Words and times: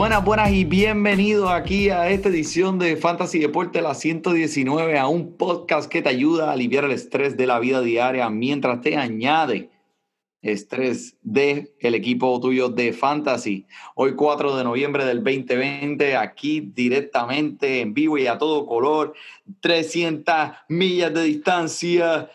Buenas, 0.00 0.24
buenas 0.24 0.50
y 0.50 0.64
bienvenido 0.64 1.50
aquí 1.50 1.90
a 1.90 2.08
esta 2.08 2.30
edición 2.30 2.78
de 2.78 2.96
Fantasy 2.96 3.38
Deporte, 3.38 3.82
la 3.82 3.92
119, 3.92 4.98
a 4.98 5.06
un 5.06 5.36
podcast 5.36 5.92
que 5.92 6.00
te 6.00 6.08
ayuda 6.08 6.48
a 6.48 6.52
aliviar 6.52 6.84
el 6.84 6.92
estrés 6.92 7.36
de 7.36 7.46
la 7.46 7.58
vida 7.58 7.82
diaria 7.82 8.30
mientras 8.30 8.80
te 8.80 8.96
añade 8.96 9.68
estrés 10.40 11.18
de 11.20 11.74
el 11.80 11.94
equipo 11.94 12.40
tuyo 12.40 12.70
de 12.70 12.94
Fantasy. 12.94 13.66
Hoy 13.94 14.14
4 14.14 14.56
de 14.56 14.64
noviembre 14.64 15.04
del 15.04 15.22
2020, 15.22 16.16
aquí 16.16 16.62
directamente 16.74 17.82
en 17.82 17.92
vivo 17.92 18.16
y 18.16 18.26
a 18.26 18.38
todo 18.38 18.64
color, 18.64 19.12
300 19.60 20.34
millas 20.70 21.12
de 21.12 21.24
distancia. 21.24 22.30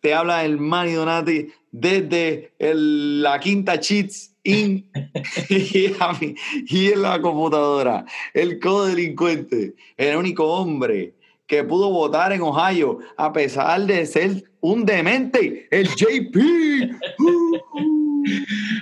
Te 0.00 0.14
habla 0.14 0.44
el 0.44 0.58
Manny 0.58 0.92
Donati 0.92 1.48
desde 1.72 2.52
la 2.60 3.40
quinta 3.40 3.80
Cheats 3.80 4.37
Y, 4.48 4.84
en 6.70 7.02
la 7.02 7.20
computadora. 7.20 8.06
El 8.32 8.58
codelincuente, 8.58 9.74
el 9.96 10.16
único 10.16 10.46
hombre 10.46 11.14
que 11.46 11.64
pudo 11.64 11.90
votar 11.90 12.32
en 12.32 12.40
Ohio 12.40 12.98
a 13.16 13.32
pesar 13.32 13.84
de 13.86 14.06
ser 14.06 14.44
un 14.60 14.86
demente, 14.86 15.68
el 15.70 15.88
JP. 15.88 16.36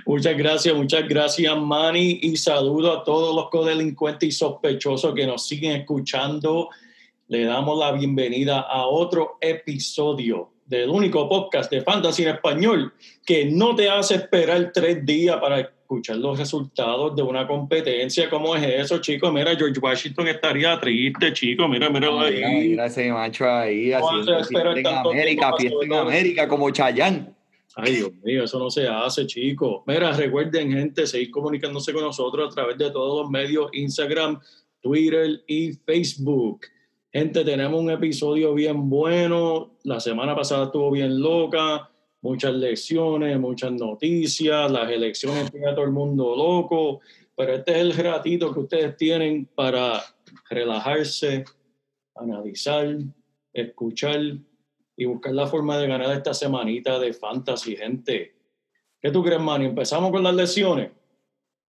Muchas 0.06 0.36
gracias, 0.36 0.74
muchas 0.74 1.08
gracias, 1.08 1.56
Manny, 1.56 2.20
y 2.22 2.36
saludo 2.36 2.92
a 2.92 3.04
todos 3.04 3.34
los 3.34 3.48
codelincuentes 3.50 4.28
y 4.28 4.32
sospechosos 4.32 5.14
que 5.14 5.26
nos 5.26 5.46
siguen 5.46 5.72
escuchando. 5.72 6.68
Le 7.28 7.44
damos 7.44 7.78
la 7.78 7.92
bienvenida 7.92 8.60
a 8.60 8.86
otro 8.86 9.36
episodio 9.40 10.55
del 10.66 10.90
único 10.90 11.28
podcast 11.28 11.70
de 11.70 11.82
Fantasy 11.82 12.22
en 12.24 12.30
Español 12.30 12.92
que 13.24 13.46
no 13.46 13.74
te 13.74 13.88
hace 13.88 14.16
esperar 14.16 14.72
tres 14.72 15.04
días 15.04 15.36
para 15.38 15.60
escuchar 15.60 16.16
los 16.16 16.38
resultados 16.38 17.14
de 17.14 17.22
una 17.22 17.46
competencia. 17.46 18.28
¿Cómo 18.28 18.56
es 18.56 18.64
eso, 18.64 18.98
chicos? 18.98 19.32
Mira, 19.32 19.54
George 19.56 19.78
Washington 19.78 20.28
estaría 20.28 20.78
triste, 20.80 21.32
chicos. 21.32 21.68
Mira, 21.68 21.88
mira 21.88 22.08
ahí. 22.08 22.34
Mira, 22.34 22.48
mira 22.48 22.86
ese 22.86 23.12
macho 23.12 23.48
ahí 23.48 23.92
haciendo 23.92 24.44
fiesta 24.44 24.72
en 24.72 24.86
América, 24.86 25.52
fiesta 25.56 25.84
en 25.84 25.92
América 25.92 26.48
como 26.48 26.70
Chayán. 26.70 27.32
Ay, 27.78 27.96
Dios 27.96 28.12
mío, 28.24 28.44
eso 28.44 28.58
no 28.58 28.70
se 28.70 28.88
hace, 28.88 29.26
chicos. 29.26 29.82
Mira, 29.86 30.10
recuerden, 30.12 30.72
gente, 30.72 31.06
seguir 31.06 31.30
comunicándose 31.30 31.92
con 31.92 32.02
nosotros 32.02 32.50
a 32.50 32.54
través 32.54 32.78
de 32.78 32.90
todos 32.90 33.22
los 33.22 33.30
medios, 33.30 33.68
Instagram, 33.74 34.40
Twitter 34.80 35.42
y 35.46 35.72
Facebook. 35.84 36.62
Gente, 37.16 37.46
tenemos 37.46 37.80
un 37.80 37.90
episodio 37.90 38.52
bien 38.52 38.90
bueno. 38.90 39.78
La 39.84 40.00
semana 40.00 40.36
pasada 40.36 40.66
estuvo 40.66 40.90
bien 40.90 41.18
loca. 41.18 41.90
Muchas 42.20 42.52
lecciones, 42.52 43.40
muchas 43.40 43.72
noticias. 43.72 44.70
Las 44.70 44.90
elecciones 44.90 45.50
tienen 45.50 45.70
a 45.70 45.74
todo 45.74 45.86
el 45.86 45.92
mundo 45.92 46.36
loco. 46.36 47.00
Pero 47.34 47.54
este 47.54 47.72
es 47.72 47.78
el 47.78 47.94
ratito 47.94 48.52
que 48.52 48.60
ustedes 48.60 48.98
tienen 48.98 49.46
para 49.46 50.02
relajarse, 50.50 51.46
analizar, 52.16 52.98
escuchar 53.50 54.20
y 54.94 55.04
buscar 55.06 55.32
la 55.32 55.46
forma 55.46 55.78
de 55.78 55.86
ganar 55.86 56.14
esta 56.14 56.34
semanita 56.34 56.98
de 56.98 57.14
fantasy, 57.14 57.76
gente. 57.76 58.34
¿Qué 59.00 59.10
tú 59.10 59.22
crees, 59.22 59.40
Manny? 59.40 59.64
¿Empezamos 59.64 60.10
con 60.10 60.22
las 60.22 60.34
lesiones? 60.34 60.90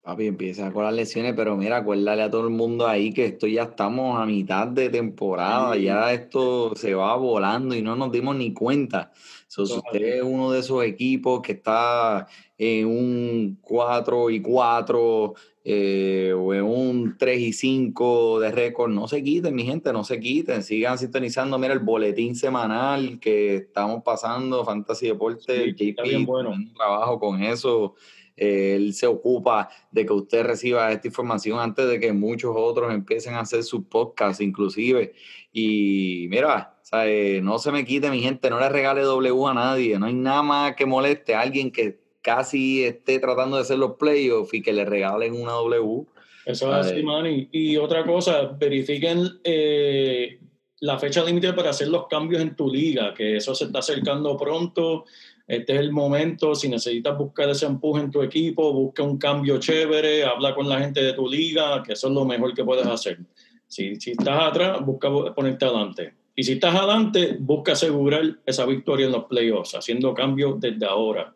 Papi, 0.08 0.28
empieza 0.28 0.72
con 0.72 0.86
las 0.86 0.94
lesiones, 0.94 1.34
pero 1.36 1.58
mira, 1.58 1.76
acuérdale 1.80 2.24
a 2.24 2.30
todo 2.32 2.46
el 2.48 2.54
mundo 2.54 2.88
ahí 2.88 3.12
que 3.12 3.26
esto 3.26 3.46
ya 3.46 3.64
estamos 3.64 4.18
a 4.18 4.26
mitad 4.26 4.66
de 4.66 4.88
temporada, 4.88 5.74
Sí. 5.74 5.82
ya 5.84 6.14
esto 6.14 6.74
se 6.78 6.94
va 6.94 7.14
volando 7.18 7.76
y 7.76 7.82
no 7.82 7.94
nos 7.98 8.10
dimos 8.14 8.38
ni 8.38 8.54
cuenta. 8.54 9.12
So, 9.50 9.66
si 9.66 9.74
usted 9.74 10.20
es 10.20 10.24
uno 10.24 10.50
de 10.54 10.62
esos 10.62 10.82
equipos 10.86 11.42
que 11.42 11.52
está 11.52 12.26
en 12.58 12.88
un 12.88 13.58
4 13.62 14.30
y 14.30 14.42
4 14.42 15.34
eh, 15.66 16.34
o 16.38 16.54
en 16.54 16.64
un 16.64 17.18
3 17.18 17.40
y 17.42 17.52
5 17.52 18.40
de 18.40 18.50
récord, 18.54 18.90
no 18.90 19.10
se 19.10 19.22
quiten, 19.22 19.54
mi 19.56 19.64
gente, 19.66 19.92
no 19.92 20.06
se 20.06 20.22
quiten, 20.22 20.64
sigan 20.64 20.98
sintonizando, 20.98 21.60
mira 21.60 21.74
el 21.74 21.80
boletín 21.80 22.34
semanal 22.34 23.20
que 23.20 23.56
estamos 23.58 24.04
pasando, 24.04 24.64
Fantasy 24.64 25.08
Deporte, 25.08 25.76
Sí, 25.78 25.90
está 25.90 26.04
bien 26.04 26.26
bueno. 26.26 26.52
un 26.52 26.74
trabajo 26.74 27.20
con 27.20 27.44
eso. 27.44 27.96
Él 28.38 28.94
se 28.94 29.08
ocupa 29.08 29.70
de 29.92 30.06
que 30.06 30.14
usted 30.14 30.46
reciba 30.46 30.92
esta 30.92 31.08
información 31.08 31.60
antes 31.60 31.90
de 31.90 32.00
que 32.00 32.14
muchos 32.14 32.54
otros 32.56 32.94
empiecen 32.94 33.34
a 33.34 33.42
hacer 33.42 33.64
sus 33.64 33.86
podcasts 33.86 34.42
inclusive. 34.42 35.14
Y 35.52 36.28
mira, 36.30 36.80
eh, 36.94 37.42
no 37.44 37.58
se 37.58 37.72
me 37.72 37.84
quite 37.84 38.10
mi 38.12 38.22
gente, 38.22 38.50
no 38.50 38.60
le 38.60 38.70
regale 38.70 39.02
W 39.02 39.48
a 39.48 39.54
nadie, 39.54 39.98
no 40.00 40.06
hay 40.06 40.14
nada 40.14 40.44
más 40.44 40.76
que 40.76 40.86
moleste 40.86 41.34
a 41.34 41.42
alguien 41.42 41.72
que 41.72 42.00
casi 42.22 42.84
esté 42.84 43.20
tratando 43.20 43.56
de 43.56 43.64
hacer 43.64 43.80
los 43.80 43.96
playoffs 43.96 44.54
y 44.54 44.62
que 44.62 44.74
le 44.74 44.86
regalen 44.86 45.34
una 45.34 45.54
W. 45.54 46.06
Eso 46.46 46.70
es 46.70 46.88
así. 46.88 47.04
Manny. 47.04 47.50
Y 47.52 47.78
otra 47.78 48.06
cosa, 48.06 48.56
verifiquen 48.58 49.28
eh, 49.44 50.40
la 50.80 51.00
fecha 51.00 51.24
límite 51.24 51.54
para 51.54 51.72
hacer 51.72 51.88
los 51.88 52.08
cambios 52.08 52.42
en 52.42 52.56
tu 52.56 52.70
liga, 52.70 53.14
que 53.14 53.38
eso 53.38 53.56
se 53.56 53.66
está 53.66 53.80
acercando 53.80 54.38
pronto. 54.38 55.06
Este 55.48 55.74
es 55.76 55.80
el 55.80 55.92
momento. 55.94 56.54
Si 56.56 56.68
necesitas 56.68 57.18
buscar 57.18 57.50
ese 57.50 57.66
empuje 57.66 58.02
en 58.04 58.12
tu 58.12 58.22
equipo, 58.22 58.74
busca 58.74 59.02
un 59.04 59.18
cambio 59.18 59.58
chévere, 59.60 60.26
habla 60.26 60.54
con 60.54 60.68
la 60.68 60.80
gente 60.80 61.02
de 61.02 61.14
tu 61.14 61.28
liga, 61.28 61.82
que 61.84 61.94
eso 61.94 62.08
es 62.10 62.14
lo 62.14 62.26
mejor 62.26 62.54
que 62.54 62.66
puedes 62.66 62.86
hacer. 62.86 63.20
Si, 63.68 63.96
si 63.96 64.12
estás 64.12 64.44
atrás, 64.44 64.86
busca 64.86 65.10
ponerte 65.34 65.66
adelante. 65.66 66.14
Y 66.36 66.44
si 66.44 66.54
estás 66.54 66.76
adelante, 66.76 67.38
busca 67.40 67.72
asegurar 67.72 68.40
esa 68.46 68.66
victoria 68.66 69.06
en 69.08 69.12
los 69.14 69.26
playoffs, 69.26 69.74
haciendo 69.74 70.14
cambios 70.14 70.60
desde 70.60 70.86
ahora. 70.86 71.34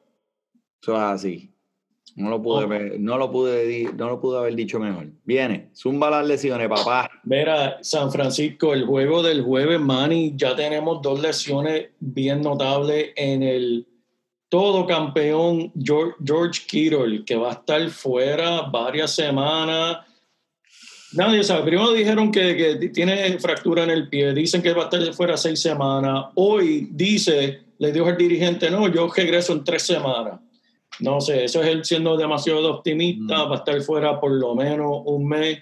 Eso 0.81 0.93
es 0.93 0.99
así. 1.01 1.47
No 2.17 2.29
lo 2.29 2.41
pude, 2.41 2.66
ver- 2.66 2.99
no 2.99 3.17
lo 3.17 3.31
pude, 3.31 3.89
no 3.93 4.09
lo 4.09 4.19
pude 4.19 4.38
haber 4.39 4.55
dicho 4.55 4.78
mejor. 4.79 5.07
Viene, 5.23 5.69
zumba 5.73 6.09
las 6.09 6.28
lesiones, 6.28 6.67
papá. 6.67 7.09
Mira, 7.23 7.78
San 7.81 8.11
Francisco, 8.11 8.73
el 8.73 8.85
juego 8.85 9.23
del 9.23 9.41
jueves, 9.41 9.79
Manny, 9.79 10.33
ya 10.35 10.53
tenemos 10.55 11.01
dos 11.01 11.22
lesiones 11.22 11.91
bien 11.99 12.41
notables 12.41 13.11
en 13.16 13.43
el 13.43 13.88
todo 14.51 14.85
campeón 14.85 15.72
George, 15.81 16.13
George 16.25 16.62
Kittle, 16.67 17.23
que 17.25 17.38
va 17.38 17.51
a 17.51 17.53
estar 17.53 17.89
fuera 17.89 18.63
varias 18.63 19.16
semanas. 19.16 20.00
Nadie 21.14 21.41
sabe. 21.41 21.64
Primero 21.64 21.93
dijeron 21.93 22.34
que, 22.34 22.58
que 22.58 22.90
tiene 22.90 23.40
fractura 23.40 23.84
en 23.85 23.91
el 23.91 24.09
pie, 24.09 24.34
dicen 24.34 24.61
que 24.61 24.73
va 24.73 24.81
a 24.81 24.90
estar 24.90 25.14
fuera 25.14 25.37
seis 25.37 25.61
semanas. 25.61 26.26
Hoy 26.35 26.90
dice, 26.91 27.61
le 27.78 27.93
dijo 27.93 28.08
al 28.08 28.17
dirigente, 28.17 28.70
no, 28.70 28.90
yo 28.90 29.08
regreso 29.08 29.53
en 29.53 29.64
tres 29.64 29.84
semanas. 29.84 30.41
No 30.99 31.22
sé, 31.22 31.46
eso 31.46 31.61
es 31.64 31.70
él 31.70 31.85
siendo 31.85 32.17
demasiado 32.17 32.70
optimista, 32.76 33.46
Mm. 33.46 33.49
va 33.52 33.55
a 33.55 33.59
estar 33.59 33.81
fuera 33.81 34.20
por 34.20 34.31
lo 34.31 34.53
menos 34.53 35.02
un 35.05 35.28
mes. 35.29 35.59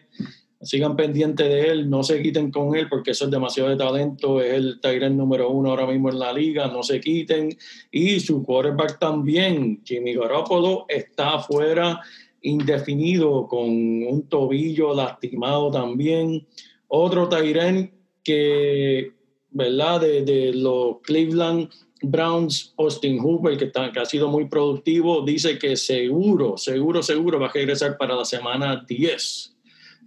Sigan 0.62 0.98
pendientes 0.98 1.48
de 1.48 1.70
él, 1.70 1.90
no 1.90 2.04
se 2.04 2.22
quiten 2.22 2.52
con 2.52 2.76
él 2.76 2.88
porque 2.90 3.12
eso 3.12 3.26
es 3.26 3.32
demasiado 3.32 3.70
de 3.70 3.78
talento, 3.78 4.42
es 4.42 4.54
el 4.54 4.80
Tyrant 4.82 5.16
número 5.16 5.50
uno 5.50 5.70
ahora 5.70 5.88
mismo 5.88 6.10
en 6.10 6.20
la 6.20 6.34
liga, 6.34 6.68
no 6.68 6.84
se 6.84 7.00
quiten. 7.00 7.58
Y 7.92 8.20
su 8.20 8.44
quarterback 8.44 9.00
también, 9.00 9.82
Jimmy 9.86 10.16
Garoppolo, 10.16 10.86
está 10.90 11.36
afuera 11.36 12.02
indefinido 12.42 13.48
con 13.48 13.70
un 13.70 14.28
tobillo 14.28 14.94
lastimado 14.94 15.72
también. 15.72 16.46
Otro 16.88 17.30
Tyrant 17.30 17.92
que, 18.24 19.14
¿verdad? 19.52 20.02
De, 20.02 20.52
los 20.54 20.98
Cleveland 21.04 21.70
Browns, 22.02 22.74
Austin 22.78 23.20
Hooper, 23.20 23.58
que 23.58 23.72
ha 24.00 24.06
sido 24.06 24.28
muy 24.28 24.46
productivo, 24.50 25.22
dice 25.22 25.58
que 25.58 25.76
seguro, 25.76 26.58
seguro, 26.58 27.02
seguro 27.04 27.40
va 27.40 27.48
a 27.48 27.54
regresar 27.54 27.98
para 27.98 28.16
la 28.16 28.26
semana 28.26 28.86
10. 28.88 29.56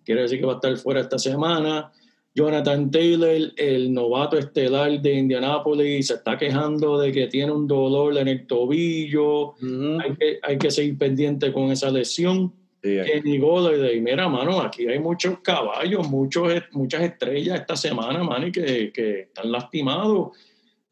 Quiere 0.04 0.22
decir 0.22 0.40
que 0.40 0.46
va 0.46 0.52
a 0.52 0.56
estar 0.56 0.76
fuera 0.76 1.00
esta 1.00 1.18
semana. 1.18 1.90
Jonathan 2.34 2.90
Taylor, 2.90 3.52
el 3.56 3.92
novato 3.92 4.38
estelar 4.38 5.00
de 5.00 5.12
Indianapolis, 5.12 6.06
se 6.06 6.14
está 6.14 6.38
quejando 6.38 6.98
de 6.98 7.12
que 7.12 7.26
tiene 7.26 7.52
un 7.52 7.66
dolor 7.66 8.16
en 8.16 8.28
el 8.28 8.46
tobillo. 8.46 9.54
Hay, 10.00 10.16
que, 10.18 10.38
hay 10.42 10.58
que 10.58 10.70
seguir 10.70 10.96
pendiente 10.96 11.52
con 11.52 11.70
esa 11.70 11.90
lesión. 11.90 12.52
Sí, 12.82 12.96
Kenny 13.04 13.38
Golladay, 13.38 14.00
mira, 14.00 14.28
mano, 14.28 14.60
aquí 14.60 14.88
hay 14.88 14.98
muchos 14.98 15.38
caballos, 15.40 16.08
muchos, 16.08 16.52
muchas 16.72 17.02
estrellas 17.02 17.60
esta 17.60 17.76
semana, 17.76 18.24
mano, 18.24 18.48
y 18.48 18.52
que, 18.52 18.92
que 18.92 19.20
están 19.20 19.52
lastimados. 19.52 20.30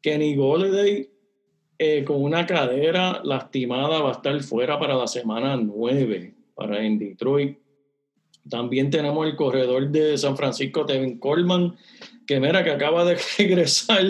Kenny 0.01 0.35
Golladay 0.35 1.09
eh, 1.83 2.03
con 2.03 2.21
una 2.21 2.45
cadera 2.45 3.21
lastimada 3.23 4.01
va 4.01 4.09
a 4.09 4.11
estar 4.11 4.39
fuera 4.43 4.77
para 4.77 4.93
la 4.93 5.07
semana 5.07 5.57
9 5.57 6.31
para 6.53 6.85
en 6.85 6.99
Detroit. 6.99 7.57
También 8.49 8.89
tenemos 8.89 9.25
el 9.27 9.35
corredor 9.35 9.89
de 9.89 10.17
San 10.17 10.35
Francisco, 10.35 10.85
Tevin 10.85 11.19
Coleman, 11.19 11.75
que 12.25 12.39
mira, 12.39 12.63
que 12.63 12.71
acaba 12.71 13.05
de 13.05 13.17
regresar 13.37 14.03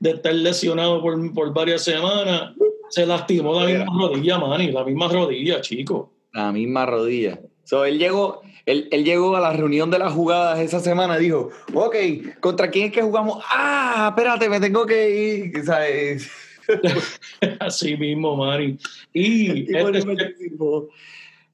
de 0.00 0.10
estar 0.10 0.34
lesionado 0.34 1.02
por, 1.02 1.34
por 1.34 1.52
varias 1.52 1.84
semanas. 1.84 2.52
Se 2.90 3.06
lastimó 3.06 3.60
la 3.60 3.66
misma 3.66 3.92
rodilla, 3.98 4.38
Manny, 4.38 4.70
la 4.70 4.84
misma 4.84 5.08
rodilla, 5.08 5.60
chico. 5.60 6.12
La 6.32 6.52
misma 6.52 6.86
rodilla. 6.86 7.40
So, 7.64 7.84
él, 7.84 7.98
llegó, 7.98 8.42
él, 8.66 8.88
él 8.90 9.04
llegó 9.04 9.36
a 9.36 9.40
la 9.40 9.52
reunión 9.52 9.90
de 9.90 9.98
las 9.98 10.12
jugadas 10.12 10.58
esa 10.60 10.80
semana 10.80 11.18
y 11.18 11.24
dijo, 11.24 11.50
ok, 11.72 11.96
¿contra 12.40 12.70
quién 12.70 12.86
es 12.86 12.92
que 12.92 13.02
jugamos? 13.02 13.42
Ah, 13.50 14.08
espérate, 14.10 14.48
me 14.48 14.60
tengo 14.60 14.84
que 14.84 15.10
ir. 15.10 15.64
¿Sabes? 15.64 16.30
Así 17.60 17.96
mismo, 17.96 18.36
Manny. 18.36 18.78
Y 19.12 19.74
este, 19.76 20.02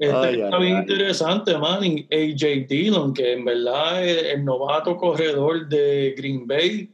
este 0.00 0.16
Ay, 0.16 0.40
está 0.40 0.56
ay, 0.56 0.62
bien 0.64 0.76
ay. 0.76 0.82
interesante, 0.82 1.56
Manny. 1.56 2.08
AJ 2.10 2.66
Dillon, 2.68 3.14
que 3.14 3.34
en 3.34 3.44
verdad 3.44 4.04
es 4.04 4.34
el 4.34 4.44
novato 4.44 4.96
corredor 4.96 5.68
de 5.68 6.14
Green 6.16 6.46
Bay, 6.46 6.90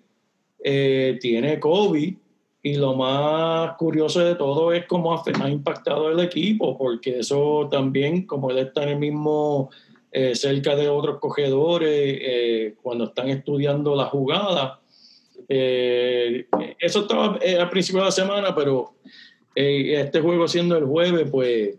eh, 0.62 1.18
tiene 1.20 1.58
COVID. 1.58 2.14
Y 2.62 2.74
lo 2.74 2.94
más 2.94 3.76
curioso 3.76 4.20
de 4.20 4.34
todo 4.34 4.72
es 4.72 4.86
cómo 4.86 5.14
ha, 5.14 5.22
ha 5.40 5.48
impactado 5.48 6.10
el 6.10 6.18
equipo, 6.18 6.76
porque 6.76 7.20
eso 7.20 7.68
también, 7.70 8.26
como 8.26 8.50
él 8.50 8.58
está 8.58 8.82
en 8.82 8.88
el 8.88 8.98
mismo, 8.98 9.70
eh, 10.10 10.34
cerca 10.34 10.74
de 10.74 10.88
otros 10.88 11.20
cogedores, 11.20 11.88
eh, 11.92 12.74
cuando 12.82 13.04
están 13.04 13.28
estudiando 13.28 13.94
la 13.94 14.06
jugada, 14.06 14.80
eh, 15.48 16.46
eso 16.78 17.00
estaba 17.02 17.38
eh, 17.40 17.56
al 17.56 17.70
principio 17.70 18.00
de 18.00 18.06
la 18.06 18.12
semana, 18.12 18.54
pero 18.54 18.94
eh, 19.54 20.00
este 20.00 20.20
juego 20.20 20.48
siendo 20.48 20.76
el 20.76 20.84
jueves, 20.84 21.28
pues 21.30 21.76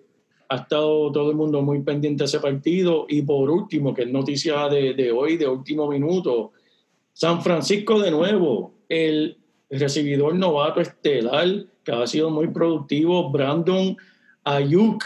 ha 0.49 0.55
estado 0.55 1.11
todo 1.11 1.29
el 1.31 1.35
mundo 1.35 1.61
muy 1.61 1.81
pendiente 1.81 2.23
de 2.23 2.25
ese 2.25 2.39
partido. 2.39 3.05
Y 3.09 3.21
por 3.21 3.49
último, 3.49 3.94
que 3.94 4.03
es 4.03 4.11
noticia 4.11 4.67
de, 4.69 4.94
de 4.94 5.11
hoy, 5.11 5.38
de 5.38 5.47
último 5.47 5.88
minuto, 5.89 6.51
San 7.13 7.41
Francisco 7.41 7.99
de 7.99 8.11
nuevo, 8.11 8.73
el 8.89 9.38
recibidor 9.69 10.35
novato 10.35 10.79
estelar, 10.81 11.65
que 11.83 11.91
ha 11.91 12.07
sido 12.07 12.29
muy 12.29 12.47
productivo, 12.49 13.29
Brandon 13.29 13.97
Ayuk, 14.44 15.03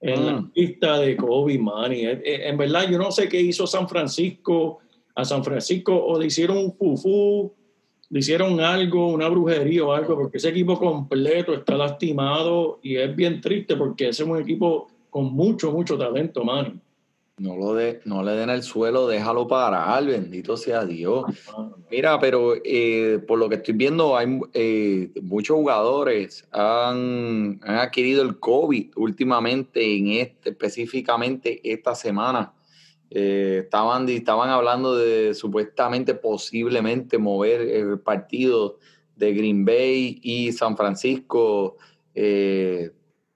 en 0.00 0.26
la 0.26 0.32
Mm. 0.40 0.52
lista 0.54 0.98
de 1.00 1.16
Kobe, 1.16 1.58
Manny. 1.58 2.06
Eh, 2.06 2.22
eh, 2.24 2.40
En 2.48 2.56
verdad, 2.56 2.88
yo 2.88 2.98
no 2.98 3.10
sé 3.10 3.28
qué 3.28 3.40
hizo 3.40 3.66
San 3.66 3.88
Francisco 3.88 4.78
a 5.14 5.24
San 5.24 5.42
Francisco, 5.42 5.92
o 5.94 6.18
le 6.18 6.26
hicieron 6.26 6.58
un 6.58 6.72
fufú, 6.72 7.52
le 8.10 8.20
hicieron 8.20 8.60
algo, 8.60 9.08
una 9.08 9.28
brujería 9.28 9.84
o 9.84 9.92
algo, 9.92 10.16
porque 10.16 10.38
ese 10.38 10.48
equipo 10.48 10.78
completo 10.78 11.54
está 11.54 11.76
lastimado 11.76 12.78
y 12.82 12.96
es 12.96 13.14
bien 13.14 13.40
triste 13.40 13.76
porque 13.76 14.08
ese 14.08 14.22
es 14.22 14.28
un 14.28 14.38
equipo 14.38 14.88
con 15.10 15.32
mucho, 15.32 15.72
mucho 15.72 15.98
talento, 15.98 16.44
Manny. 16.44 16.80
No, 17.38 17.56
lo 17.56 17.74
de, 17.74 18.00
no 18.04 18.24
le 18.24 18.32
den 18.32 18.50
el 18.50 18.64
suelo, 18.64 19.06
déjalo 19.06 19.46
parar, 19.46 20.04
bendito 20.04 20.56
sea 20.56 20.84
Dios. 20.84 21.24
Mira, 21.88 22.18
pero 22.18 22.54
eh, 22.64 23.22
por 23.28 23.38
lo 23.38 23.48
que 23.48 23.56
estoy 23.56 23.74
viendo, 23.74 24.16
hay 24.16 24.40
eh, 24.54 25.12
muchos 25.22 25.56
jugadores 25.56 26.48
han, 26.50 27.60
han 27.62 27.76
adquirido 27.76 28.22
el 28.22 28.40
COVID 28.40 28.90
últimamente, 28.96 29.96
en 29.96 30.08
este, 30.14 30.50
específicamente 30.50 31.60
esta 31.62 31.94
semana. 31.94 32.52
Eh, 33.10 33.60
estaban, 33.64 34.08
estaban 34.08 34.50
hablando 34.50 34.94
de 34.96 35.34
supuestamente, 35.34 36.14
posiblemente 36.14 37.16
mover 37.18 37.62
el 37.62 37.98
partido 38.00 38.78
de 39.16 39.32
Green 39.32 39.64
Bay 39.64 40.18
y 40.22 40.52
San 40.52 40.76
Francisco 40.76 41.76
eh, 42.14 42.90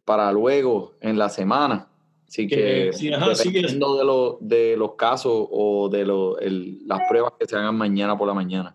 para 0.04 0.30
luego 0.32 0.94
en 1.00 1.16
la 1.18 1.28
semana. 1.28 1.88
Así 2.28 2.46
Que, 2.46 2.56
que, 2.56 2.92
sí, 2.92 3.12
ajá, 3.12 3.34
sí 3.34 3.50
que- 3.52 3.58
dependiendo 3.60 3.96
de, 3.98 4.04
lo- 4.04 4.38
de 4.40 4.76
los 4.76 4.94
casos 4.94 5.46
o 5.50 5.88
de 5.90 6.04
lo- 6.04 6.38
el- 6.38 6.86
las 6.86 7.00
pruebas 7.08 7.32
que 7.38 7.46
se 7.46 7.56
hagan 7.56 7.76
mañana 7.76 8.16
por 8.16 8.26
la 8.28 8.34
mañana. 8.34 8.74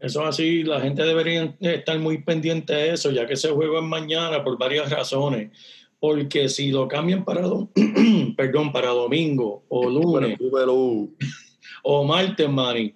Eso 0.00 0.22
es 0.22 0.28
así, 0.28 0.62
la 0.62 0.80
gente 0.80 1.02
debería 1.02 1.56
estar 1.60 1.98
muy 1.98 2.22
pendiente 2.22 2.72
de 2.72 2.92
eso, 2.92 3.10
ya 3.10 3.26
que 3.26 3.34
ese 3.34 3.50
juego 3.50 3.78
es 3.78 3.84
mañana 3.84 4.44
por 4.44 4.56
varias 4.56 4.90
razones. 4.90 5.50
Porque 6.00 6.48
si 6.48 6.70
lo 6.70 6.86
cambian 6.86 7.24
para, 7.24 7.42
perdón, 8.36 8.72
para 8.72 8.90
domingo 8.90 9.64
o 9.68 9.90
lunes 9.90 10.38
o 11.82 12.04
martes, 12.04 12.48
Manny, 12.48 12.94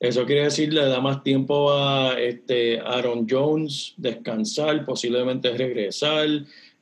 eso 0.00 0.24
quiere 0.24 0.44
decir 0.44 0.72
le 0.72 0.84
da 0.86 1.00
más 1.00 1.24
tiempo 1.24 1.72
a 1.72 2.14
este, 2.20 2.78
Aaron 2.78 3.26
Jones 3.28 3.94
descansar, 3.96 4.84
posiblemente 4.84 5.50
regresar, 5.50 6.28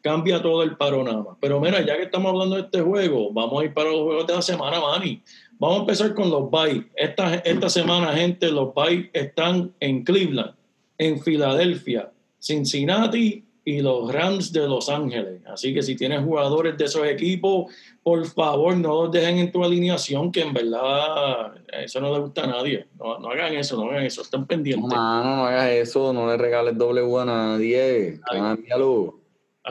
cambia 0.03 0.43
todo 0.43 0.63
el 0.63 0.77
panorama. 0.77 1.37
Pero 1.41 1.59
mira, 1.59 1.85
ya 1.85 1.97
que 1.97 2.05
estamos 2.05 2.31
hablando 2.31 2.57
de 2.57 2.63
este 2.63 2.83
juego, 2.83 3.33
vamos 3.33 3.63
a 3.63 3.65
ir 3.65 3.73
para 3.73 3.91
los 3.91 4.03
juegos 4.03 4.27
de 4.27 4.35
la 4.35 4.43
semana, 4.43 4.81
Manny. 4.81 5.23
Vamos 5.59 5.79
a 5.79 5.81
empezar 5.81 6.15
con 6.15 6.29
los 6.29 6.51
bytes. 6.51 6.85
Esta, 6.95 7.37
esta 7.37 7.71
semana, 7.71 8.13
gente, 8.13 8.51
los 8.51 8.75
bytes 8.75 9.09
están 9.15 9.73
en 9.81 10.05
Cleveland, 10.05 10.55
en 10.99 11.19
Filadelfia, 11.23 12.13
Cincinnati 12.39 13.46
y 13.67 13.83
los 13.83 14.13
Rams 14.13 14.53
de 14.53 14.69
Los 14.69 14.89
Ángeles. 14.89 15.43
Así 15.45 15.75
que 15.75 15.83
si 15.83 15.97
tienes 15.97 16.23
jugadores 16.23 16.79
de 16.79 16.85
esos 16.85 17.05
equipos, 17.05 17.75
por 18.01 18.25
favor 18.25 18.77
no 18.77 19.03
los 19.03 19.11
dejen 19.11 19.39
en 19.39 19.51
tu 19.51 19.65
alineación, 19.65 20.31
que 20.31 20.43
en 20.43 20.55
verdad 20.55 21.53
eso 21.73 22.01
no 22.01 22.15
le 22.15 22.21
gusta 22.21 22.45
a 22.45 22.47
nadie. 22.47 22.87
No, 22.97 23.19
no 23.19 23.29
hagan 23.29 23.55
eso, 23.55 23.77
no 23.77 23.91
hagan 23.91 24.05
eso, 24.05 24.23
estén 24.23 24.43
no, 24.43 24.47
pendientes. 24.47 24.89
mano, 24.89 25.37
no 25.37 25.47
hagas 25.47 25.71
eso, 25.71 26.13
no 26.13 26.29
le 26.29 26.37
regales 26.37 26.79
W 26.79 27.19
a 27.19 27.25
nadie. 27.25 28.21
Hasta 28.23 28.63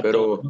pero-. 0.02 0.42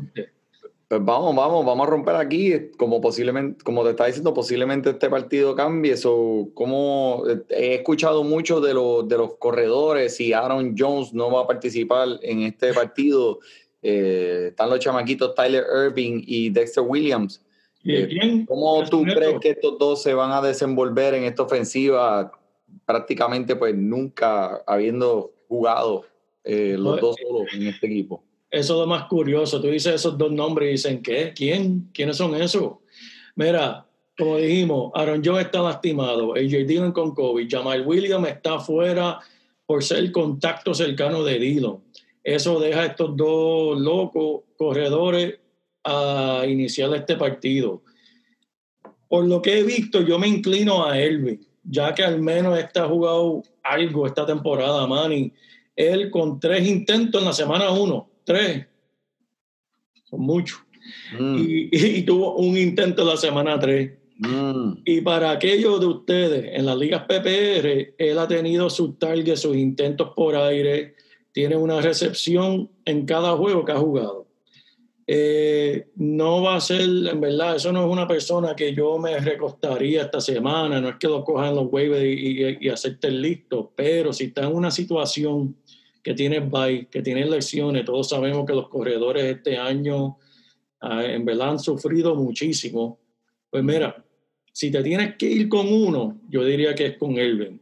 Pues 0.87 1.03
vamos, 1.03 1.35
vamos, 1.35 1.65
vamos 1.65 1.87
a 1.87 1.89
romper 1.89 2.15
aquí, 2.15 2.53
como 2.77 3.01
posiblemente, 3.01 3.63
como 3.63 3.83
te 3.83 3.89
está 3.91 4.05
diciendo, 4.05 4.35
posiblemente 4.35 4.91
este 4.91 5.09
partido 5.09 5.55
cambie. 5.55 5.93
Eso, 5.93 6.49
como 6.53 7.23
he 7.49 7.75
escuchado 7.75 8.23
mucho 8.23 8.61
de 8.61 8.75
los 8.75 9.07
de 9.07 9.17
los 9.17 9.35
corredores, 9.37 10.15
si 10.15 10.31
Aaron 10.31 10.75
Jones 10.77 11.11
no 11.11 11.31
va 11.31 11.41
a 11.41 11.47
participar 11.47 12.19
en 12.21 12.43
este 12.43 12.71
partido, 12.71 13.39
eh, 13.81 14.47
están 14.49 14.69
los 14.69 14.79
chamaquitos 14.79 15.33
Tyler 15.33 15.65
Irving 15.87 16.21
y 16.25 16.51
Dexter 16.51 16.83
Williams. 16.85 17.43
¿Y 17.83 17.95
eh, 17.95 18.07
quién? 18.07 18.45
¿Cómo 18.45 18.83
tú 18.87 19.03
crees 19.03 19.39
que 19.39 19.51
estos 19.51 19.79
dos 19.79 20.03
se 20.03 20.13
van 20.13 20.31
a 20.31 20.41
desenvolver 20.41 21.15
en 21.15 21.23
esta 21.23 21.43
ofensiva 21.43 22.31
prácticamente 22.85 23.55
pues 23.55 23.75
nunca 23.75 24.61
habiendo 24.67 25.33
jugado 25.47 26.03
eh, 26.43 26.75
los 26.77 26.99
Pues, 26.99 27.01
dos 27.01 27.15
solos 27.19 27.47
en 27.55 27.67
este 27.67 27.87
equipo? 27.87 28.23
Eso 28.49 28.73
es 28.73 28.79
lo 28.79 28.87
más 28.87 29.05
curioso. 29.05 29.59
Tú 29.59 29.67
dices 29.67 29.95
esos 29.95 30.17
dos 30.17 30.31
nombres 30.31 30.69
y 30.69 30.71
dicen, 30.73 31.01
¿qué? 31.01 31.33
¿Quién? 31.35 31.89
¿Quiénes 31.93 32.17
son 32.17 32.35
esos? 32.35 32.75
Mira, 33.35 33.85
como 34.17 34.37
dijimos, 34.37 34.91
Aaron 34.95 35.21
Jones 35.23 35.45
está 35.45 35.61
lastimado, 35.61 36.33
AJ 36.33 36.65
Dillon 36.65 36.91
con 36.93 37.13
COVID, 37.13 37.47
Jamal 37.49 37.85
Williams 37.85 38.29
está 38.29 38.59
fuera 38.59 39.19
por 39.65 39.83
ser 39.83 40.09
contacto 40.11 40.73
cercano 40.73 41.23
de 41.23 41.39
Dillon. 41.39 41.83
Eso 42.23 42.59
deja 42.59 42.81
a 42.81 42.85
estos 42.85 43.15
dos 43.15 43.79
locos 43.79 44.43
corredores 44.57 45.35
a 45.83 46.43
iniciar 46.47 46.93
este 46.95 47.15
partido. 47.15 47.83
Por 49.07 49.25
lo 49.25 49.41
que 49.41 49.59
he 49.59 49.63
visto, 49.63 50.01
yo 50.01 50.17
me 50.17 50.27
inclino 50.27 50.85
a 50.85 50.99
Elvin, 50.99 51.45
ya 51.63 51.93
que 51.93 52.03
al 52.03 52.21
menos 52.21 52.57
está 52.57 52.87
jugado 52.87 53.43
algo 53.63 54.07
esta 54.07 54.25
temporada, 54.25 54.87
Manny. 54.87 55.31
Él 55.75 56.09
con 56.09 56.39
tres 56.39 56.67
intentos 56.67 57.21
en 57.21 57.27
la 57.27 57.33
semana 57.33 57.69
uno, 57.71 58.09
tres, 58.25 58.65
son 60.09 60.21
muchos. 60.21 60.59
Mm, 61.17 61.35
Y, 61.39 61.69
y 61.99 62.03
tuvo 62.03 62.35
un 62.35 62.57
intento 62.57 63.03
en 63.03 63.07
la 63.07 63.17
semana 63.17 63.59
tres. 63.59 63.93
mm. 64.17 64.79
Y 64.85 65.01
para 65.01 65.31
aquellos 65.31 65.79
de 65.79 65.85
ustedes, 65.87 66.51
en 66.53 66.65
las 66.65 66.77
ligas 66.77 67.03
PPR, 67.07 67.95
él 67.97 68.19
ha 68.19 68.27
tenido 68.27 68.69
sus 68.69 68.97
targets, 68.99 69.41
sus 69.41 69.55
intentos 69.55 70.11
por 70.15 70.35
aire, 70.35 70.95
tiene 71.31 71.55
una 71.57 71.81
recepción 71.81 72.69
en 72.85 73.05
cada 73.05 73.35
juego 73.35 73.65
que 73.65 73.71
ha 73.71 73.77
jugado. 73.77 74.25
Eh, 75.07 75.89
no 75.97 76.41
va 76.41 76.55
a 76.55 76.61
ser, 76.61 76.81
en 76.81 77.21
verdad, 77.21 77.57
eso 77.57 77.71
no 77.71 77.85
es 77.85 77.91
una 77.91 78.07
persona 78.07 78.55
que 78.55 78.73
yo 78.73 78.97
me 78.97 79.19
recostaría 79.19 80.01
esta 80.03 80.19
semana, 80.19 80.81
no 80.81 80.89
es 80.89 80.95
que 80.95 81.07
lo 81.07 81.23
cojan 81.23 81.53
los 81.55 81.67
waivers 81.71 82.03
y, 82.03 82.41
y, 82.43 82.57
y 82.61 82.69
acepten 82.69 83.21
listo, 83.21 83.71
pero 83.75 84.11
si 84.13 84.25
está 84.25 84.45
en 84.47 84.55
una 84.55 84.71
situación 84.71 85.55
que 86.05 86.13
tienes 86.13 86.47
bye, 86.51 86.87
que 86.87 87.01
tienes 87.01 87.27
lesiones. 87.27 87.83
Todos 87.83 88.07
sabemos 88.09 88.45
que 88.45 88.53
los 88.53 88.69
corredores 88.69 89.23
este 89.25 89.57
año 89.57 90.17
ah, 90.79 91.03
en 91.03 91.25
verdad 91.25 91.49
han 91.49 91.59
sufrido 91.59 92.13
muchísimo. 92.13 92.99
Pues 93.49 93.63
mira, 93.63 94.05
si 94.53 94.69
te 94.69 94.83
tienes 94.83 95.15
que 95.15 95.25
ir 95.25 95.49
con 95.49 95.65
uno, 95.67 96.21
yo 96.29 96.45
diría 96.45 96.75
que 96.75 96.85
es 96.85 96.97
con 96.99 97.17
Elvin. 97.17 97.59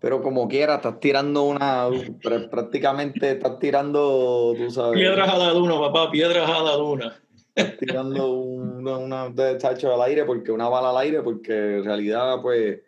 Pero 0.00 0.22
como 0.22 0.46
quiera, 0.46 0.76
estás 0.76 1.00
tirando 1.00 1.42
una. 1.42 1.88
pr- 1.88 2.48
Prácticamente 2.48 3.32
estás 3.32 3.58
tirando, 3.58 4.54
tú 4.56 4.70
sabes. 4.70 4.94
Piedras 5.00 5.28
a 5.28 5.38
la 5.38 5.52
luna, 5.52 5.76
papá, 5.80 6.08
piedras 6.08 6.48
a 6.48 6.62
la 6.62 6.76
luna. 6.76 7.20
estás 7.52 7.76
tirando 7.78 8.30
una, 8.30 8.96
una 8.96 9.28
de 9.28 9.56
tacho 9.56 9.92
al 9.92 10.02
aire, 10.02 10.24
porque 10.24 10.52
una 10.52 10.68
bala 10.68 10.90
al 10.90 10.98
aire, 10.98 11.20
porque 11.20 11.78
en 11.78 11.84
realidad, 11.84 12.40
pues. 12.40 12.78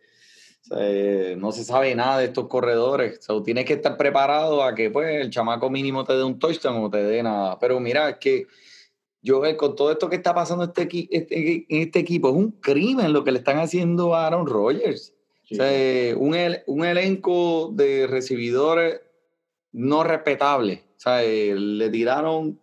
Eh, 0.78 1.36
no 1.38 1.52
se 1.52 1.64
sabe 1.64 1.94
nada 1.94 2.18
de 2.18 2.26
estos 2.26 2.46
corredores. 2.48 3.18
So, 3.24 3.42
tienes 3.42 3.64
que 3.64 3.74
estar 3.74 3.96
preparado 3.96 4.62
a 4.62 4.74
que 4.74 4.90
pues, 4.90 5.20
el 5.20 5.30
chamaco 5.30 5.70
mínimo 5.70 6.04
te 6.04 6.14
dé 6.14 6.22
un 6.24 6.38
touchdown 6.38 6.84
o 6.84 6.90
te 6.90 7.02
dé 7.02 7.22
nada. 7.22 7.58
Pero 7.58 7.80
mira, 7.80 8.08
es 8.10 8.16
que 8.16 8.46
yo 9.20 9.44
eh, 9.46 9.56
con 9.56 9.76
todo 9.76 9.92
esto 9.92 10.08
que 10.08 10.16
está 10.16 10.34
pasando 10.34 10.64
este, 10.64 10.88
este- 11.10 11.66
en 11.68 11.82
este 11.82 12.00
equipo, 12.00 12.28
es 12.30 12.34
un 12.34 12.50
crimen 12.52 13.12
lo 13.12 13.22
que 13.24 13.32
le 13.32 13.38
están 13.38 13.58
haciendo 13.58 14.14
a 14.14 14.26
Aaron 14.26 14.46
Rodgers. 14.46 15.14
Sí. 15.44 15.54
O 15.54 15.56
sea, 15.58 15.72
eh, 15.72 16.14
un, 16.16 16.34
el- 16.34 16.62
un 16.66 16.84
elenco 16.84 17.70
de 17.72 18.06
recibidores 18.06 19.00
no 19.72 20.04
respetable. 20.04 20.82
O 20.96 21.00
sea, 21.02 21.22
le 21.22 21.90
tiraron 21.90 22.60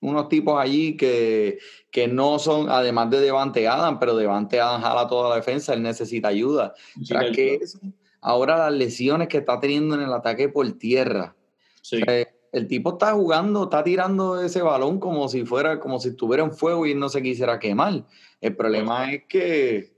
unos 0.00 0.28
tipos 0.28 0.60
allí 0.60 0.96
que, 0.96 1.58
que 1.90 2.08
no 2.08 2.38
son, 2.38 2.68
además 2.68 3.10
de 3.10 3.20
Devante 3.20 3.66
Adams, 3.66 3.98
pero 3.98 4.16
Devante 4.16 4.60
Adams 4.60 4.84
jala 4.84 5.08
toda 5.08 5.30
la 5.30 5.36
defensa, 5.36 5.74
él 5.74 5.82
necesita 5.82 6.28
ayuda. 6.28 6.74
Sí, 6.96 7.06
Tras 7.08 7.30
que 7.30 7.54
eso, 7.56 7.78
ahora 8.20 8.56
las 8.56 8.72
lesiones 8.72 9.28
que 9.28 9.38
está 9.38 9.58
teniendo 9.60 9.94
en 9.94 10.02
el 10.02 10.12
ataque 10.12 10.48
por 10.48 10.70
tierra. 10.72 11.34
Sí. 11.82 12.00
Eh, 12.06 12.26
el 12.52 12.68
tipo 12.68 12.92
está 12.92 13.12
jugando, 13.12 13.64
está 13.64 13.84
tirando 13.84 14.40
ese 14.40 14.62
balón 14.62 14.98
como 14.98 15.28
si 15.28 15.44
fuera, 15.44 15.78
como 15.78 15.98
si 15.98 16.10
estuviera 16.10 16.42
en 16.42 16.52
fuego 16.52 16.86
y 16.86 16.94
no 16.94 17.08
se 17.08 17.22
quisiera 17.22 17.58
quemar. 17.58 18.06
El 18.40 18.56
problema 18.56 19.12
es 19.12 19.24
que 19.28 19.96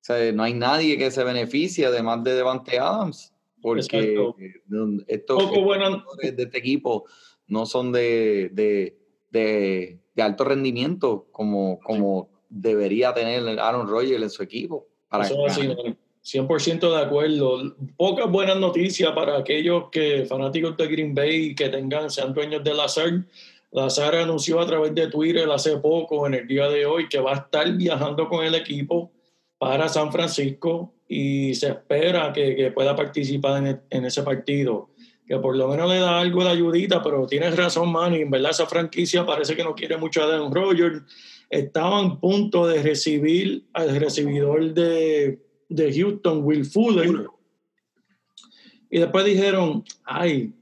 o 0.00 0.02
sea, 0.02 0.32
no 0.32 0.42
hay 0.42 0.54
nadie 0.54 0.96
que 0.96 1.10
se 1.10 1.22
beneficie 1.24 1.84
además 1.84 2.24
de 2.24 2.34
Devante 2.34 2.78
Adams, 2.78 3.34
porque 3.60 3.82
Exacto. 3.82 4.36
estos, 5.06 5.42
Poco 5.42 5.74
estos 5.74 5.84
jugadores 5.84 6.36
de 6.36 6.42
este 6.42 6.58
equipo 6.58 7.04
no 7.46 7.66
son 7.66 7.92
de, 7.92 8.48
de, 8.54 8.98
de- 9.30 9.98
de 10.14 10.22
alto 10.22 10.44
rendimiento 10.44 11.26
como, 11.30 11.78
como 11.80 12.28
debería 12.48 13.14
tener 13.14 13.58
Aaron 13.60 13.86
Rodgers 13.88 14.22
en 14.22 14.30
su 14.30 14.42
equipo. 14.42 14.86
Para 15.08 15.24
Eso 15.24 15.46
es 15.46 15.52
así, 15.52 15.66
ganar. 15.66 15.84
man. 15.84 15.98
100% 16.22 16.90
de 16.90 17.02
acuerdo. 17.02 17.74
Pocas 17.96 18.30
buenas 18.30 18.58
noticias 18.58 19.10
para 19.12 19.38
aquellos 19.38 19.84
que 19.90 20.26
fanáticos 20.26 20.76
de 20.76 20.86
Green 20.86 21.14
Bay 21.14 21.54
que 21.54 21.68
tengan 21.70 22.10
sean 22.10 22.34
dueños 22.34 22.62
de 22.62 22.74
Lazar. 22.74 23.24
Lazar 23.72 24.14
anunció 24.16 24.60
a 24.60 24.66
través 24.66 24.94
de 24.94 25.06
Twitter 25.06 25.48
hace 25.50 25.78
poco, 25.78 26.26
en 26.26 26.34
el 26.34 26.46
día 26.46 26.68
de 26.68 26.84
hoy, 26.84 27.08
que 27.08 27.20
va 27.20 27.32
a 27.32 27.36
estar 27.36 27.72
viajando 27.72 28.28
con 28.28 28.44
el 28.44 28.54
equipo 28.54 29.10
para 29.58 29.88
San 29.88 30.12
Francisco 30.12 30.92
y 31.08 31.54
se 31.54 31.68
espera 31.68 32.32
que, 32.32 32.54
que 32.54 32.70
pueda 32.70 32.94
participar 32.94 33.64
en, 33.66 33.80
en 33.88 34.04
ese 34.04 34.22
partido. 34.22 34.89
Que 35.30 35.38
por 35.38 35.56
lo 35.56 35.68
menos 35.68 35.88
le 35.88 36.00
da 36.00 36.18
algo 36.18 36.42
de 36.42 36.50
ayudita, 36.50 37.00
pero 37.04 37.24
tienes 37.24 37.54
razón, 37.54 37.92
Manny. 37.92 38.22
En 38.22 38.32
verdad, 38.32 38.50
esa 38.50 38.66
franquicia 38.66 39.24
parece 39.24 39.54
que 39.54 39.62
no 39.62 39.76
quiere 39.76 39.96
mucho 39.96 40.20
a 40.20 40.24
Aaron 40.24 40.52
Rodgers. 40.52 41.02
Estaban 41.48 42.06
a 42.06 42.18
punto 42.18 42.66
de 42.66 42.82
recibir 42.82 43.62
al 43.72 43.94
recibidor 43.94 44.74
de, 44.74 45.38
de 45.68 45.94
Houston, 45.94 46.40
Will 46.42 46.64
Fuller. 46.64 47.28
Y 48.90 48.98
después 48.98 49.24
dijeron, 49.24 49.84
ay, 50.02 50.52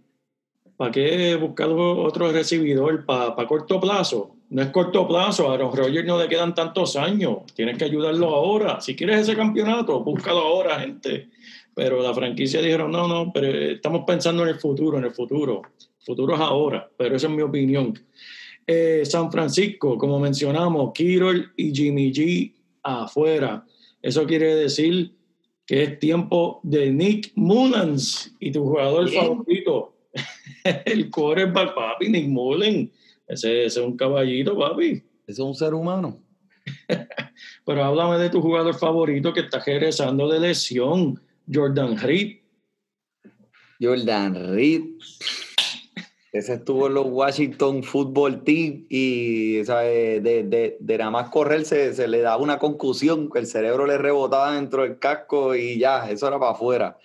¿para 0.77 0.91
qué 0.91 1.35
buscar 1.37 1.71
otro 1.71 2.31
recibidor 2.31 3.07
para 3.07 3.47
corto 3.47 3.81
plazo? 3.81 4.37
No 4.51 4.61
es 4.61 4.69
corto 4.69 5.09
plazo, 5.09 5.49
a 5.49 5.55
Aaron 5.55 5.75
Rodgers 5.75 6.07
no 6.07 6.21
le 6.21 6.29
quedan 6.29 6.55
tantos 6.55 6.95
años, 6.97 7.39
tienes 7.55 7.79
que 7.79 7.87
ayudarlo 7.87 8.35
ahora. 8.35 8.83
Si 8.83 8.95
quieres 8.95 9.21
ese 9.21 9.35
campeonato, 9.35 10.05
búscalo 10.05 10.41
ahora, 10.41 10.79
gente. 10.81 11.31
Pero 11.79 12.03
la 12.03 12.13
franquicia 12.13 12.61
dijeron, 12.61 12.91
no, 12.91 13.07
no, 13.07 13.31
pero 13.33 13.57
estamos 13.57 14.03
pensando 14.05 14.43
en 14.43 14.49
el 14.49 14.57
futuro, 14.57 14.99
en 14.99 15.05
el 15.05 15.13
futuro. 15.13 15.63
El 15.79 16.05
futuro 16.05 16.35
es 16.35 16.41
ahora, 16.41 16.91
pero 16.97 17.15
esa 17.15 17.29
es 17.29 17.33
mi 17.33 17.41
opinión. 17.41 17.97
Eh, 18.67 19.03
San 19.05 19.31
Francisco, 19.31 19.97
como 19.97 20.19
mencionamos, 20.19 20.91
Kirol 20.93 21.53
y 21.57 21.73
Jimmy 21.73 22.13
G 22.13 22.53
afuera. 22.83 23.65
Eso 24.03 24.27
quiere 24.27 24.57
decir 24.57 25.15
que 25.65 25.85
es 25.85 26.01
tiempo 26.01 26.59
de 26.65 26.91
Nick 26.91 27.31
Mullens 27.37 28.35
y 28.41 28.51
tu 28.51 28.65
jugador 28.65 29.09
¿Quién? 29.09 29.23
favorito, 29.23 29.95
el 30.85 31.09
quarterback, 31.13 31.77
papi, 31.77 32.09
Nick 32.09 32.27
Mullens. 32.27 32.91
Ese, 33.29 33.67
ese 33.67 33.81
es 33.81 33.87
un 33.87 33.97
caballito, 33.97 34.59
papi. 34.59 34.91
Ese 34.91 35.05
es 35.29 35.39
un 35.39 35.55
ser 35.55 35.75
humano. 35.75 36.21
Pero 37.65 37.85
háblame 37.85 38.19
de 38.19 38.31
tu 38.31 38.43
jugador 38.43 38.75
favorito 38.75 39.33
que 39.33 39.43
está 39.43 39.61
regresando 39.61 40.29
de 40.29 40.41
lesión, 40.41 41.21
Jordan 41.53 41.99
Reed. 41.99 42.39
Jordan 43.81 44.55
Reed. 44.55 44.83
Ese 46.31 46.55
estuvo 46.55 46.89
en 46.89 46.95
los 46.95 47.07
Washington 47.09 47.83
Football 47.83 48.45
Team 48.45 48.87
y 48.91 49.65
¿sabe? 49.65 50.21
De, 50.21 50.45
de, 50.45 50.77
de 50.79 50.99
nada 50.99 51.11
más 51.11 51.31
correr 51.31 51.65
se, 51.65 51.95
se 51.95 52.07
le 52.07 52.21
daba 52.21 52.43
una 52.43 52.59
concusión, 52.59 53.31
el 53.35 53.47
cerebro 53.47 53.87
le 53.87 53.97
rebotaba 53.97 54.55
dentro 54.55 54.83
del 54.83 54.99
casco 54.99 55.55
y 55.55 55.79
ya, 55.79 56.11
eso 56.11 56.29
era 56.29 56.39
para 56.39 56.53
afuera. 56.53 56.99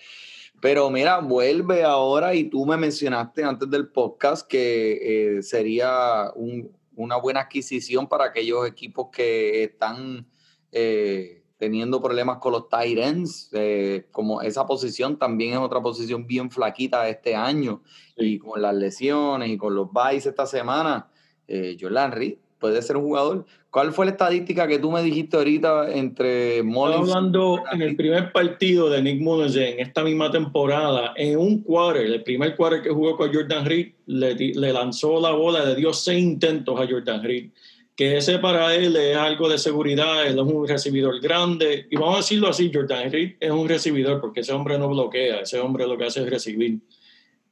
Pero 0.61 0.89
mira, 0.89 1.19
vuelve 1.19 1.83
ahora 1.83 2.35
y 2.35 2.45
tú 2.45 2.65
me 2.65 2.75
mencionaste 2.77 3.43
antes 3.43 3.69
del 3.69 3.87
podcast 3.89 4.47
que 4.47 5.37
eh, 5.37 5.43
sería 5.43 6.31
un- 6.35 6.71
una 6.95 7.15
buena 7.17 7.41
adquisición 7.41 8.07
para 8.07 8.25
aquellos 8.25 8.67
equipos 8.67 9.07
que 9.11 9.63
están 9.63 10.27
eh, 10.71 11.42
teniendo 11.63 12.01
problemas 12.01 12.39
con 12.39 12.51
los 12.51 12.67
tight 12.67 12.97
ends. 12.97 13.49
eh, 13.53 14.05
como 14.11 14.41
esa 14.41 14.65
posición 14.65 15.17
también 15.17 15.53
es 15.53 15.59
otra 15.59 15.81
posición 15.81 16.27
bien 16.27 16.51
flaquita 16.51 17.07
este 17.07 17.35
año 17.35 17.81
y 18.17 18.37
con 18.37 18.61
las 18.61 18.75
lesiones 18.75 19.49
y 19.49 19.55
con 19.57 19.73
los 19.73 19.87
byes 19.93 20.25
esta 20.25 20.45
semana, 20.45 21.07
eh, 21.47 21.77
Jordan 21.79 22.11
Reed 22.11 22.35
puede 22.59 22.81
ser 22.81 22.97
un 22.97 23.03
jugador. 23.03 23.45
¿Cuál 23.69 23.93
fue 23.93 24.05
la 24.05 24.11
estadística 24.11 24.67
que 24.67 24.77
tú 24.77 24.91
me 24.91 25.01
dijiste 25.01 25.37
ahorita 25.37 25.91
entre 25.93 26.57
Estaba 26.59 26.69
Mullins? 26.69 27.09
hablando 27.15 27.63
en 27.71 27.81
el 27.81 27.95
primer 27.95 28.31
partido 28.33 28.89
de 28.89 29.01
Nick 29.01 29.21
Mullens 29.21 29.55
en 29.55 29.79
esta 29.79 30.03
misma 30.03 30.29
temporada, 30.31 31.13
en 31.15 31.39
un 31.39 31.61
quarter, 31.63 32.05
el 32.05 32.23
primer 32.23 32.55
quarter 32.57 32.81
que 32.81 32.89
jugó 32.89 33.15
con 33.17 33.33
Jordan 33.33 33.65
Reed, 33.65 33.93
le, 34.05 34.35
le 34.35 34.73
lanzó 34.73 35.19
la 35.21 35.31
bola, 35.31 35.63
le 35.65 35.75
dio 35.75 35.93
seis 35.93 36.21
intentos 36.23 36.77
a 36.79 36.85
Jordan 36.87 37.23
Reed. 37.23 37.49
Que 37.95 38.17
ese 38.17 38.39
para 38.39 38.73
él 38.73 38.95
es 38.95 39.15
algo 39.15 39.47
de 39.47 39.57
seguridad, 39.59 40.25
él 40.25 40.33
es 40.39 40.45
un 40.45 40.67
recibidor 40.67 41.19
grande. 41.21 41.85
Y 41.91 41.95
vamos 41.95 42.15
a 42.15 42.17
decirlo 42.17 42.47
así, 42.49 42.71
Jordan 42.73 43.11
Reed 43.11 43.35
es 43.39 43.51
un 43.51 43.69
recibidor 43.69 44.19
porque 44.19 44.39
ese 44.39 44.51
hombre 44.53 44.79
no 44.79 44.89
bloquea, 44.89 45.41
ese 45.41 45.59
hombre 45.59 45.85
lo 45.87 45.97
que 45.97 46.05
hace 46.05 46.21
es 46.23 46.29
recibir. 46.29 46.79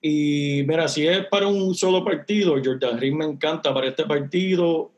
Y 0.02 0.64
mira, 0.68 0.88
si 0.88 1.06
es 1.08 1.28
para 1.28 1.48
un 1.48 1.76
solo 1.76 2.04
partido, 2.04 2.56
Jordan 2.64 3.00
Reed 3.00 3.14
me 3.14 3.26
encanta 3.26 3.72
para 3.74 3.88
este 3.88 4.04
partido, 4.06 4.92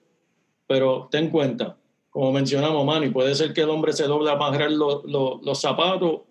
pero 0.65 1.09
ten 1.11 1.29
cuenta, 1.29 1.77
como 2.09 2.31
mencionamos, 2.31 2.85
Manny, 2.85 3.09
puede 3.09 3.35
ser 3.35 3.53
que 3.53 3.61
el 3.61 3.69
hombre 3.69 3.91
se 3.91 4.05
doble 4.05 4.29
a 4.29 4.33
amarrar 4.33 4.71
los, 4.71 5.03
los- 5.03 5.43
los 5.43 5.59
zapatos 5.59 6.21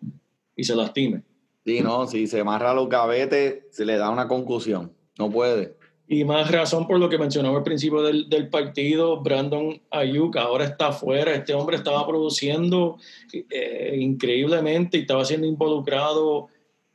y 0.57 0.65
se 0.65 0.75
lastime. 0.75 1.23
Sí, 1.67 1.81
no, 1.83 2.07
si 2.07 2.27
se 2.27 2.41
amarra 2.41 2.73
los 2.73 2.89
gavetes, 2.89 3.65
se 3.71 3.85
le 3.85 3.97
da 3.97 4.09
una 4.09 4.27
concusión. 4.27 4.91
No 5.19 5.31
puede. 5.31 5.77
Y 6.13 6.25
más 6.27 6.51
razón 6.51 6.87
por 6.87 7.01
lo 7.01 7.09
que 7.09 7.17
mencionamos 7.17 7.57
al 7.57 7.65
principio 7.65 8.03
del, 8.03 8.29
del 8.29 8.51
partido, 8.51 9.23
Brandon 9.23 9.81
Ayuk 9.91 10.37
ahora 10.37 10.67
está 10.67 10.89
afuera. 10.89 11.35
Este 11.35 11.55
hombre 11.55 11.79
estaba 11.79 12.07
produciendo 12.07 12.99
eh, 13.33 13.97
increíblemente 13.99 14.99
y 14.99 15.01
estaba 15.01 15.25
siendo 15.25 15.47
involucrado 15.47 16.49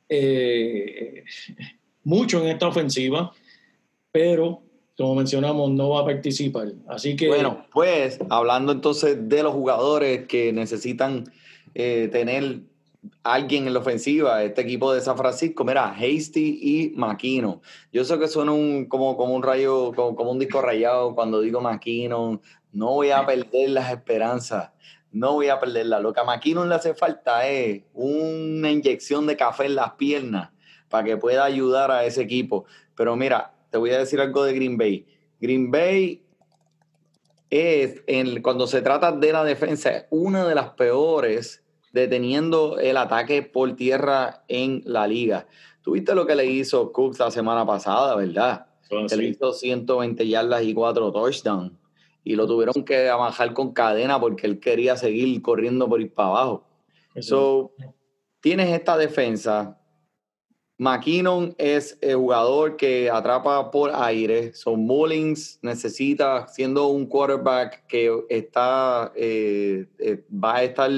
eh, 0.07 1.23
mucho 2.03 2.43
en 2.43 2.49
esta 2.49 2.67
ofensiva, 2.67 3.33
pero 4.11 4.61
como 4.95 5.15
mencionamos, 5.15 5.71
no 5.71 5.89
va 5.89 6.01
a 6.01 6.05
participar. 6.05 6.73
Así 6.87 7.15
que 7.15 7.27
Bueno, 7.27 7.65
pues 7.73 8.19
hablando 8.29 8.71
entonces 8.71 9.27
de 9.27 9.41
los 9.41 9.53
jugadores 9.53 10.27
que 10.27 10.53
necesitan 10.53 11.23
eh, 11.73 12.07
tener 12.11 12.59
alguien 13.23 13.67
en 13.67 13.73
la 13.73 13.79
ofensiva, 13.79 14.43
este 14.43 14.61
equipo 14.61 14.93
de 14.93 15.01
San 15.01 15.17
Francisco, 15.17 15.63
mira, 15.63 15.91
Hasty 15.91 16.59
y 16.61 16.89
Maquino. 16.95 17.61
Yo 17.91 18.03
sé 18.03 18.17
que 18.19 18.27
suena 18.27 18.51
un, 18.51 18.85
como, 18.85 19.17
como 19.17 19.33
un 19.35 19.43
rayo, 19.43 19.93
como, 19.93 20.31
un 20.31 20.39
disco 20.39 20.61
rayado 20.61 21.13
cuando 21.15 21.41
digo 21.41 21.61
Maquino. 21.61 22.41
No 22.71 22.93
voy 22.93 23.11
a 23.11 23.25
perder 23.25 23.69
las 23.69 23.91
esperanzas. 23.91 24.71
No 25.11 25.33
voy 25.33 25.47
a 25.49 25.59
perderla. 25.59 25.99
Lo 25.99 26.13
que 26.13 26.19
a 26.19 26.23
Maquino 26.23 26.65
le 26.65 26.75
hace 26.75 26.93
falta 26.93 27.47
es 27.47 27.83
una 27.93 28.71
inyección 28.71 29.25
de 29.25 29.37
café 29.37 29.65
en 29.65 29.75
las 29.75 29.93
piernas 29.93 30.51
para 30.89 31.03
que 31.03 31.17
pueda 31.17 31.43
ayudar 31.43 31.91
a 31.91 32.05
ese 32.05 32.21
equipo. 32.21 32.65
Pero 32.95 33.15
mira, 33.15 33.53
te 33.71 33.77
voy 33.77 33.91
a 33.91 33.99
decir 33.99 34.19
algo 34.19 34.43
de 34.43 34.53
Green 34.53 34.77
Bay. 34.77 35.05
Green 35.39 35.71
Bay 35.71 36.23
es, 37.49 38.03
en- 38.07 38.41
cuando 38.41 38.67
se 38.67 38.81
trata 38.81 39.11
de 39.11 39.31
la 39.31 39.43
defensa, 39.43 40.05
una 40.09 40.47
de 40.47 40.55
las 40.55 40.69
peores 40.71 41.63
deteniendo 41.97 42.77
el 42.77 42.97
ataque 42.97 43.41
por 43.41 43.75
tierra 43.75 44.43
en 44.47 44.83
la 44.85 45.07
liga. 45.07 45.47
Tuviste 45.81 46.13
lo 46.13 46.27
que 46.27 46.35
le 46.35 46.45
hizo 46.45 46.91
Cooks 46.91 47.19
la 47.19 47.31
semana 47.31 47.65
pasada, 47.65 48.15
¿verdad? 48.15 48.67
Son 48.87 49.07
Que 49.07 49.15
le 49.15 49.29
hizo 49.29 49.51
120 49.51 50.27
yardas 50.27 50.63
y 50.63 50.73
4 50.73 51.11
touchdowns. 51.11 51.71
Y 52.23 52.35
lo 52.35 52.45
tuvieron 52.45 52.83
que 52.83 53.09
bajar 53.09 53.53
con 53.53 53.73
cadena 53.73 54.19
porque 54.19 54.47
él 54.47 54.59
quería 54.59 54.95
seguir 54.95 55.41
corriendo 55.41 55.89
por 55.89 56.01
ir 56.01 56.13
para 56.13 56.29
abajo. 56.29 56.67
Eso. 57.15 57.71
So, 57.77 57.87
tienes 58.41 58.69
esta 58.69 58.97
defensa. 58.97 59.77
McKinnon 60.79 61.55
es 61.57 61.97
el 62.01 62.17
jugador 62.17 62.77
que 62.77 63.09
atrapa 63.09 63.71
por 63.71 63.91
aire. 63.95 64.53
So, 64.53 64.75
Mullins 64.75 65.57
necesita, 65.63 66.47
siendo 66.47 66.87
un 66.87 67.07
quarterback 67.07 67.87
que 67.87 68.11
está, 68.29 69.11
eh, 69.15 69.87
eh, 69.97 70.23
va 70.31 70.57
a 70.57 70.63
estar 70.63 70.91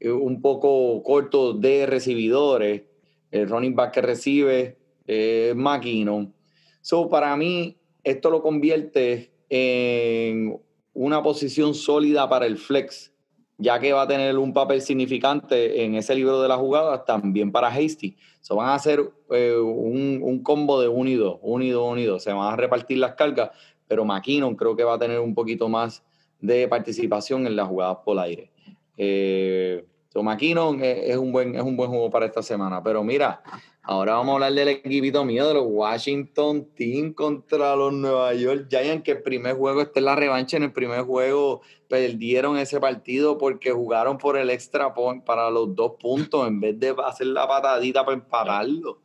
un 0.00 0.40
poco 0.40 1.02
corto 1.02 1.52
de 1.52 1.86
recibidores. 1.86 2.82
El 3.30 3.48
running 3.48 3.74
back 3.74 3.94
que 3.94 4.02
recibe 4.02 4.76
es 5.06 5.54
McKinnon. 5.54 6.32
So, 6.80 7.08
para 7.08 7.36
mí, 7.36 7.76
esto 8.04 8.30
lo 8.30 8.42
convierte 8.42 9.32
en 9.48 10.58
una 10.94 11.22
posición 11.22 11.74
sólida 11.74 12.28
para 12.28 12.46
el 12.46 12.56
flex 12.56 13.12
ya 13.58 13.80
que 13.80 13.92
va 13.92 14.02
a 14.02 14.06
tener 14.06 14.36
un 14.36 14.52
papel 14.52 14.82
significante 14.82 15.84
en 15.84 15.94
ese 15.94 16.14
libro 16.14 16.42
de 16.42 16.48
las 16.48 16.58
jugadas, 16.58 17.04
también 17.04 17.52
para 17.52 17.68
Hasty. 17.68 18.16
So 18.40 18.56
van 18.56 18.68
a 18.68 18.74
hacer 18.74 19.00
eh, 19.30 19.56
un, 19.56 20.20
un 20.22 20.42
combo 20.42 20.80
de 20.80 20.88
unido, 20.88 21.38
unido, 21.38 21.84
unido. 21.86 22.18
Se 22.18 22.32
van 22.32 22.52
a 22.52 22.56
repartir 22.56 22.98
las 22.98 23.14
cargas, 23.14 23.50
pero 23.88 24.04
McKinnon 24.04 24.56
creo 24.56 24.76
que 24.76 24.84
va 24.84 24.94
a 24.94 24.98
tener 24.98 25.20
un 25.20 25.34
poquito 25.34 25.68
más 25.68 26.04
de 26.40 26.68
participación 26.68 27.46
en 27.46 27.56
las 27.56 27.68
jugadas 27.68 27.98
por 28.04 28.18
aire. 28.18 28.50
Eh, 28.96 29.84
so 30.08 30.22
McKinnon 30.22 30.82
es, 30.82 31.10
es 31.10 31.16
un 31.16 31.32
buen, 31.32 31.54
es 31.54 31.62
un 31.62 31.76
buen 31.76 31.90
juego 31.90 32.10
para 32.10 32.26
esta 32.26 32.42
semana. 32.42 32.82
Pero 32.82 33.04
mira, 33.04 33.42
ahora 33.82 34.14
vamos 34.14 34.32
a 34.32 34.34
hablar 34.34 34.52
del 34.52 34.68
equipito 34.68 35.24
mío, 35.24 35.46
de 35.48 35.54
los 35.54 35.66
Washington 35.66 36.68
Team 36.74 37.12
contra 37.12 37.76
los 37.76 37.92
Nueva 37.92 38.34
York 38.34 38.66
Giants, 38.70 39.02
que 39.02 39.12
el 39.12 39.22
primer 39.22 39.56
juego, 39.56 39.82
esta 39.82 40.00
es 40.00 40.04
la 40.04 40.16
revancha 40.16 40.56
en 40.56 40.64
el 40.64 40.72
primer 40.72 41.02
juego 41.02 41.62
perdieron 41.88 42.58
ese 42.58 42.80
partido 42.80 43.38
porque 43.38 43.70
jugaron 43.70 44.18
por 44.18 44.36
el 44.36 44.50
extra 44.50 44.92
point 44.92 45.24
para 45.24 45.50
los 45.50 45.74
dos 45.74 45.92
puntos 46.00 46.46
en 46.46 46.60
vez 46.60 46.78
de 46.78 46.94
hacer 47.04 47.28
la 47.28 47.46
patadita 47.46 48.04
para 48.04 48.16
empatarlo. 48.16 48.90
O 48.92 48.98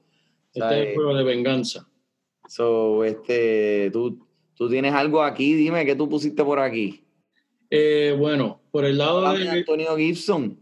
sea, 0.53 0.69
Este 0.69 0.81
es 0.81 0.87
el 0.87 0.91
eh, 0.91 0.95
juego 0.95 1.15
de 1.15 1.23
venganza. 1.23 1.87
so, 2.47 3.03
este, 3.03 3.89
tú, 3.91 4.27
tú 4.55 4.69
tienes 4.69 4.93
algo 4.93 5.21
aquí, 5.21 5.53
dime 5.53 5.85
qué 5.85 5.95
tú 5.95 6.09
pusiste 6.09 6.43
por 6.43 6.59
aquí. 6.59 7.03
Eh, 7.73 8.13
bueno, 8.17 8.59
por 8.69 8.83
el 8.85 8.97
lado 8.97 9.31
de 9.33 9.39
de. 9.45 9.49
Antonio 9.49 9.95
Gibson. 9.95 10.59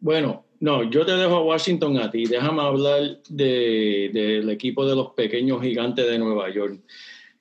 Bueno, 0.00 0.46
no, 0.60 0.88
yo 0.90 1.04
te 1.04 1.12
dejo 1.12 1.36
a 1.36 1.42
Washington 1.44 1.98
a 1.98 2.10
ti. 2.10 2.24
Déjame 2.24 2.62
hablar 2.62 3.20
de- 3.28 4.10
del 4.12 4.48
equipo 4.50 4.86
de 4.86 4.96
los 4.96 5.10
pequeños 5.12 5.60
gigantes 5.62 6.06
de 6.06 6.18
Nueva 6.18 6.48
York. 6.50 6.80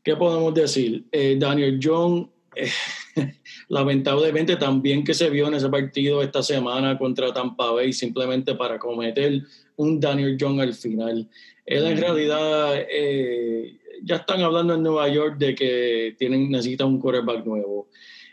¿Qué 0.03 0.15
podemos 0.17 0.53
decir? 0.53 1.05
Eh, 1.13 1.37
Daniel 1.39 1.79
John, 1.81 2.29
eh, 2.55 2.67
lamentablemente 3.69 4.57
también 4.57 5.03
que 5.05 5.13
se 5.13 5.29
vio 5.29 5.47
en 5.47 5.53
ese 5.53 5.69
partido 5.69 6.21
esta 6.21 6.43
semana 6.43 6.97
contra 6.97 7.33
Tampa 7.33 7.71
Bay 7.71 7.93
simplemente 7.93 8.55
para 8.55 8.77
cometer 8.77 9.41
un 9.77 9.99
Daniel 9.99 10.37
John 10.39 10.59
al 10.59 10.73
final. 10.73 11.29
Él 11.65 11.85
en 11.87 11.95
Mm. 11.95 11.99
realidad 12.01 12.85
eh, 12.89 13.77
ya 14.03 14.17
están 14.17 14.41
hablando 14.41 14.73
en 14.73 14.83
Nueva 14.83 15.07
York 15.07 15.37
de 15.37 15.55
que 15.55 16.15
tienen, 16.19 16.51
necesitan 16.51 16.87
un 16.87 16.99
quarterback 16.99 17.45
nuevo. 17.45 17.87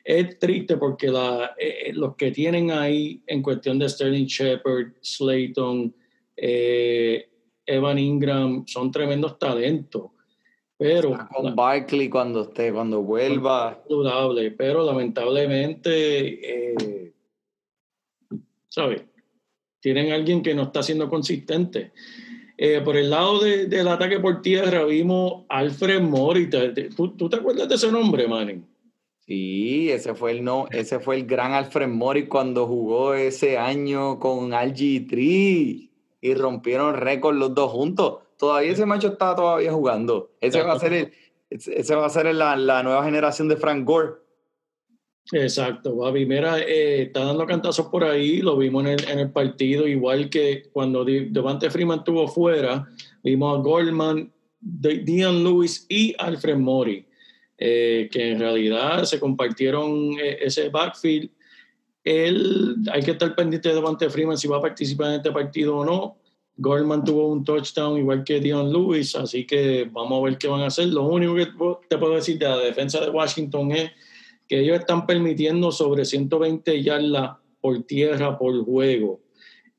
Es 0.05 0.39
triste 0.39 0.77
porque 0.77 1.09
la, 1.09 1.55
eh, 1.59 1.93
los 1.95 2.17
que 2.17 2.31
tienen 2.31 2.71
ahí 2.71 3.23
en 3.27 3.43
cuestión 3.43 3.79
de 3.79 3.89
Sterling 3.89 4.27
Shepard, 4.27 4.93
Slayton, 5.03 5.95
eh, 6.37 7.29
Evan 7.67 7.99
Ingram, 7.99 8.65
son 8.67 8.91
tremendos 8.91 9.39
talentos. 9.39 10.11
Pero, 10.77 11.17
Con 11.35 11.55
Barkley 11.55 12.09
cuando 12.09 12.43
esté, 12.43 12.73
cuando 12.73 13.03
vuelva. 13.03 13.83
saludable, 13.87 14.51
pero 14.53 14.83
lamentablemente, 14.85 16.73
eh, 16.73 17.13
¿sabes? 18.69 19.03
Tienen 19.81 20.13
alguien 20.13 20.43
que 20.43 20.55
no 20.55 20.63
está 20.65 20.83
siendo 20.83 21.09
consistente. 21.09 21.93
Eh, 22.57 22.81
por 22.83 22.97
el 22.97 23.09
lado 23.11 23.41
de- 23.41 23.67
del 23.67 23.89
ataque 23.89 24.21
por 24.21 24.43
tierra 24.43 24.85
vimos 24.85 25.45
Alfred 25.49 26.01
Mori. 26.03 26.49
¿Te- 26.51 26.71
te- 26.71 26.89
¿Tú, 26.91 27.09
tú 27.17 27.29
te 27.29 27.37
acuerdas 27.37 27.69
de 27.69 27.75
ese 27.75 27.91
nombre, 27.91 28.27
Manning? 28.29 28.67
Sí, 29.31 29.93
ese 29.93 30.17
fue 30.17 30.33
el 30.33 30.43
no, 30.43 30.67
ese 30.73 30.99
fue 30.99 31.15
el 31.15 31.25
gran 31.25 31.53
Alfred 31.53 31.87
Morris 31.87 32.27
cuando 32.29 32.67
jugó 32.67 33.15
ese 33.15 33.59
año 33.59 34.19
con 34.19 34.51
RG3 34.51 35.91
y 36.21 36.35
rompieron 36.35 36.97
récord 36.97 37.37
los 37.37 37.55
dos 37.55 37.71
juntos. 37.71 38.25
Todavía 38.37 38.73
ese 38.73 38.87
macho 38.87 39.07
está 39.07 39.37
todavía 39.37 39.73
jugando. 39.73 40.33
Ese 40.41 40.61
va 40.63 40.73
a 40.73 40.81
ser 40.81 40.93
el, 40.95 41.13
ese 41.49 41.95
va 41.95 42.07
a 42.07 42.11
ser 42.11 42.35
la, 42.35 42.57
la 42.57 42.83
nueva 42.83 43.05
generación 43.05 43.47
de 43.47 43.57
Frank 43.57 43.87
Gore. 43.87 44.15
Exacto, 45.31 45.95
Babi. 45.95 46.27
Mira, 46.27 46.59
eh, 46.59 47.03
está 47.03 47.23
dando 47.25 47.47
cantazos 47.47 47.87
por 47.87 48.03
ahí, 48.03 48.43
lo 48.43 48.57
vimos 48.57 48.83
en 48.85 48.89
el, 48.89 49.09
en 49.11 49.19
el 49.21 49.31
partido, 49.31 49.87
igual 49.87 50.29
que 50.29 50.65
cuando 50.73 51.05
Devante 51.05 51.71
Freeman 51.71 52.01
estuvo 52.01 52.27
fuera, 52.27 52.85
vimos 53.23 53.57
a 53.57 53.63
Goldman, 53.63 54.33
Dion 54.59 55.45
Lewis 55.45 55.87
y 55.89 56.17
Alfred 56.19 56.57
Mori, 56.57 57.07
eh, 57.63 58.09
que 58.11 58.31
en 58.31 58.41
realidad 58.41 59.05
se 59.05 59.21
compartieron 59.21 60.19
eh, 60.19 60.39
ese 60.41 60.71
backfield. 60.71 61.29
Él, 62.03 62.77
hay 62.91 63.03
que 63.03 63.11
estar 63.11 63.35
pendiente 63.35 63.69
de 63.69 63.75
Devante 63.75 64.09
Freeman 64.09 64.39
si 64.39 64.49
va 64.49 64.57
a 64.57 64.63
participar 64.63 65.09
en 65.09 65.17
este 65.17 65.31
partido 65.31 65.77
o 65.77 65.85
no. 65.85 66.17
Goldman 66.57 67.05
tuvo 67.05 67.29
un 67.29 67.45
touchdown 67.45 67.99
igual 67.99 68.25
que 68.25 68.41
Dion 68.41 68.73
Lewis, 68.73 69.15
así 69.15 69.47
que 69.47 69.87
vamos 69.93 70.21
a 70.21 70.25
ver 70.25 70.39
qué 70.39 70.49
van 70.49 70.63
a 70.63 70.69
hacer. 70.69 70.89
Lo 70.89 71.05
único 71.05 71.35
que 71.35 71.49
te 71.87 71.99
puedo 71.99 72.15
decir 72.15 72.39
de 72.39 72.49
la 72.49 72.57
defensa 72.57 72.99
de 72.99 73.11
Washington 73.11 73.73
es 73.73 73.91
que 74.49 74.61
ellos 74.61 74.79
están 74.79 75.07
permitiendo 75.07 75.71
sobre 75.71 76.07
120 76.07 76.83
yardas 76.83 77.37
por 77.61 77.83
tierra 77.83 78.39
por 78.39 78.65
juego. 78.65 79.21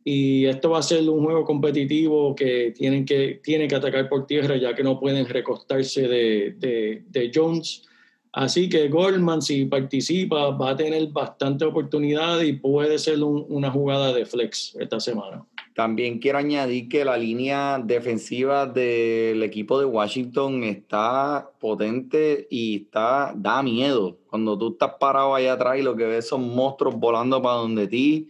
Y 0.04 0.46
esto 0.46 0.72
va 0.72 0.80
a 0.80 0.84
ser 0.84 1.08
un 1.08 1.24
juego 1.24 1.46
competitivo 1.46 2.34
que 2.36 2.74
tienen 2.76 3.06
que, 3.06 3.40
tienen 3.44 3.68
que 3.68 3.76
atacar 3.76 4.10
por 4.10 4.26
tierra 4.26 4.58
ya 4.58 4.74
que 4.74 4.84
no 4.84 5.00
pueden 5.00 5.28
recostarse 5.28 6.08
de, 6.08 7.04
de, 7.10 7.32
Jones. 7.34 7.88
Así 8.34 8.70
que 8.70 8.88
Goldman, 8.88 9.42
si 9.42 9.66
participa, 9.66 10.50
va 10.52 10.72
a 10.72 10.76
tener 10.76 11.06
bastante 11.08 11.66
oportunidad 11.66 12.42
y 12.42 12.54
puede 12.54 12.98
ser 12.98 13.22
un- 13.24 13.46
una 13.50 13.70
jugada 13.70 14.14
de 14.14 14.26
flex 14.26 14.76
esta 14.80 15.00
semana. 15.00 15.46
También 15.76 16.20
quiero 16.20 16.38
añadir 16.38 16.90
que 16.90 17.06
la 17.06 17.18
línea 17.18 17.80
defensiva 17.84 18.66
del 18.66 19.42
equipo 19.44 19.80
de 19.80 19.86
Washington 19.86 20.64
está 20.64 21.50
potente 21.60 22.48
y 22.50 22.84
está, 22.84 23.34
da 23.36 23.62
miedo. 23.64 24.18
Cuando 24.28 24.58
tú 24.58 24.72
estás 24.72 24.94
parado 25.00 25.36
allá 25.36 25.54
atrás 25.54 25.78
y 25.80 25.82
lo 25.82 25.96
que 25.96 26.06
ves 26.06 26.28
son 26.28 26.56
monstruos 26.56 26.96
volando 26.96 27.42
para 27.42 27.56
donde 27.56 27.88
ti. 27.88 28.28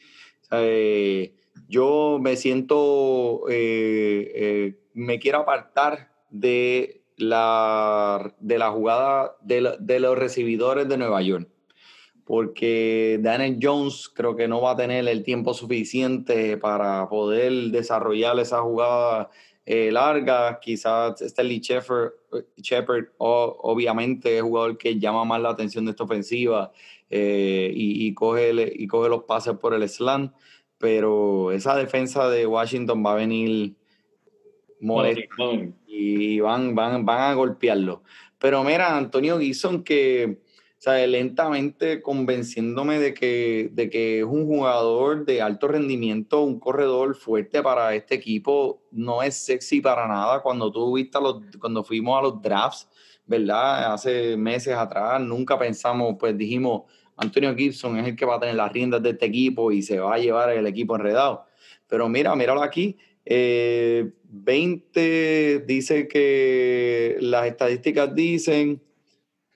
eh, 0.51 1.33
yo 1.71 2.19
me 2.21 2.35
siento, 2.35 3.45
eh, 3.49 4.31
eh, 4.35 4.79
me 4.93 5.19
quiero 5.19 5.39
apartar 5.39 6.11
de 6.29 7.01
la, 7.15 8.35
de 8.39 8.59
la 8.59 8.71
jugada 8.71 9.37
de, 9.41 9.99
los 9.99 10.17
recibidores 10.17 10.89
de 10.89 10.97
Nueva 10.97 11.21
York 11.21 11.47
porque 12.25 13.19
Daniel 13.21 13.57
Jones 13.61 14.09
creo 14.13 14.35
que 14.35 14.47
no 14.47 14.61
va 14.61 14.71
a 14.71 14.75
tener 14.75 15.07
el 15.07 15.23
tiempo 15.23 15.53
suficiente 15.53 16.57
para 16.57 17.07
poder 17.09 17.71
desarrollar 17.71 18.37
esa 18.39 18.61
jugada 18.61 19.29
eh, 19.65 19.91
larga. 19.91 20.59
Quizás 20.59 21.21
Stanley 21.21 21.59
Shepard, 21.59 22.11
Shepard 22.57 23.05
o- 23.17 23.57
obviamente 23.63 24.37
es 24.37 24.43
jugador 24.43 24.77
que 24.77 24.99
llama 24.99 25.25
más 25.25 25.41
la 25.41 25.49
atención 25.49 25.85
de 25.85 25.91
esta 25.91 26.03
ofensiva 26.03 26.71
y, 27.09 28.07
y 28.07 28.13
coge 28.13 28.71
y 28.75 28.87
coge 28.87 29.09
los 29.09 29.23
pases 29.23 29.57
por 29.57 29.73
el 29.73 29.87
slant, 29.89 30.31
pero 30.81 31.51
esa 31.51 31.75
defensa 31.75 32.29
de 32.29 32.47
Washington 32.47 33.05
va 33.05 33.13
a 33.13 33.15
venir 33.15 33.75
molesta 34.79 35.45
y 35.87 36.39
van, 36.39 36.73
van, 36.73 37.05
van 37.05 37.31
a 37.31 37.33
golpearlo. 37.35 38.03
Pero 38.39 38.63
mira, 38.63 38.97
Antonio 38.97 39.39
Gison 39.39 39.83
que 39.83 40.39
sea, 40.81 41.05
lentamente 41.05 42.01
convenciéndome 42.01 42.97
de 42.97 43.13
que, 43.13 43.69
de 43.71 43.91
que 43.91 44.19
es 44.19 44.25
un 44.25 44.47
jugador 44.47 45.25
de 45.25 45.39
alto 45.39 45.67
rendimiento, 45.67 46.41
un 46.41 46.59
corredor 46.59 47.15
fuerte 47.15 47.61
para 47.61 47.93
este 47.93 48.15
equipo, 48.15 48.81
no 48.89 49.21
es 49.21 49.35
sexy 49.35 49.79
para 49.79 50.07
nada. 50.07 50.41
Cuando 50.41 50.71
tú 50.71 50.95
viste 50.95 51.19
a 51.19 51.21
los, 51.21 51.43
cuando 51.59 51.83
fuimos 51.83 52.17
a 52.17 52.23
los 52.23 52.41
drafts, 52.41 52.89
¿verdad? 53.27 53.93
Hace 53.93 54.35
meses 54.35 54.73
atrás, 54.73 55.21
nunca 55.21 55.59
pensamos, 55.59 56.15
pues 56.19 56.35
dijimos, 56.35 56.91
Antonio 57.21 57.55
Gibson 57.55 57.97
es 57.97 58.07
el 58.07 58.15
que 58.15 58.25
va 58.25 58.35
a 58.35 58.39
tener 58.39 58.55
las 58.55 58.71
riendas 58.71 59.01
de 59.03 59.11
este 59.11 59.27
equipo 59.27 59.71
y 59.71 59.83
se 59.83 59.99
va 59.99 60.15
a 60.15 60.17
llevar 60.17 60.49
el 60.49 60.65
equipo 60.65 60.95
enredado. 60.95 61.45
Pero 61.87 62.09
mira, 62.09 62.35
míralo 62.35 62.63
aquí. 62.63 62.97
Eh, 63.25 64.11
20 64.23 65.59
dice 65.67 66.07
que 66.07 67.17
las 67.19 67.45
estadísticas 67.45 68.13
dicen, 68.15 68.81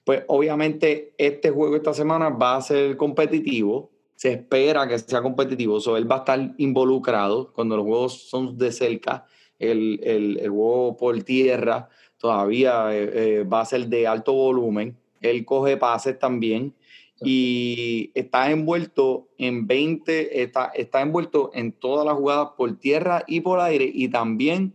pues 0.04 0.24
obviamente 0.28 1.14
este 1.18 1.50
juego 1.50 1.76
esta 1.76 1.94
semana 1.94 2.30
va 2.30 2.58
a 2.58 2.62
ser 2.62 2.96
competitivo. 2.98 3.90
Se 4.16 4.34
espera 4.34 4.88
que 4.88 5.00
sea 5.00 5.22
competitivo, 5.22 5.82
so, 5.82 5.98
él 5.98 6.10
va 6.10 6.18
a 6.18 6.20
estar 6.20 6.54
involucrado 6.58 7.52
cuando 7.52 7.76
los 7.76 7.86
juegos 7.86 8.30
son 8.30 8.58
de 8.58 8.72
cerca. 8.72 9.26
el, 9.60 10.00
el, 10.04 10.40
el 10.40 10.50
juego 10.50 10.96
por 10.96 11.22
tierra 11.24 11.90
todavía 12.18 12.96
eh, 12.96 13.40
eh, 13.40 13.44
va 13.44 13.62
a 13.62 13.66
ser 13.66 13.88
de 13.88 14.08
alto 14.08 14.34
volumen. 14.34 14.96
Él 15.22 15.44
coge 15.46 15.78
pases 15.78 16.20
también 16.20 16.74
y 17.22 18.12
está 18.14 18.52
envuelto 18.52 19.30
en 19.38 19.68
20, 19.68 20.42
está, 20.42 20.66
está 20.76 21.02
envuelto 21.02 21.52
en 21.54 21.72
todas 21.72 22.06
las 22.06 22.16
jugadas 22.16 22.50
por 22.58 22.78
tierra 22.78 23.24
y 23.28 23.42
por 23.42 23.60
aire 23.60 23.90
y 23.92 24.10
también 24.10 24.74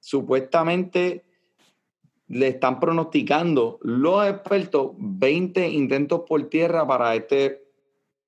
supuestamente 0.00 1.24
le 2.28 2.48
están 2.48 2.80
pronosticando 2.80 3.78
los 3.82 4.26
expertos 4.26 4.92
20 4.98 5.68
intentos 5.68 6.22
por 6.28 6.48
tierra 6.48 6.86
para 6.86 7.14
este 7.14 7.64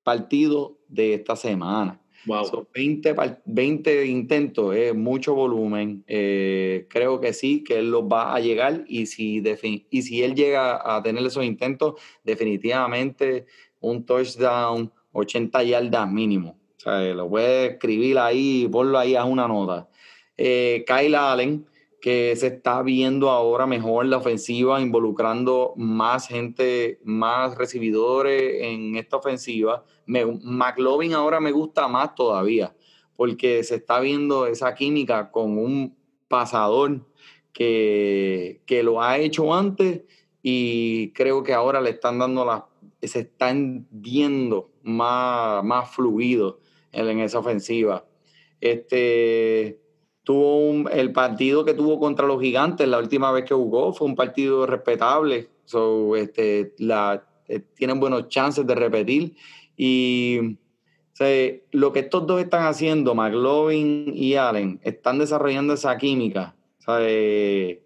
partido 0.03 0.79
de 0.89 1.15
esta 1.15 1.37
semana. 1.37 2.01
Wow. 2.27 2.67
20, 2.75 3.15
20 3.45 4.07
intentos, 4.07 4.75
es 4.75 4.95
mucho 4.95 5.35
volumen. 5.35 6.05
Eh, 6.09 6.87
creo 6.91 7.21
que 7.21 7.33
sí, 7.33 7.63
que 7.63 7.79
él 7.79 7.91
los 7.91 8.03
va 8.05 8.35
a 8.35 8.41
llegar 8.41 8.85
y 8.89 9.07
si, 9.07 9.43
y 9.91 10.03
si 10.03 10.23
él 10.23 10.35
llega 10.35 10.97
a 10.97 11.03
tener 11.03 11.25
esos 11.25 11.45
intentos, 11.45 11.95
definitivamente 12.25 13.47
un 13.81 14.05
touchdown, 14.05 14.93
80 15.13 15.63
yardas 15.63 16.11
mínimo. 16.11 16.59
O 16.77 16.81
sea, 16.81 17.01
lo 17.15 17.29
puede 17.29 17.67
escribir 17.67 18.19
ahí, 18.19 18.69
ponlo 18.71 18.99
ahí 18.99 19.15
a 19.15 19.25
una 19.25 19.47
nota. 19.47 19.89
Eh, 20.37 20.85
Kyle 20.87 21.15
Allen, 21.15 21.67
que 22.01 22.37
se 22.37 22.49
está 22.49 22.83
viendo 22.83 23.31
ahora 23.31 23.67
mejor 23.67 24.07
la 24.07 24.19
ofensiva, 24.19 24.81
involucrando 24.81 25.73
más 25.77 26.29
gente, 26.29 27.01
más 27.05 27.57
recibidores 27.57 28.63
en 28.63 28.97
esta 28.97 29.17
ofensiva. 29.17 29.85
McLovin 30.07 31.15
ahora 31.15 31.41
me 31.41 31.53
gusta 31.53 31.89
más 31.89 32.15
todavía, 32.15 32.75
porque 33.17 33.65
se 33.65 33.77
está 33.77 34.01
viendo 34.01 34.47
esa 34.47 34.75
química 34.75 35.31
con 35.31 35.59
un 35.59 35.97
pasador 36.29 37.01
que, 37.53 38.61
que 38.67 38.83
lo 38.83 39.03
ha 39.03 39.19
hecho 39.19 39.55
antes 39.55 40.03
y 40.43 41.13
creo 41.13 41.43
que 41.43 41.55
ahora 41.55 41.81
le 41.81 41.91
están 41.91 42.19
dando 42.19 42.45
las, 42.45 42.63
se 43.03 43.21
están 43.21 43.87
viendo 43.91 44.71
más, 44.83 45.65
más 45.65 45.91
fluido 45.91 46.61
en, 46.93 47.09
en 47.09 47.21
esa 47.21 47.39
ofensiva. 47.39 48.05
Este, 48.61 49.81
tuvo 50.27 50.89
el 50.91 51.13
partido 51.13 51.65
que 51.65 51.73
tuvo 51.73 52.01
contra 52.01 52.27
los 52.27 52.43
gigantes 52.43 52.89
la 52.89 52.99
última 52.99 53.31
vez 53.31 53.45
que 53.45 53.55
jugó 53.55 53.93
fue 53.93 54.09
un 54.09 54.17
partido 54.17 54.67
respetable. 54.67 55.49
So, 55.67 56.17
este, 56.17 56.75
la, 56.79 57.25
eh, 57.47 57.61
tienen 57.77 58.01
buenos 58.01 58.29
chances 58.29 58.67
de 58.67 58.75
repetir. 58.75 59.37
Y 59.77 60.59
lo 61.71 61.93
que 61.93 62.01
estos 62.01 62.27
dos 62.27 62.41
están 62.41 62.67
haciendo, 62.67 63.15
McLovin 63.15 64.11
y 64.17 64.35
Allen, 64.35 64.81
están 64.83 65.21
desarrollando 65.21 65.75
esa 65.75 65.97
química. 65.97 66.57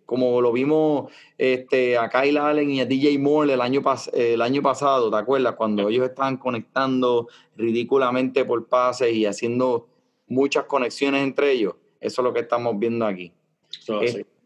como 0.07 0.41
lo 0.41 0.51
vimos 0.51 1.13
este, 1.37 1.99
a 1.99 2.09
Kyle 2.09 2.39
Allen 2.39 2.71
y 2.71 2.81
a 2.81 2.87
DJ 2.87 3.19
Moore 3.19 3.53
el 3.53 3.61
año, 3.61 3.83
el 4.15 4.41
año 4.41 4.63
pasado, 4.63 5.11
¿te 5.11 5.17
acuerdas? 5.19 5.57
Cuando 5.57 5.91
ellos 5.91 6.09
estaban 6.09 6.39
conectando 6.39 7.29
ridículamente 7.55 8.47
por 8.47 8.67
pases 8.67 9.13
y 9.13 9.27
haciendo 9.27 9.89
muchas 10.27 10.65
conexiones 10.65 11.23
entre 11.23 11.53
ellos 11.53 11.75
eso 12.01 12.23
es 12.23 12.25
lo 12.25 12.33
que 12.33 12.41
estamos 12.41 12.79
viendo 12.79 13.07
aquí. 13.07 13.33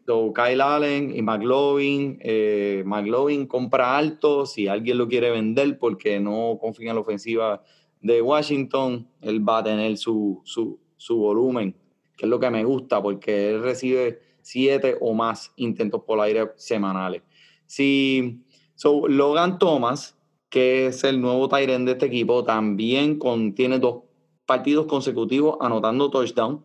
Kyle 0.05 0.61
Allen 0.61 1.15
y 1.15 1.21
McLovin. 1.21 2.19
Eh, 2.21 2.83
McLovin 2.85 3.47
compra 3.47 3.97
alto 3.97 4.45
si 4.45 4.67
alguien 4.67 4.97
lo 4.97 5.07
quiere 5.07 5.31
vender 5.31 5.79
porque 5.79 6.19
no 6.19 6.57
confía 6.59 6.89
en 6.89 6.95
la 6.95 7.01
ofensiva 7.01 7.63
de 8.01 8.21
Washington. 8.21 9.07
Él 9.21 9.47
va 9.47 9.59
a 9.59 9.63
tener 9.63 9.97
su, 9.97 10.43
volumen, 11.09 11.75
que 12.15 12.25
es 12.25 12.29
lo 12.29 12.39
que 12.39 12.49
me 12.49 12.63
gusta 12.63 13.01
porque 13.01 13.49
él 13.49 13.63
recibe 13.63 14.21
siete 14.41 14.95
o 15.01 15.13
más 15.13 15.53
intentos 15.55 16.03
por 16.03 16.19
aire 16.19 16.51
semanales. 16.55 17.23
Si 17.65 18.43
Logan 18.83 19.57
Thomas, 19.57 20.15
que 20.49 20.87
es 20.87 21.03
el 21.03 21.19
nuevo 21.19 21.49
Tyrant 21.49 21.85
de 21.85 21.93
este 21.93 22.05
equipo, 22.05 22.43
también 22.43 23.17
contiene 23.17 23.79
dos 23.79 24.03
partidos 24.45 24.85
consecutivos 24.85 25.57
anotando 25.59 26.11
touchdown 26.11 26.63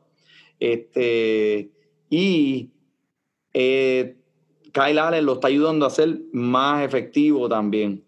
este, 0.61 1.71
y 2.11 2.71
eh, 3.55 4.17
Kyle 4.73 4.99
Allen 4.99 5.27
lo 5.27 5.35
está 5.35 5.49
ayudando 5.49 5.87
a 5.87 5.91
ser 5.91 6.21
más 6.33 6.85
efectivo 6.85 7.49
también. 7.49 8.05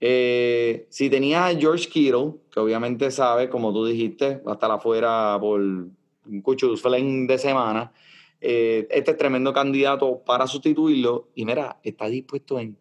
Eh, 0.00 0.86
si 0.90 1.08
tenía 1.08 1.46
a 1.46 1.54
George 1.54 1.88
Kittle, 1.88 2.34
que 2.52 2.60
obviamente 2.60 3.10
sabe, 3.10 3.48
como 3.48 3.72
tú 3.72 3.86
dijiste, 3.86 4.36
va 4.46 4.52
a 4.52 4.54
estar 4.54 4.70
afuera 4.70 5.38
por 5.40 5.60
un 5.60 6.42
cucho 6.42 6.74
de 6.74 7.38
semana, 7.38 7.92
eh, 8.40 8.86
este 8.90 9.12
es 9.12 9.16
tremendo 9.16 9.52
candidato 9.52 10.22
para 10.22 10.46
sustituirlo. 10.46 11.28
Y 11.34 11.46
mira, 11.46 11.80
está 11.82 12.06
dispuesto 12.06 12.58
en 12.58 12.76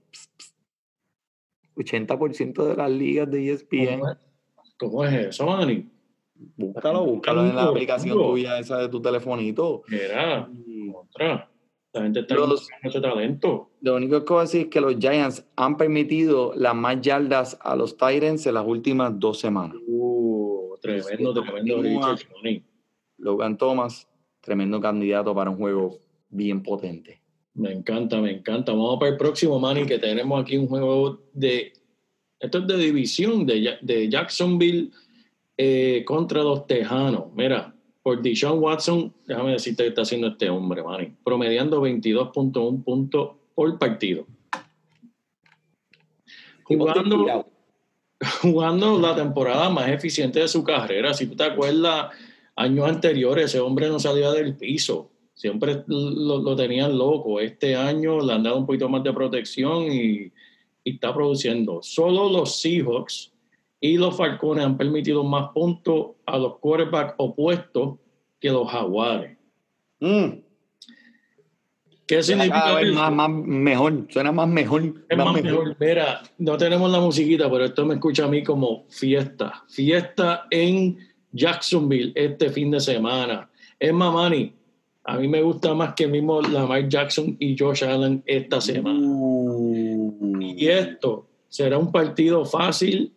80% 1.76 2.68
de 2.68 2.76
las 2.76 2.92
ligas 2.92 3.32
de 3.32 3.54
ESPN. 3.54 4.02
¿Cómo 4.78 5.06
es 5.06 5.28
eso, 5.28 5.46
Manny? 5.46 5.93
Búscalo, 6.56 7.06
búscalo 7.06 7.46
en 7.46 7.56
la 7.56 7.64
aplicación 7.64 8.18
tuya, 8.18 8.60
esa 8.60 8.78
de 8.78 8.90
tu 8.90 9.02
telefonito. 9.02 9.84
Mira, 9.88 10.50
otra. 10.94 11.50
La 11.94 12.02
gente 12.02 12.22
está 12.22 12.36
los, 12.36 12.68
ese 12.82 13.02
talento. 13.02 13.70
Lo 13.82 13.96
único 13.96 14.20
que 14.20 14.26
puedo 14.26 14.42
decir 14.42 14.62
es 14.62 14.68
que 14.68 14.82
los 14.82 14.98
Giants 14.98 15.46
han 15.56 15.78
permitido 15.78 16.54
las 16.56 16.74
más 16.74 17.00
yardas 17.02 17.58
a 17.62 17.76
los 17.76 17.98
Tyrants 17.98 18.48
en 18.48 18.56
las 18.56 18.66
últimas 18.66 19.20
dos 19.20 19.40
semanas. 19.40 19.78
Uh, 19.88 20.76
tremendo, 20.82 21.34
tremendo 21.34 21.84
Logan 23.18 23.58
Thomas, 23.58 24.10
tremendo 24.42 24.82
candidato 24.82 25.36
para 25.36 25.52
un 25.52 25.58
juego 25.58 26.00
bien 26.30 26.64
potente. 26.64 27.22
Me 27.54 27.72
encanta, 27.72 28.20
me 28.20 28.32
encanta. 28.32 28.72
Vamos 28.72 28.98
para 29.00 29.12
el 29.12 29.18
próximo, 29.18 29.60
Manny, 29.60 29.86
que 29.86 30.00
tenemos 30.00 30.42
aquí 30.42 30.58
un 30.58 30.68
juego 30.68 31.22
de. 31.34 31.74
Esto 32.40 32.58
es 32.58 32.68
de 32.68 32.78
división 32.78 33.46
de, 33.46 33.78
de 33.82 34.10
Jacksonville 34.10 34.90
eh, 35.58 36.04
contra 36.06 36.42
los 36.42 36.66
Tejanos. 36.68 37.26
Mira, 37.34 37.74
por 38.02 38.22
Deshaun 38.22 38.60
Watson, 38.60 39.14
déjame 39.26 39.54
decirte 39.54 39.84
qué 39.84 39.90
está 39.90 40.02
haciendo 40.02 40.28
este 40.28 40.50
hombre, 40.50 40.84
Manny, 40.84 41.14
promediando 41.24 41.82
22.1 41.82 42.84
puntos 42.84 43.32
por 43.56 43.78
partido. 43.80 44.26
Jugando, 46.64 47.46
jugando 48.42 49.00
la 49.00 49.16
temporada 49.16 49.70
más 49.70 49.90
eficiente 49.90 50.40
de 50.40 50.48
su 50.48 50.64
carrera. 50.64 51.14
Si 51.14 51.28
tú 51.28 51.36
te 51.36 51.44
acuerdas, 51.44 52.14
años 52.56 52.88
anteriores 52.88 53.46
ese 53.46 53.60
hombre 53.60 53.90
no 53.90 54.00
salía 54.00 54.32
del 54.32 54.56
piso. 54.58 55.12
Siempre 55.34 55.84
lo, 55.88 56.42
lo 56.42 56.56
tenían 56.56 56.98
loco. 56.98 57.40
Este 57.40 57.76
año 57.76 58.22
le 58.22 58.34
han 58.34 58.44
dado 58.44 58.58
un 58.58 58.66
poquito 58.66 58.88
más 58.88 59.04
de 59.04 59.14
protección 59.14 59.92
y, 59.92 60.32
y 60.84 60.94
está 60.94 61.14
produciendo. 61.14 61.82
Solo 61.82 62.30
los 62.30 62.60
Seahawks 62.62 63.33
y 63.84 63.98
los 63.98 64.16
Falcones 64.16 64.64
han 64.64 64.78
permitido 64.78 65.26
más 65.26 65.50
puntos 65.50 66.12
a 66.26 66.38
los 66.38 66.58
quarterbacks 66.60 67.16
opuestos 67.18 67.96
que 68.40 68.50
los 68.50 68.72
Jaguares. 68.72 69.38
Mm. 70.00 70.40
¿Qué 72.08 72.24
significa 72.24 72.80
eso? 72.80 72.94
Más, 72.94 73.12
más, 73.12 73.30
mejor, 73.30 74.08
suena 74.10 74.32
más 74.32 74.48
mejor. 74.48 75.06
Es 75.10 75.18
más, 75.18 75.34
mejor. 75.34 75.76
Mira, 75.78 76.22
no 76.38 76.56
tenemos 76.56 76.90
la 76.90 77.02
musiquita, 77.02 77.52
pero 77.52 77.66
esto 77.66 77.86
me 77.86 77.96
escucha 77.96 78.24
a 78.24 78.30
mí 78.30 78.42
como 78.42 78.86
fiesta. 78.88 79.66
Fiesta 79.68 80.48
en 80.50 80.98
Jacksonville 81.34 82.14
este 82.16 82.52
fin 82.52 82.72
de 82.72 82.80
semana. 82.80 83.50
Es 83.78 83.92
Mamani. 83.92 84.54
A 85.04 85.18
mí 85.18 85.28
me 85.28 85.42
gusta 85.42 85.74
más 85.74 85.94
que 85.94 86.08
mismo 86.08 86.42
Lamar 86.42 86.88
Jackson 86.88 87.36
y 87.38 87.58
Josh 87.60 87.84
Allen 87.84 88.24
esta 88.26 88.62
semana. 88.62 88.98
Uh. 89.02 90.40
Y 90.42 90.70
esto 90.70 91.28
será 91.50 91.78
un 91.78 91.92
partido 91.92 92.46
fácil 92.46 93.12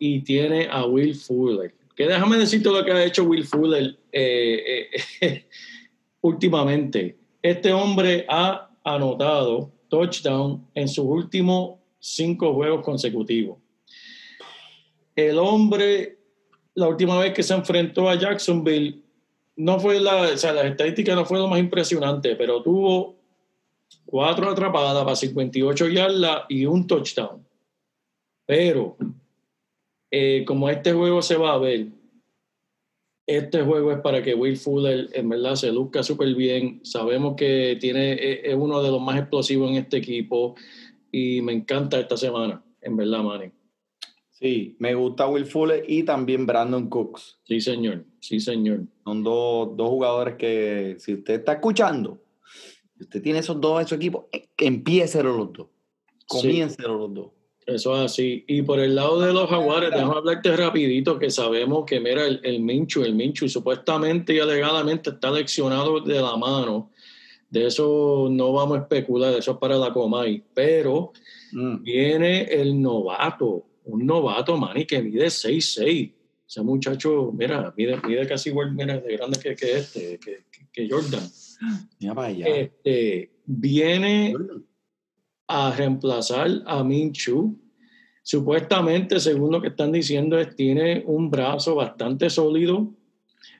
y 0.00 0.22
tiene 0.22 0.66
a 0.68 0.86
Will 0.86 1.14
Fuller. 1.14 1.72
Que 1.94 2.08
déjame 2.08 2.38
decirte 2.38 2.70
lo 2.70 2.82
que 2.84 2.90
ha 2.90 3.04
hecho 3.04 3.22
Will 3.24 3.46
Fuller 3.46 3.96
eh, 4.10 4.88
eh, 5.20 5.44
últimamente. 6.22 7.16
Este 7.42 7.72
hombre 7.72 8.24
ha 8.28 8.70
anotado 8.82 9.70
touchdown 9.88 10.66
en 10.74 10.88
sus 10.88 11.04
últimos 11.04 11.78
cinco 11.98 12.54
juegos 12.54 12.82
consecutivos. 12.82 13.58
El 15.14 15.38
hombre, 15.38 16.18
la 16.74 16.88
última 16.88 17.18
vez 17.18 17.34
que 17.34 17.42
se 17.42 17.52
enfrentó 17.52 18.08
a 18.08 18.14
Jacksonville, 18.14 19.02
no 19.56 19.78
fue 19.78 20.00
la, 20.00 20.22
o 20.32 20.36
sea, 20.38 20.54
las 20.54 20.64
estadísticas 20.64 21.14
no 21.14 21.26
fue 21.26 21.38
lo 21.38 21.46
más 21.46 21.60
impresionante, 21.60 22.34
pero 22.36 22.62
tuvo 22.62 23.16
cuatro 24.06 24.48
atrapadas 24.48 25.04
para 25.04 25.14
58 25.14 25.88
yardas 25.88 26.44
y 26.48 26.64
un 26.64 26.86
touchdown. 26.86 27.46
Pero 28.46 28.96
eh, 30.10 30.44
como 30.46 30.68
este 30.68 30.92
juego 30.92 31.22
se 31.22 31.36
va 31.36 31.54
a 31.54 31.58
ver, 31.58 31.88
este 33.26 33.62
juego 33.62 33.92
es 33.92 34.00
para 34.00 34.22
que 34.22 34.34
Will 34.34 34.56
Fuller 34.56 35.08
en 35.12 35.28
verdad 35.28 35.54
se 35.54 35.70
luzca 35.70 36.02
súper 36.02 36.34
bien. 36.34 36.80
Sabemos 36.82 37.36
que 37.36 37.78
tiene, 37.80 38.18
es 38.20 38.54
uno 38.56 38.82
de 38.82 38.90
los 38.90 39.00
más 39.00 39.18
explosivos 39.18 39.70
en 39.70 39.76
este 39.76 39.98
equipo 39.98 40.56
y 41.12 41.40
me 41.42 41.52
encanta 41.52 42.00
esta 42.00 42.16
semana, 42.16 42.64
en 42.80 42.96
verdad, 42.96 43.22
Manny. 43.22 43.52
Sí, 44.30 44.74
me 44.78 44.94
gusta 44.94 45.28
Will 45.28 45.44
Fuller 45.44 45.84
y 45.86 46.02
también 46.02 46.46
Brandon 46.46 46.88
Cooks. 46.88 47.40
Sí, 47.44 47.60
señor. 47.60 48.06
Sí, 48.20 48.40
señor. 48.40 48.86
Son 49.04 49.22
dos, 49.22 49.76
dos 49.76 49.88
jugadores 49.90 50.36
que, 50.36 50.96
si 50.98 51.14
usted 51.14 51.34
está 51.34 51.52
escuchando, 51.52 52.22
si 52.96 53.04
usted 53.04 53.22
tiene 53.22 53.40
esos 53.40 53.60
dos 53.60 53.80
en 53.80 53.86
su 53.86 53.94
equipo, 53.94 54.28
eh, 54.32 54.48
empiécelo 54.56 55.36
los 55.36 55.52
dos. 55.52 55.66
Comiéncelo 56.26 56.96
los 56.96 57.14
dos. 57.14 57.30
Eso 57.74 57.96
es 57.96 58.12
así. 58.12 58.44
Y 58.48 58.62
por 58.62 58.80
el 58.80 58.94
lado 58.94 59.20
de 59.20 59.32
los 59.32 59.48
jaguares, 59.48 59.90
déjame 59.90 60.14
hablarte 60.16 60.56
rapidito 60.56 61.18
que 61.18 61.30
sabemos 61.30 61.84
que, 61.86 62.00
mira, 62.00 62.26
el, 62.26 62.40
el 62.42 62.60
Minchu, 62.60 63.02
el 63.02 63.14
Minchu 63.14 63.48
supuestamente 63.48 64.34
y 64.34 64.40
alegadamente 64.40 65.10
está 65.10 65.30
leccionado 65.30 66.00
de 66.00 66.20
la 66.20 66.36
mano. 66.36 66.90
De 67.48 67.66
eso 67.66 68.28
no 68.30 68.52
vamos 68.52 68.78
a 68.78 68.80
especular, 68.82 69.34
eso 69.34 69.52
es 69.52 69.58
para 69.58 69.76
la 69.76 69.92
Comay. 69.92 70.42
Pero 70.54 71.12
Mm. 71.52 71.82
viene 71.82 72.42
el 72.44 72.80
novato, 72.80 73.66
un 73.84 74.06
novato, 74.06 74.56
Manny, 74.56 74.86
que 74.86 75.02
mide 75.02 75.26
6'6". 75.30 76.12
Ese 76.48 76.62
muchacho, 76.62 77.32
mira, 77.32 77.72
mide, 77.76 77.96
mide 78.06 78.26
casi 78.26 78.50
igual, 78.50 78.72
mira, 78.72 78.98
de 78.98 79.16
grande 79.16 79.38
que, 79.38 79.54
que 79.54 79.76
este, 79.78 80.18
que, 80.18 80.44
que 80.72 80.88
Jordan. 80.88 81.22
Mira 82.00 82.14
para 82.14 82.28
allá. 82.28 82.46
Este, 82.46 83.30
viene 83.46 84.34
a 85.50 85.74
reemplazar 85.74 86.62
a 86.66 86.84
Minchu. 86.84 87.58
Supuestamente, 88.22 89.18
según 89.18 89.52
lo 89.52 89.60
que 89.60 89.68
están 89.68 89.92
diciendo, 89.92 90.38
es 90.38 90.54
tiene 90.54 91.02
un 91.06 91.30
brazo 91.30 91.74
bastante 91.74 92.30
sólido 92.30 92.92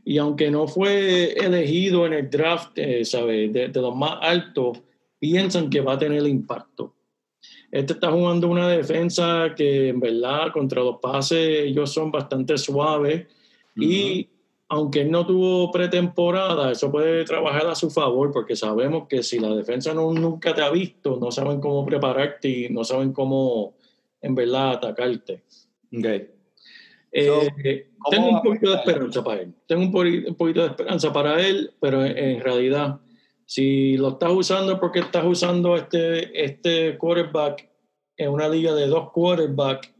y 0.04 0.18
aunque 0.18 0.50
no 0.50 0.68
fue 0.68 1.32
elegido 1.32 2.06
en 2.06 2.12
el 2.12 2.30
draft, 2.30 2.72
eh, 2.76 3.04
¿sabe? 3.04 3.48
De, 3.48 3.68
de 3.68 3.80
los 3.80 3.94
más 3.96 4.18
altos, 4.20 4.80
piensan 5.18 5.68
que 5.68 5.80
va 5.80 5.94
a 5.94 5.98
tener 5.98 6.26
impacto. 6.26 6.94
Este 7.70 7.92
está 7.92 8.10
jugando 8.10 8.48
una 8.48 8.68
defensa 8.68 9.54
que 9.56 9.88
en 9.88 10.00
verdad 10.00 10.52
contra 10.52 10.82
los 10.82 10.98
pases 11.00 11.66
ellos 11.66 11.92
son 11.92 12.10
bastante 12.10 12.58
suaves 12.58 13.26
y 13.76 14.28
aunque 14.70 15.00
él 15.00 15.10
no 15.10 15.26
tuvo 15.26 15.72
pretemporada, 15.72 16.70
eso 16.70 16.92
puede 16.92 17.24
trabajar 17.24 17.66
a 17.66 17.74
su 17.74 17.90
favor 17.90 18.30
porque 18.30 18.54
sabemos 18.54 19.08
que 19.08 19.24
si 19.24 19.40
la 19.40 19.48
defensa 19.48 19.92
no, 19.92 20.12
nunca 20.12 20.54
te 20.54 20.62
ha 20.62 20.70
visto, 20.70 21.18
no 21.20 21.32
saben 21.32 21.60
cómo 21.60 21.84
prepararte 21.84 22.48
y 22.48 22.68
no 22.68 22.84
saben 22.84 23.12
cómo 23.12 23.74
en 24.22 24.34
verdad 24.36 24.74
atacarte. 24.74 25.42
Ok. 25.92 26.04
Eh, 27.12 27.26
So, 27.26 27.40
¿cómo 27.98 28.10
tengo 28.10 28.28
un 28.28 28.42
poquito 28.42 28.70
de 28.70 28.76
esperanza 28.76 29.24
para 29.24 29.40
él. 29.42 29.54
Tengo 29.66 29.82
un, 29.82 30.36
poquito 30.36 30.60
de 30.60 30.68
esperanza 30.68 31.12
para 31.12 31.44
él, 31.44 31.72
pero 31.80 32.04
en, 32.04 32.16
en 32.16 32.40
realidad, 32.40 33.00
si 33.46 33.96
lo 33.96 34.10
estás 34.10 34.30
usando 34.30 34.78
porque 34.78 35.00
estás 35.00 35.24
usando 35.24 35.74
este, 35.74 36.44
este 36.44 36.96
quarterback 36.96 37.68
en 38.16 38.30
una 38.30 38.48
liga 38.48 38.72
de 38.74 38.86
dos 38.86 39.10
quarterbacks 39.10 39.92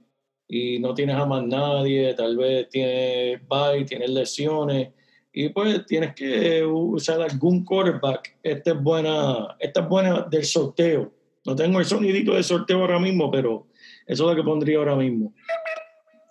y 0.50 0.80
no 0.80 0.92
tienes 0.94 1.14
a 1.14 1.24
más 1.24 1.44
nadie, 1.44 2.12
tal 2.14 2.36
vez 2.36 2.68
tienes 2.68 3.40
bye, 3.48 3.84
tienes 3.84 4.10
lesiones 4.10 4.88
y 5.32 5.48
pues 5.50 5.86
tienes 5.86 6.12
que 6.14 6.64
usar 6.64 7.22
algún 7.22 7.64
quarterback. 7.64 8.36
Esta 8.42 8.72
es 8.72 8.82
buena, 8.82 9.56
esta 9.60 9.80
es 9.80 9.88
buena 9.88 10.26
del 10.28 10.44
sorteo. 10.44 11.12
No 11.46 11.54
tengo 11.54 11.78
el 11.78 11.84
sonidito 11.84 12.34
de 12.34 12.42
sorteo 12.42 12.80
ahora 12.80 12.98
mismo, 12.98 13.30
pero 13.30 13.68
eso 14.06 14.24
es 14.24 14.30
lo 14.30 14.34
que 14.34 14.42
pondría 14.42 14.78
ahora 14.78 14.96
mismo. 14.96 15.32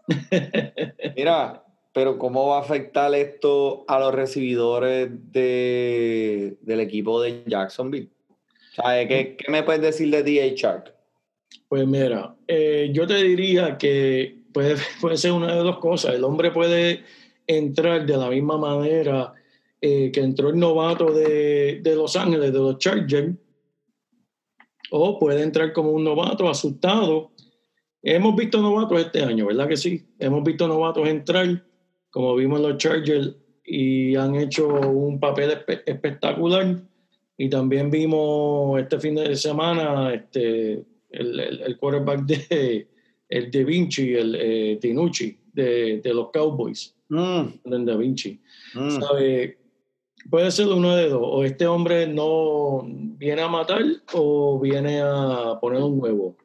Mira, 1.15 1.63
pero 1.93 2.19
¿cómo 2.19 2.47
va 2.47 2.57
a 2.57 2.61
afectar 2.61 3.15
esto 3.15 3.85
a 3.87 3.99
los 3.99 4.13
recibidores 4.13 5.09
de, 5.31 6.57
del 6.59 6.81
equipo 6.81 7.21
de 7.21 7.43
Jacksonville? 7.45 8.09
¿Sabes? 8.75 9.07
¿Qué, 9.07 9.37
qué 9.37 9.49
me 9.49 9.63
puedes 9.63 9.81
decir 9.81 10.11
de 10.11 10.23
D.A. 10.23 10.53
Shark? 10.55 10.98
Pues 11.67 11.87
mira, 11.87 12.35
eh, 12.47 12.89
yo 12.93 13.05
te 13.07 13.15
diría 13.23 13.77
que 13.77 14.43
puede, 14.53 14.75
puede 15.01 15.17
ser 15.17 15.31
una 15.31 15.53
de 15.55 15.61
dos 15.61 15.79
cosas. 15.79 16.15
El 16.15 16.23
hombre 16.23 16.51
puede 16.51 17.03
entrar 17.47 18.05
de 18.05 18.17
la 18.17 18.29
misma 18.29 18.57
manera 18.57 19.33
eh, 19.81 20.11
que 20.11 20.19
entró 20.21 20.49
el 20.49 20.59
novato 20.59 21.11
de, 21.13 21.79
de 21.81 21.95
Los 21.95 22.15
Ángeles, 22.15 22.51
de 22.51 22.59
los 22.59 22.77
Chargers, 22.77 23.35
o 24.91 25.19
puede 25.19 25.43
entrar 25.43 25.71
como 25.73 25.91
un 25.91 26.03
novato 26.03 26.49
asustado. 26.49 27.31
Hemos 28.01 28.35
visto 28.35 28.61
novatos 28.61 28.99
este 29.01 29.23
año, 29.23 29.45
¿verdad 29.47 29.67
que 29.67 29.77
sí? 29.77 30.07
Hemos 30.19 30.43
visto 30.43 30.67
novatos 30.67 31.07
entrar, 31.07 31.63
como 32.09 32.35
vimos 32.35 32.59
los 32.61 32.77
Chargers, 32.77 33.35
y 33.63 34.15
han 34.15 34.35
hecho 34.35 34.67
un 34.67 35.19
papel 35.19 35.51
espe- 35.51 35.83
espectacular. 35.85 36.77
Y 37.37 37.49
también 37.49 37.89
vimos 37.91 38.79
este 38.81 38.99
fin 38.99 39.15
de 39.15 39.35
semana 39.35 40.13
este, 40.13 40.83
el, 41.09 41.39
el, 41.39 41.61
el 41.61 41.77
quarterback 41.77 42.25
de 42.25 42.87
el 43.29 43.51
De 43.51 43.63
Vinci, 43.63 44.13
el 44.15 44.35
eh, 44.35 44.77
Tinucci, 44.81 45.37
de, 45.53 46.01
de 46.01 46.13
los 46.13 46.31
Cowboys, 46.31 46.95
Mm, 47.09 47.85
Da 47.85 47.95
Vinci. 47.95 48.39
mm. 48.75 48.89
¿Sabe? 49.01 49.57
Puede 50.29 50.51
ser 50.51 50.67
uno 50.67 50.95
de 50.95 51.09
dos. 51.09 51.21
O 51.23 51.43
este 51.43 51.65
hombre 51.65 52.05
no 52.05 52.83
viene 52.85 53.41
a 53.41 53.47
matar 53.47 53.81
o 54.13 54.59
viene 54.59 55.01
a 55.01 55.57
poner 55.59 55.81
un 55.81 55.99
huevo. 55.99 56.35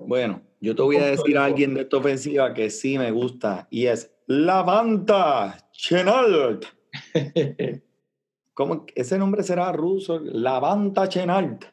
Bueno, 0.00 0.42
yo 0.60 0.76
te 0.76 0.82
voy 0.82 0.96
a 0.96 1.06
decir 1.06 1.36
a 1.38 1.46
alguien 1.46 1.74
de 1.74 1.80
esta 1.82 1.96
ofensiva 1.96 2.54
que 2.54 2.70
sí 2.70 2.98
me 2.98 3.10
gusta 3.10 3.66
y 3.70 3.86
es 3.86 4.12
Lavanta 4.26 5.68
Chenalt. 5.72 6.66
¿Cómo? 8.54 8.86
Ese 8.94 9.18
nombre 9.18 9.42
será 9.42 9.72
ruso, 9.72 10.20
Lavanta 10.20 11.08
Chenalt. 11.08 11.64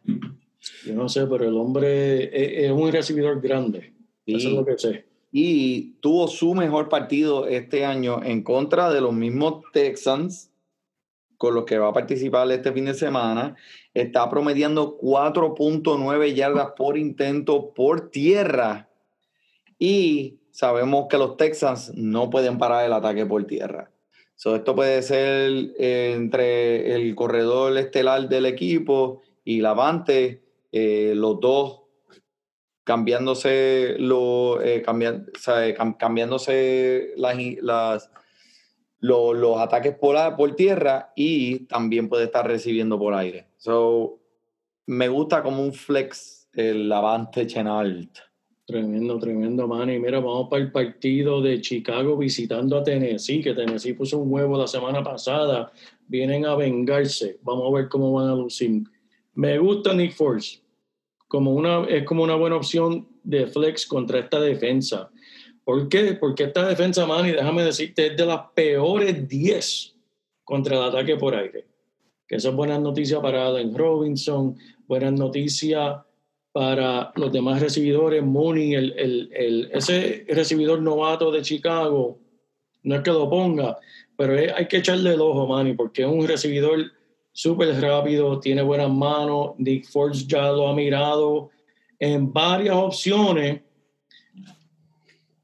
Yo 0.86 0.93
no 0.93 1.10
sé, 1.10 1.25
pero 1.28 1.45
el 1.45 1.56
hombre 1.56 2.25
es, 2.25 2.65
es 2.65 2.71
un 2.71 2.91
recibidor 2.91 3.41
grande. 3.41 3.93
Eso 4.25 4.47
es 4.47 4.54
lo 4.54 4.65
que 4.65 4.78
sé. 4.78 5.06
y 5.32 5.93
tuvo 5.99 6.28
su 6.28 6.54
mejor 6.54 6.89
partido 6.89 7.47
este 7.47 7.86
año 7.86 8.23
en 8.23 8.41
contra 8.41 8.91
de 8.91 9.01
los 9.01 9.13
mismos 9.13 9.63
Texans 9.73 10.51
con 11.38 11.54
los 11.54 11.65
que 11.65 11.78
va 11.78 11.89
a 11.89 11.93
participar 11.93 12.49
este 12.51 12.71
fin 12.71 12.86
de 12.86 12.93
semana. 12.93 13.56
Está 13.93 14.30
promediando 14.30 14.97
4.9 14.97 16.34
yardas 16.34 16.69
por 16.78 16.97
intento 16.97 17.73
por 17.73 18.10
tierra 18.10 18.89
y 19.78 20.39
sabemos 20.51 21.08
que 21.10 21.17
los 21.17 21.38
Texans 21.38 21.93
no 21.95 22.30
pueden 22.30 22.58
parar 22.58 22.86
el 22.86 22.93
ataque 22.93 23.25
por 23.25 23.45
tierra. 23.45 23.91
So, 24.36 24.56
esto 24.56 24.75
puede 24.75 25.01
ser 25.01 25.73
eh, 25.78 26.13
entre 26.15 26.95
el 26.95 27.15
corredor 27.15 27.78
estelar 27.78 28.28
del 28.28 28.45
equipo 28.45 29.21
y 29.45 29.62
Lavante, 29.62 30.41
eh, 30.71 31.13
los 31.15 31.39
dos 31.39 31.82
cambiándose 32.84 33.95
lo, 33.99 34.62
eh, 34.62 34.78
eh, 34.78 34.84
cam- 34.86 35.97
cambiándose 35.97 37.13
las, 37.17 37.38
las- 37.62 38.12
lo- 38.99 39.34
los 39.34 39.58
ataques 39.60 39.95
por, 39.95 40.15
por 40.36 40.56
tierra 40.56 41.12
y 41.15 41.65
también 41.65 42.10
puede 42.10 42.25
estar 42.25 42.47
recibiendo 42.47 42.97
por 42.97 43.13
aire. 43.13 43.47
So, 43.58 44.19
me 44.88 45.08
gusta 45.08 45.41
como 45.43 45.63
un 45.63 45.73
flex 45.73 46.47
el 46.54 46.88
Lavante 46.88 47.45
Chenalt. 47.47 48.17
Tremendo, 48.67 49.19
tremendo, 49.19 49.67
man. 49.67 49.91
Y 49.91 49.99
mira, 49.99 50.19
vamos 50.19 50.47
para 50.49 50.63
el 50.63 50.71
partido 50.71 51.39
de 51.41 51.62
Chicago 51.62 52.17
visitando 52.17 52.78
a 52.78 52.84
Tennessee, 52.84 53.41
que 53.41 53.54
Tennessee 53.54 53.93
puso 53.93 54.17
un 54.17 54.32
huevo 54.32 54.58
la 54.58 54.65
semana 54.67 55.04
pasada. 55.04 55.71
Vienen 56.08 56.45
a 56.45 56.56
vengarse. 56.56 57.38
Vamos 57.43 57.71
a 57.71 57.75
ver 57.75 57.89
cómo 57.89 58.12
van 58.13 58.30
a 58.30 58.36
lucir. 58.36 58.82
Me 59.36 59.58
gusta 59.60 59.93
Nick 59.93 60.13
Force. 60.13 60.60
Como 61.28 61.54
una, 61.54 61.86
es 61.86 62.04
como 62.06 62.24
una 62.24 62.36
buena 62.36 62.56
opción 62.56 63.08
de 63.24 63.48
flex 63.48 63.86
contra 63.86 64.19
esta 64.19 64.39
defensa. 64.39 65.10
¿Por 65.63 65.89
qué? 65.89 66.13
Porque 66.13 66.43
esta 66.43 66.67
defensa, 66.67 67.06
man, 67.06 67.28
y 67.28 67.32
déjame 67.32 67.63
decirte, 67.63 68.08
es 68.08 68.17
de 68.17 68.26
las 68.26 68.41
peores 68.54 69.28
10 69.28 69.95
contra 70.43 70.78
el 70.78 70.84
ataque 70.84 71.15
por 71.17 71.36
aire. 71.36 71.65
Que 72.28 72.36
es 72.36 72.54
buenas 72.54 72.80
noticias 72.80 73.19
para 73.21 73.48
Allen 73.48 73.76
Robinson, 73.76 74.56
buenas 74.88 75.13
noticias 75.13 75.98
para 76.52 77.12
los 77.15 77.32
demás 77.34 77.60
recibidores, 77.62 78.24
Mooney, 78.24 78.76
el, 78.76 78.93
el, 78.98 79.30
el- 79.34 79.69
ese 79.74 80.26
recibidor 80.30 80.82
novato 80.82 81.32
de 81.32 81.41
Chicago, 81.41 82.17
no 82.84 82.95
es 82.95 83.02
que 83.02 83.12
lo 83.12 83.30
ponga, 83.30 83.78
pero 84.15 84.34
hay 84.56 84.67
que 84.67 84.78
echarle 84.78 85.13
el 85.15 85.19
ojo, 85.21 85.48
Manny, 85.48 85.74
porque 85.74 86.04
es 86.04 86.08
un 86.08 86.26
recibidor 86.26 86.91
súper 87.36 87.80
rápido, 87.82 88.39
tiene 88.39 88.62
buenas 88.62 88.89
manos, 88.89 89.52
Nick 89.58 89.86
Force 89.86 90.26
ya 90.26 90.50
lo 90.52 90.67
ha 90.67 90.74
mirado 90.74 91.52
en 92.00 92.32
varias 92.32 92.76
opciones, 92.76 93.62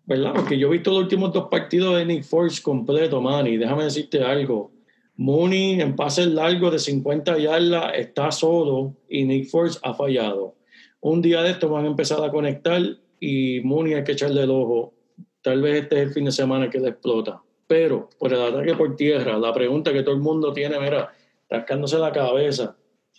¿verdad? 0.06 0.34
Porque 0.34 0.58
yo 0.58 0.70
he 0.70 0.72
visto 0.72 0.92
los 0.92 1.02
últimos 1.02 1.32
dos 1.34 1.50
partidos 1.52 1.98
de 1.98 2.06
Nick 2.06 2.24
Force 2.24 2.62
completo, 2.62 3.22
Manny, 3.22 3.58
déjame 3.58 3.84
decirte 3.84 4.24
algo. 4.24 4.72
Mooney 5.18 5.82
en 5.82 5.96
pases 5.96 6.28
largos 6.28 6.72
de 6.72 6.80
50 6.80 7.38
yardas 7.38 7.92
está 7.96 8.32
solo 8.32 8.96
y 9.08 9.24
Nick 9.26 9.50
Force 9.50 9.78
ha 9.84 9.94
fallado 9.94 10.56
un 11.02 11.22
día 11.22 11.42
de 11.42 11.52
estos 11.52 11.70
van 11.70 11.86
a 11.86 11.90
empezar 11.90 12.24
a 12.24 12.32
conectar 12.32 12.82
y 13.20 13.60
Mooney 13.62 13.96
hay 13.96 14.04
que 14.04 14.14
echarle 14.14 14.44
el 14.44 14.52
ojo. 14.52 14.94
Tal 15.42 15.62
vez 15.62 15.84
este 15.84 15.98
es 15.98 16.08
el 16.08 16.14
fin 16.14 16.26
de 16.26 16.32
semana 16.32 16.70
que 16.70 16.80
le 16.80 16.90
explota. 16.90 17.42
Pero 17.68 18.10
por 18.20 18.32
el 18.32 18.42
ataque 18.42 18.76
por 18.76 18.96
tierra, 18.96 19.38
la 19.38 19.54
pregunta 19.54 19.92
que 19.92 20.04
todo 20.04 20.14
el 20.14 20.22
mundo 20.22 20.54
tiene, 20.54 20.80
mira, 20.80 21.12
rascándose 21.52 22.00
la 22.00 22.12
cabeza. 22.12 22.76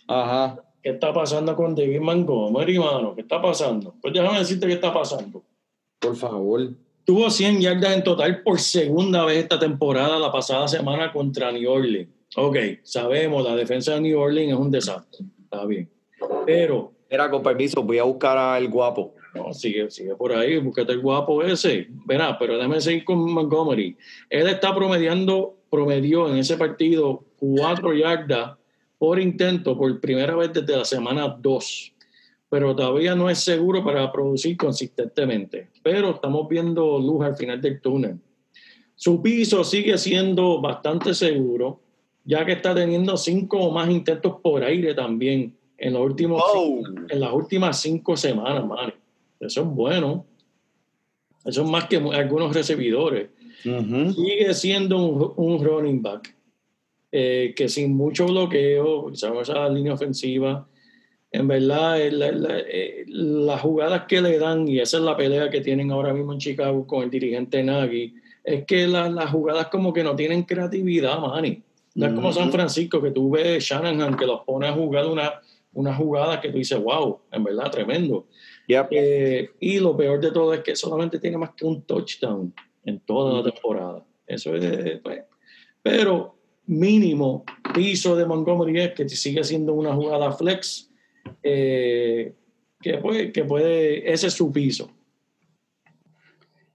Ajá. 0.07 0.59
¿Qué 0.81 0.89
está 0.89 1.13
pasando 1.13 1.55
con 1.55 1.75
David 1.75 2.01
Montgomery, 2.01 2.77
mano? 2.77 3.15
¿Qué 3.15 3.21
está 3.21 3.41
pasando? 3.41 3.95
Pues 4.01 4.13
déjame 4.13 4.39
decirte 4.39 4.67
qué 4.67 4.73
está 4.73 4.93
pasando. 4.93 5.41
Por 5.99 6.15
favor. 6.17 6.71
Tuvo 7.05 7.29
100 7.29 7.61
yardas 7.61 7.95
en 7.95 8.03
total 8.03 8.41
por 8.43 8.59
segunda 8.59 9.23
vez 9.23 9.37
esta 9.37 9.59
temporada, 9.59 10.19
la 10.19 10.31
pasada 10.31 10.67
semana 10.67 11.13
contra 11.13 11.51
New 11.51 11.69
Orleans. 11.69 12.09
Ok, 12.35 12.57
sabemos, 12.81 13.43
la 13.43 13.55
defensa 13.55 13.93
de 13.93 14.01
New 14.01 14.19
Orleans 14.19 14.53
es 14.53 14.59
un 14.59 14.71
desastre. 14.71 15.25
Está 15.43 15.65
bien. 15.65 15.89
Pero, 16.45 16.91
Era 17.09 17.29
con 17.29 17.43
permiso, 17.43 17.83
voy 17.83 17.99
a 17.99 18.03
buscar 18.03 18.37
al 18.37 18.67
guapo. 18.69 19.13
no, 19.35 19.53
sigue, 19.53 19.89
sigue 19.91 20.15
por 20.15 20.33
ahí, 20.33 20.57
búscate 20.57 20.93
el 20.93 20.99
guapo 20.99 21.43
ese. 21.43 21.87
Verá, 22.05 22.37
pero 22.39 22.55
déjame 22.55 22.81
seguir 22.81 23.03
con 23.05 23.31
Montgomery. 23.31 23.95
Él 24.29 24.47
está 24.47 24.73
promediando, 24.73 25.57
promedió 25.69 26.27
en 26.29 26.37
ese 26.37 26.57
partido 26.57 27.23
cuatro 27.43 27.93
yardas 27.93 28.57
por 28.97 29.19
intento 29.19 29.77
por 29.77 29.99
primera 29.99 30.33
vez 30.35 30.53
desde 30.53 30.77
la 30.77 30.85
semana 30.85 31.27
2. 31.27 31.93
Pero 32.49 32.73
todavía 32.73 33.15
no 33.15 33.29
es 33.29 33.39
seguro 33.39 33.83
para 33.83 34.09
producir 34.11 34.55
consistentemente. 34.55 35.69
Pero 35.83 36.11
estamos 36.11 36.47
viendo 36.47 36.99
luz 36.99 37.25
al 37.25 37.35
final 37.35 37.59
del 37.59 37.81
túnel. 37.81 38.17
Su 38.95 39.21
piso 39.21 39.63
sigue 39.65 39.97
siendo 39.97 40.61
bastante 40.61 41.13
seguro, 41.13 41.81
ya 42.23 42.45
que 42.45 42.53
está 42.53 42.73
teniendo 42.73 43.17
cinco 43.17 43.57
o 43.59 43.71
más 43.71 43.89
intentos 43.89 44.35
por 44.41 44.63
aire 44.63 44.93
también 44.93 45.57
en, 45.77 45.93
los 45.93 46.01
últimos, 46.01 46.41
Oh. 46.55 46.81
en 47.09 47.19
las 47.19 47.33
últimas 47.33 47.81
cinco 47.81 48.15
semanas, 48.15 48.65
man. 48.65 48.93
Eso 49.39 49.61
es 49.63 49.67
bueno. 49.67 50.25
Eso 51.43 51.63
es 51.63 51.69
más 51.69 51.89
que 51.89 51.97
algunos 51.97 52.55
recibidores. 52.55 53.29
Sigue 53.61 54.53
siendo 54.53 54.97
un, 55.05 55.33
un 55.35 55.65
running 55.65 56.01
back 56.01 56.33
eh, 57.15 57.53
que 57.55 57.69
sin 57.69 57.95
mucho 57.95 58.25
bloqueo, 58.25 59.13
sabemos 59.15 59.47
esa 59.47 59.69
línea 59.69 59.93
ofensiva, 59.93 60.67
en 61.31 61.47
verdad 61.47 62.01
eh, 62.01 62.11
la- 62.11 62.31
la- 62.31 62.59
eh, 62.59 63.05
las 63.07 63.61
jugadas 63.61 64.05
que 64.07 64.19
le 64.19 64.39
dan, 64.39 64.67
y 64.67 64.79
esa 64.79 64.97
es 64.97 65.03
la 65.03 65.15
pelea 65.15 65.51
que 65.51 65.61
tienen 65.61 65.91
ahora 65.91 66.11
mismo 66.11 66.33
en 66.33 66.39
Chicago 66.39 66.87
con 66.87 67.03
el 67.03 67.11
dirigente 67.11 67.61
Nagy, 67.63 68.15
es 68.43 68.65
que 68.65 68.87
la- 68.87 69.09
las 69.09 69.29
jugadas 69.29 69.67
como 69.67 69.93
que 69.93 70.03
no 70.03 70.15
tienen 70.15 70.41
creatividad, 70.43 71.19
Manny. 71.19 71.61
No 71.95 72.07
es 72.07 72.13
como. 72.13 72.33
San 72.33 72.51
Francisco, 72.51 72.99
que 72.99 73.11
tú 73.11 73.29
ves 73.29 73.63
Shanahan 73.63 74.17
que 74.17 74.25
los 74.25 74.41
pone 74.41 74.67
a 74.67 74.73
jugar 74.73 75.05
una, 75.05 75.33
una 75.73 75.93
jugada 75.93 76.41
que 76.41 76.49
tú 76.49 76.57
dices, 76.57 76.81
wow, 76.81 77.19
en 77.31 77.43
verdad, 77.43 77.69
tremendo. 77.69 78.25
Yep. 78.67 78.87
Eh, 78.89 79.49
y 79.59 79.77
lo 79.79 79.95
peor 79.95 80.19
de 80.19 80.31
todo 80.31 80.51
es 80.55 80.61
que 80.61 80.75
solamente 80.75 81.19
tiene 81.19 81.37
más 81.37 81.51
que 81.51 81.65
un 81.65 81.83
touchdown 81.83 82.51
en 82.83 82.99
toda 83.01 83.37
la 83.43 83.51
temporada. 83.51 84.03
Eso 84.25 84.55
es, 84.55 84.99
pues, 85.01 85.21
pero 85.83 86.32
mínimo 86.65 87.43
piso 87.73 88.15
de 88.15 88.25
Montgomery 88.25 88.79
es 88.79 88.93
que 88.93 89.09
sigue 89.09 89.43
siendo 89.43 89.73
una 89.73 89.93
jugada 89.93 90.31
flex 90.31 90.89
eh, 91.41 92.33
que, 92.81 92.97
puede, 92.97 93.31
que 93.31 93.43
puede, 93.43 94.11
ese 94.11 94.27
es 94.27 94.33
su 94.33 94.51
piso. 94.51 94.91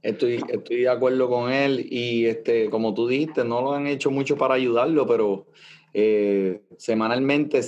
Estoy, 0.03 0.41
estoy 0.49 0.83
de 0.83 0.89
acuerdo 0.89 1.29
con 1.29 1.53
él 1.53 1.87
y 1.91 2.27
este, 2.27 2.71
como 2.71 2.95
tú 2.95 3.09
dijiste, 3.09 3.45
no 3.45 3.61
lo 3.63 3.73
han 3.73 3.87
hecho 3.87 4.11
mucho 4.11 4.37
para 4.37 4.55
ayudarlo, 4.55 5.07
pero 5.07 5.47
eh, 5.93 6.63
semanalmente 6.77 7.61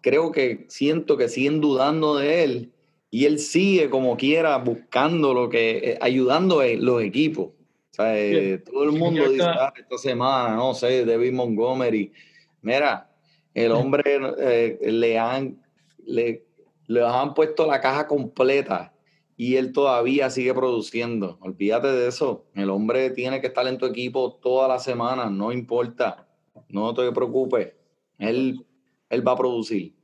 creo 0.00 0.32
que 0.32 0.64
siento 0.68 1.16
que 1.16 1.28
siguen 1.28 1.60
dudando 1.60 2.16
de 2.16 2.44
él 2.44 2.72
y 3.10 3.24
él 3.24 3.38
sigue 3.38 3.90
como 3.90 4.16
quiera 4.16 4.56
buscando 4.58 5.34
lo 5.34 5.48
que, 5.48 5.78
eh, 5.78 5.98
ayudando 6.00 6.60
a 6.60 6.66
los 6.66 7.02
equipos. 7.02 7.50
O 7.98 8.02
sea, 8.02 8.18
eh, 8.18 8.58
todo 8.58 8.84
el 8.84 8.92
mundo 8.92 9.22
acá- 9.22 9.30
dice, 9.32 9.44
"Ah, 9.48 9.72
esta 9.74 9.96
semana, 9.96 10.54
no 10.54 10.74
sé, 10.74 11.06
David 11.06 11.32
Montgomery. 11.32 12.12
Mira, 12.60 13.10
el 13.54 13.72
hombre 13.72 14.18
eh, 14.38 14.78
le 14.82 15.18
han, 15.18 15.62
le, 16.04 16.44
le 16.88 17.02
han 17.02 17.32
puesto 17.32 17.66
la 17.66 17.80
caja 17.80 18.06
completa 18.06 18.92
y 19.34 19.56
él 19.56 19.72
todavía 19.72 20.28
sigue 20.28 20.52
produciendo. 20.52 21.38
Olvídate 21.40 21.88
de 21.88 22.08
eso. 22.08 22.44
El 22.54 22.68
hombre 22.68 23.08
tiene 23.10 23.40
que 23.40 23.46
estar 23.46 23.66
en 23.66 23.78
tu 23.78 23.86
equipo 23.86 24.34
toda 24.42 24.68
la 24.68 24.78
semana, 24.78 25.30
no 25.30 25.50
importa. 25.50 26.28
No 26.68 26.92
te 26.92 27.10
preocupes. 27.12 27.72
Él, 28.18 28.62
él 29.08 29.26
va 29.26 29.32
a 29.32 29.36
producir. 29.38 29.94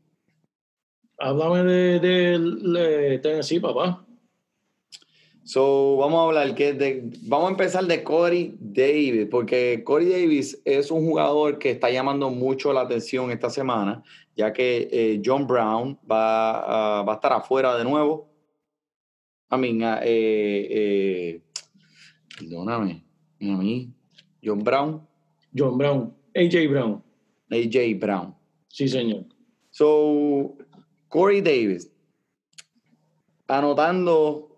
Háblame 1.18 1.62
de, 1.62 1.98
de- 2.00 2.38
de 2.38 3.18
Tennessee, 3.18 3.60
papá. 3.60 4.04
So, 5.44 5.96
vamos 5.96 6.20
a 6.20 6.24
hablar 6.26 6.54
que 6.54 6.72
de, 6.72 7.10
vamos 7.22 7.48
a 7.48 7.50
empezar 7.50 7.84
de 7.84 8.04
Corey 8.04 8.54
Davis, 8.60 9.26
porque 9.28 9.82
Corey 9.84 10.08
Davis 10.08 10.60
es 10.64 10.90
un 10.90 11.04
jugador 11.04 11.58
que 11.58 11.70
está 11.72 11.90
llamando 11.90 12.30
mucho 12.30 12.72
la 12.72 12.82
atención 12.82 13.30
esta 13.32 13.50
semana, 13.50 14.02
ya 14.36 14.52
que 14.52 14.88
eh, 14.92 15.20
John 15.24 15.46
Brown 15.46 15.98
va, 16.08 16.98
a- 17.00 17.02
va 17.02 17.12
a 17.12 17.16
estar 17.16 17.32
afuera 17.32 17.76
de 17.76 17.84
nuevo. 17.84 18.28
I 19.50 19.56
mean, 19.58 19.82
ah, 19.82 20.00
eh, 20.02 20.68
eh, 20.70 21.42
perdóname, 22.38 23.04
a 23.40 23.44
mí, 23.44 23.92
John 24.42 24.62
Brown, 24.62 25.06
John 25.54 25.76
Brown, 25.76 26.14
AJ 26.34 26.68
Brown. 26.70 27.02
AJ 27.50 27.98
Brown. 27.98 28.34
Sí, 28.68 28.88
señor. 28.88 29.24
So, 29.70 30.56
Corey 31.08 31.42
Davis, 31.42 31.90
anotando 33.48 34.51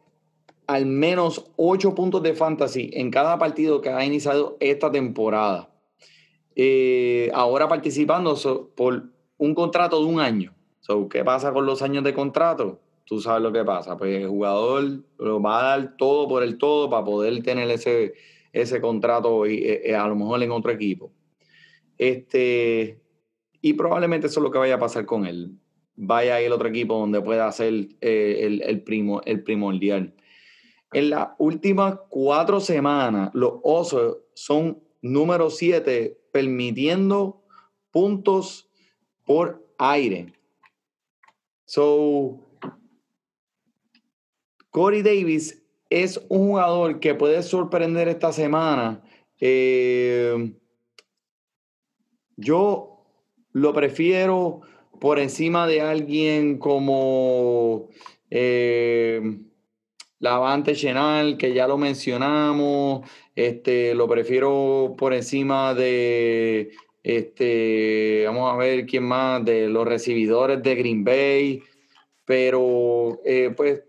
al 0.66 0.86
menos 0.86 1.50
8 1.56 1.94
puntos 1.94 2.22
de 2.22 2.34
fantasy 2.34 2.90
en 2.94 3.10
cada 3.10 3.38
partido 3.38 3.80
que 3.80 3.90
ha 3.90 4.04
iniciado 4.04 4.56
esta 4.60 4.90
temporada. 4.90 5.70
Eh, 6.56 7.30
ahora 7.34 7.68
participando 7.68 8.36
por 8.74 9.10
un 9.38 9.54
contrato 9.54 9.98
de 10.00 10.06
un 10.06 10.20
año. 10.20 10.54
So, 10.80 11.08
¿Qué 11.08 11.24
pasa 11.24 11.52
con 11.52 11.66
los 11.66 11.82
años 11.82 12.04
de 12.04 12.14
contrato? 12.14 12.80
Tú 13.04 13.20
sabes 13.20 13.42
lo 13.42 13.52
que 13.52 13.64
pasa. 13.64 13.96
Pues 13.96 14.22
el 14.22 14.28
jugador 14.28 15.02
lo 15.18 15.40
va 15.40 15.60
a 15.60 15.62
dar 15.78 15.96
todo 15.96 16.28
por 16.28 16.42
el 16.42 16.58
todo 16.58 16.88
para 16.90 17.04
poder 17.04 17.42
tener 17.42 17.70
ese, 17.70 18.14
ese 18.52 18.80
contrato 18.80 19.46
y, 19.46 19.56
eh, 19.58 19.82
eh, 19.84 19.94
a 19.94 20.06
lo 20.06 20.14
mejor 20.14 20.42
en 20.42 20.50
otro 20.50 20.70
equipo. 20.72 21.12
Este, 21.98 23.00
y 23.60 23.72
probablemente 23.74 24.26
eso 24.26 24.40
es 24.40 24.44
lo 24.44 24.50
que 24.50 24.58
vaya 24.58 24.74
a 24.74 24.78
pasar 24.78 25.04
con 25.06 25.26
él. 25.26 25.52
Vaya 25.96 26.36
a 26.36 26.38
a 26.38 26.54
otro 26.54 26.68
equipo 26.68 26.98
donde 26.98 27.20
pueda 27.20 27.50
ser 27.52 27.72
eh, 28.00 28.40
el, 28.42 28.62
el, 28.62 28.82
primo, 28.82 29.22
el 29.24 29.42
primordial. 29.42 30.14
En 30.94 31.10
las 31.10 31.30
últimas 31.38 31.98
cuatro 32.08 32.60
semanas, 32.60 33.30
los 33.34 33.54
Osos 33.64 34.18
son 34.34 34.80
número 35.02 35.50
siete, 35.50 36.20
permitiendo 36.32 37.42
puntos 37.90 38.70
por 39.24 39.66
aire. 39.76 40.32
So, 41.64 42.38
Corey 44.70 45.02
Davis 45.02 45.62
es 45.90 46.24
un 46.28 46.50
jugador 46.50 47.00
que 47.00 47.14
puede 47.14 47.42
sorprender 47.42 48.06
esta 48.06 48.32
semana. 48.32 49.02
Eh, 49.40 50.54
yo 52.36 53.04
lo 53.52 53.72
prefiero 53.72 54.60
por 55.00 55.18
encima 55.18 55.66
de 55.66 55.80
alguien 55.80 56.58
como 56.58 57.88
eh, 58.30 59.40
Lavante 60.18 60.74
Chenal, 60.74 61.36
que 61.36 61.52
ya 61.52 61.66
lo 61.66 61.76
mencionamos. 61.76 63.08
Este, 63.34 63.94
lo 63.94 64.08
prefiero 64.08 64.94
por 64.96 65.12
encima 65.12 65.74
de, 65.74 66.72
este, 67.02 68.24
vamos 68.26 68.52
a 68.52 68.56
ver 68.56 68.86
quién 68.86 69.04
más, 69.04 69.44
de 69.44 69.68
los 69.68 69.86
recibidores 69.86 70.62
de 70.62 70.74
Green 70.74 71.04
Bay. 71.04 71.62
Pero, 72.24 73.20
eh, 73.24 73.52
pues, 73.54 73.82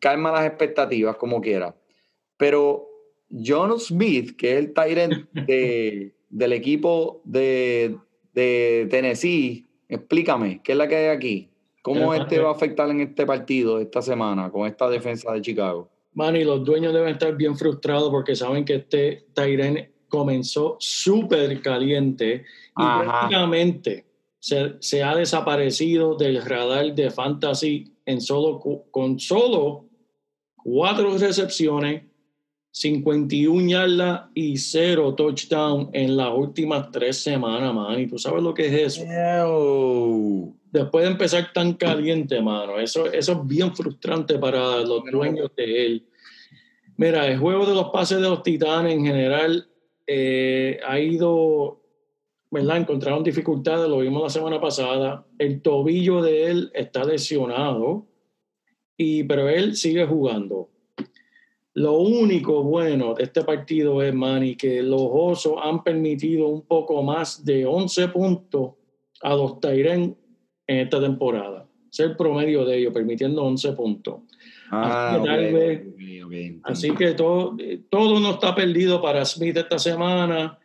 calma 0.00 0.32
las 0.32 0.46
expectativas 0.46 1.16
como 1.16 1.40
quiera. 1.40 1.74
Pero 2.36 2.88
John 3.30 3.78
Smith, 3.80 4.36
que 4.36 4.52
es 4.52 4.58
el 4.58 4.74
Tyrant 4.74 5.30
de, 5.32 6.14
del 6.28 6.52
equipo 6.52 7.22
de, 7.24 7.96
de 8.34 8.86
Tennessee, 8.90 9.66
explícame, 9.88 10.60
¿qué 10.62 10.72
es 10.72 10.78
la 10.78 10.88
que 10.88 10.96
hay 10.96 11.06
aquí? 11.06 11.47
¿Cómo 11.88 12.14
este 12.14 12.38
va 12.38 12.50
a 12.50 12.52
afectar 12.52 12.90
en 12.90 13.00
este 13.00 13.24
partido 13.24 13.80
esta 13.80 14.02
semana 14.02 14.50
con 14.50 14.66
esta 14.66 14.88
defensa 14.88 15.32
de 15.32 15.40
Chicago? 15.40 15.90
Manny, 16.14 16.44
los 16.44 16.64
dueños 16.64 16.92
deben 16.92 17.10
estar 17.10 17.34
bien 17.36 17.56
frustrados 17.56 18.10
porque 18.10 18.34
saben 18.34 18.64
que 18.64 18.76
este 18.76 19.26
Tyren 19.34 19.90
comenzó 20.08 20.76
súper 20.80 21.60
caliente 21.60 22.44
y 22.44 22.82
Ajá. 22.82 23.02
prácticamente 23.02 24.06
se, 24.38 24.74
se 24.80 25.02
ha 25.02 25.14
desaparecido 25.14 26.16
del 26.16 26.42
radar 26.44 26.94
de 26.94 27.10
fantasy 27.10 27.92
en 28.04 28.20
solo, 28.20 28.60
con 28.90 29.18
solo 29.18 29.86
cuatro 30.56 31.16
recepciones, 31.16 32.04
51 32.70 33.68
yardas 33.68 34.22
y 34.34 34.56
cero 34.56 35.14
touchdown 35.14 35.90
en 35.92 36.16
las 36.16 36.32
últimas 36.32 36.90
tres 36.90 37.22
semanas, 37.22 37.74
Manny. 37.74 38.06
¿Tú 38.06 38.18
sabes 38.18 38.42
lo 38.42 38.54
que 38.54 38.66
es 38.66 38.98
eso? 38.98 39.04
Ew. 39.04 40.57
Después 40.70 41.04
de 41.04 41.12
empezar 41.12 41.52
tan 41.52 41.74
caliente, 41.74 42.40
mano, 42.40 42.78
eso, 42.78 43.06
eso 43.12 43.32
es 43.32 43.46
bien 43.46 43.74
frustrante 43.74 44.38
para 44.38 44.80
los 44.80 45.02
dueños 45.10 45.50
de 45.56 45.86
él. 45.86 46.06
Mira, 46.96 47.26
el 47.26 47.38
juego 47.38 47.64
de 47.64 47.74
los 47.74 47.90
pases 47.90 48.20
de 48.20 48.28
los 48.28 48.42
titanes 48.42 48.94
en 48.94 49.04
general 49.04 49.68
eh, 50.06 50.80
ha 50.86 50.98
ido, 50.98 51.80
¿verdad? 52.50 52.78
Encontraron 52.78 53.22
dificultades, 53.22 53.88
lo 53.88 53.98
vimos 53.98 54.22
la 54.22 54.30
semana 54.30 54.60
pasada. 54.60 55.26
El 55.38 55.62
tobillo 55.62 56.22
de 56.22 56.50
él 56.50 56.70
está 56.74 57.04
lesionado, 57.04 58.06
y, 58.96 59.22
pero 59.24 59.48
él 59.48 59.76
sigue 59.76 60.04
jugando. 60.06 60.70
Lo 61.74 61.92
único 62.00 62.64
bueno 62.64 63.14
de 63.14 63.22
este 63.22 63.44
partido 63.44 64.02
es, 64.02 64.12
Manny, 64.12 64.56
que 64.56 64.82
los 64.82 65.00
Osos 65.00 65.54
han 65.62 65.84
permitido 65.84 66.48
un 66.48 66.62
poco 66.62 67.00
más 67.04 67.44
de 67.44 67.64
11 67.64 68.08
puntos 68.08 68.72
a 69.22 69.36
los 69.36 69.60
Tyren 69.60 70.16
en 70.68 70.78
esta 70.78 71.00
temporada. 71.00 71.66
Es 71.90 71.98
el 72.00 72.16
promedio 72.16 72.64
de 72.64 72.78
ellos, 72.78 72.92
permitiendo 72.92 73.42
11 73.42 73.72
puntos. 73.72 74.20
Ah, 74.70 75.14
Así 75.14 75.24
que 75.24 75.52
vez-. 75.52 76.60
Así 76.62 76.90
que 76.92 77.14
todo, 77.14 77.56
todo 77.90 78.20
no 78.20 78.32
está 78.32 78.54
perdido 78.54 79.02
para 79.02 79.24
Smith 79.24 79.56
esta 79.56 79.78
semana. 79.78 80.58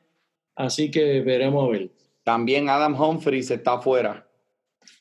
Así 0.56 0.92
que 0.92 1.22
veremos 1.22 1.66
a 1.66 1.72
ver. 1.72 1.90
También 2.24 2.70
Adam 2.70 3.00
Humphries 3.00 3.50
está 3.50 3.74
afuera. 3.74 4.23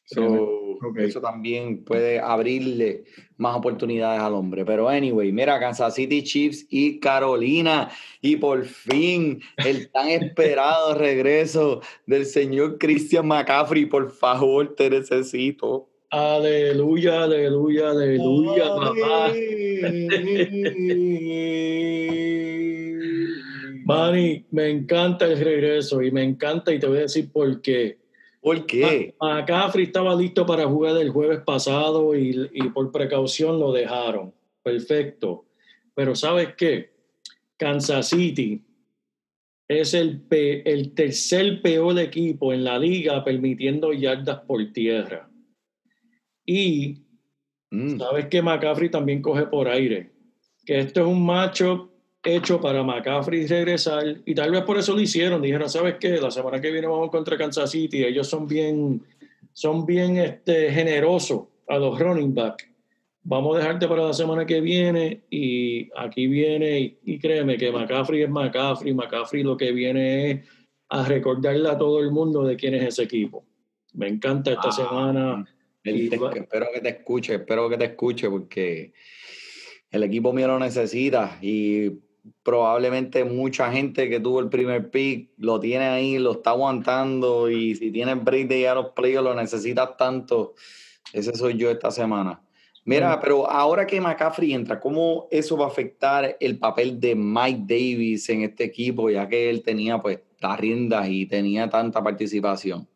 So. 0.04 0.62
Eso 0.96 1.20
también 1.20 1.84
puede 1.84 2.18
abrirle 2.18 3.04
más 3.36 3.56
oportunidades 3.56 4.20
al 4.20 4.34
hombre. 4.34 4.64
Pero 4.64 4.88
anyway, 4.88 5.30
mira, 5.32 5.60
Kansas 5.60 5.94
City 5.94 6.22
Chiefs 6.22 6.66
y 6.70 6.98
Carolina. 6.98 7.90
Y 8.20 8.36
por 8.36 8.64
fin, 8.64 9.40
el 9.64 9.90
tan 9.90 10.08
esperado 10.08 10.94
regreso 10.98 11.80
del 12.06 12.26
señor 12.26 12.78
Christian 12.78 13.26
McCaffrey. 13.26 13.86
Por 13.86 14.10
favor, 14.10 14.74
te 14.74 14.90
necesito. 14.90 15.88
Aleluya, 16.10 17.22
aleluya, 17.22 17.90
aleluya, 17.90 18.64
papá. 18.74 19.32
Manny, 23.84 24.44
me 24.50 24.68
encanta 24.68 25.24
el 25.26 25.38
regreso 25.40 26.02
y 26.02 26.10
me 26.12 26.22
encanta 26.22 26.72
y 26.72 26.78
te 26.78 26.86
voy 26.86 26.98
a 26.98 27.02
decir 27.02 27.32
por 27.32 27.60
qué. 27.62 28.01
¿Por 28.42 28.66
qué? 28.66 29.14
Ma- 29.20 29.36
McCaffrey 29.36 29.84
estaba 29.84 30.14
listo 30.14 30.44
para 30.44 30.66
jugar 30.66 30.96
el 30.98 31.10
jueves 31.10 31.40
pasado 31.46 32.14
y, 32.14 32.50
y 32.52 32.62
por 32.70 32.90
precaución 32.92 33.58
lo 33.58 33.72
dejaron. 33.72 34.34
Perfecto. 34.62 35.46
Pero 35.94 36.14
¿sabes 36.14 36.54
qué? 36.56 36.92
Kansas 37.56 38.08
City 38.08 38.62
es 39.68 39.94
el 39.94 40.92
tercer 40.94 41.62
peor 41.62 41.98
equipo 41.98 42.52
en 42.52 42.64
la 42.64 42.78
liga 42.78 43.24
permitiendo 43.24 43.92
yardas 43.92 44.40
por 44.40 44.72
tierra. 44.72 45.30
Y 46.44 46.98
Mm, 47.74 47.98
sabes 47.98 48.26
que 48.26 48.42
McCaffrey 48.42 48.90
también 48.90 49.22
coge 49.22 49.46
por 49.46 49.66
aire. 49.66 50.10
Que 50.66 50.80
esto 50.80 51.00
es 51.00 51.06
un 51.06 51.24
macho 51.24 51.91
hecho 52.24 52.60
para 52.60 52.82
McCaffrey 52.82 53.46
regresar. 53.46 54.20
Y 54.24 54.34
tal 54.34 54.50
vez 54.50 54.62
por 54.62 54.78
eso 54.78 54.94
lo 54.94 55.00
hicieron. 55.00 55.42
Dijeron, 55.42 55.68
¿sabes 55.68 55.96
qué? 56.00 56.10
La 56.20 56.30
semana 56.30 56.60
que 56.60 56.70
viene 56.70 56.86
vamos 56.86 57.10
contra 57.10 57.36
Kansas 57.36 57.70
City. 57.70 58.04
Ellos 58.04 58.28
son 58.28 58.46
bien, 58.46 59.02
son 59.52 59.84
bien 59.86 60.16
este, 60.18 60.70
generosos 60.70 61.42
a 61.68 61.78
los 61.78 61.98
running 61.98 62.34
back. 62.34 62.68
Vamos 63.24 63.54
a 63.54 63.58
dejarte 63.60 63.86
para 63.86 64.06
la 64.06 64.12
semana 64.12 64.44
que 64.46 64.60
viene. 64.60 65.22
Y 65.30 65.88
aquí 65.96 66.26
viene, 66.26 66.78
y, 66.80 66.98
y 67.04 67.18
créeme 67.18 67.56
que 67.56 67.70
McCaffrey 67.70 68.22
es 68.22 68.30
McCaffrey. 68.30 68.92
McCaffrey 68.94 69.42
lo 69.42 69.56
que 69.56 69.72
viene 69.72 70.30
es 70.30 70.40
a 70.88 71.04
recordarle 71.06 71.68
a 71.70 71.78
todo 71.78 72.00
el 72.00 72.10
mundo 72.10 72.44
de 72.44 72.56
quién 72.56 72.74
es 72.74 72.82
ese 72.84 73.04
equipo. 73.04 73.44
Me 73.94 74.08
encanta 74.08 74.52
esta 74.52 74.68
Ah. 74.68 74.72
semana. 74.72 75.44
y 75.84 76.08
te- 76.08 76.16
espero 76.16 76.66
que 76.72 76.80
te 76.80 76.88
escuche, 76.90 77.34
espero 77.34 77.68
que 77.68 77.76
te 77.76 77.84
escuche 77.86 78.30
porque 78.30 78.92
el 79.90 80.02
equipo 80.04 80.32
mío 80.32 80.46
lo 80.46 80.58
necesita 80.60 81.38
y 81.42 81.90
probablemente 82.42 83.24
mucha 83.24 83.70
gente 83.72 84.08
que 84.08 84.20
tuvo 84.20 84.40
el 84.40 84.48
primer 84.48 84.90
pick 84.90 85.30
lo 85.38 85.60
tiene 85.60 85.86
ahí, 85.86 86.18
lo 86.18 86.32
está 86.32 86.50
aguantando 86.50 87.50
y 87.50 87.74
si 87.74 87.90
tienes 87.90 88.22
break 88.22 88.48
de 88.48 88.60
ir 88.60 88.68
a 88.68 88.74
los 88.74 88.90
playoffs 88.90 89.24
lo 89.24 89.34
necesitas 89.34 89.96
tanto. 89.96 90.54
Ese 91.12 91.34
soy 91.34 91.56
yo 91.56 91.70
esta 91.70 91.90
semana. 91.90 92.40
Mira, 92.84 93.20
pero 93.20 93.48
ahora 93.48 93.86
que 93.86 94.00
McCaffrey 94.00 94.52
entra, 94.52 94.80
¿cómo 94.80 95.28
eso 95.30 95.56
va 95.56 95.66
a 95.66 95.68
afectar 95.68 96.36
el 96.40 96.58
papel 96.58 96.98
de 96.98 97.14
Mike 97.14 97.60
Davis 97.60 98.28
en 98.28 98.42
este 98.42 98.64
equipo, 98.64 99.08
ya 99.08 99.28
que 99.28 99.48
él 99.48 99.62
tenía 99.62 100.02
pues 100.02 100.18
las 100.40 100.58
riendas 100.58 101.06
y 101.08 101.26
tenía 101.26 101.70
tanta 101.70 102.02
participación? 102.02 102.88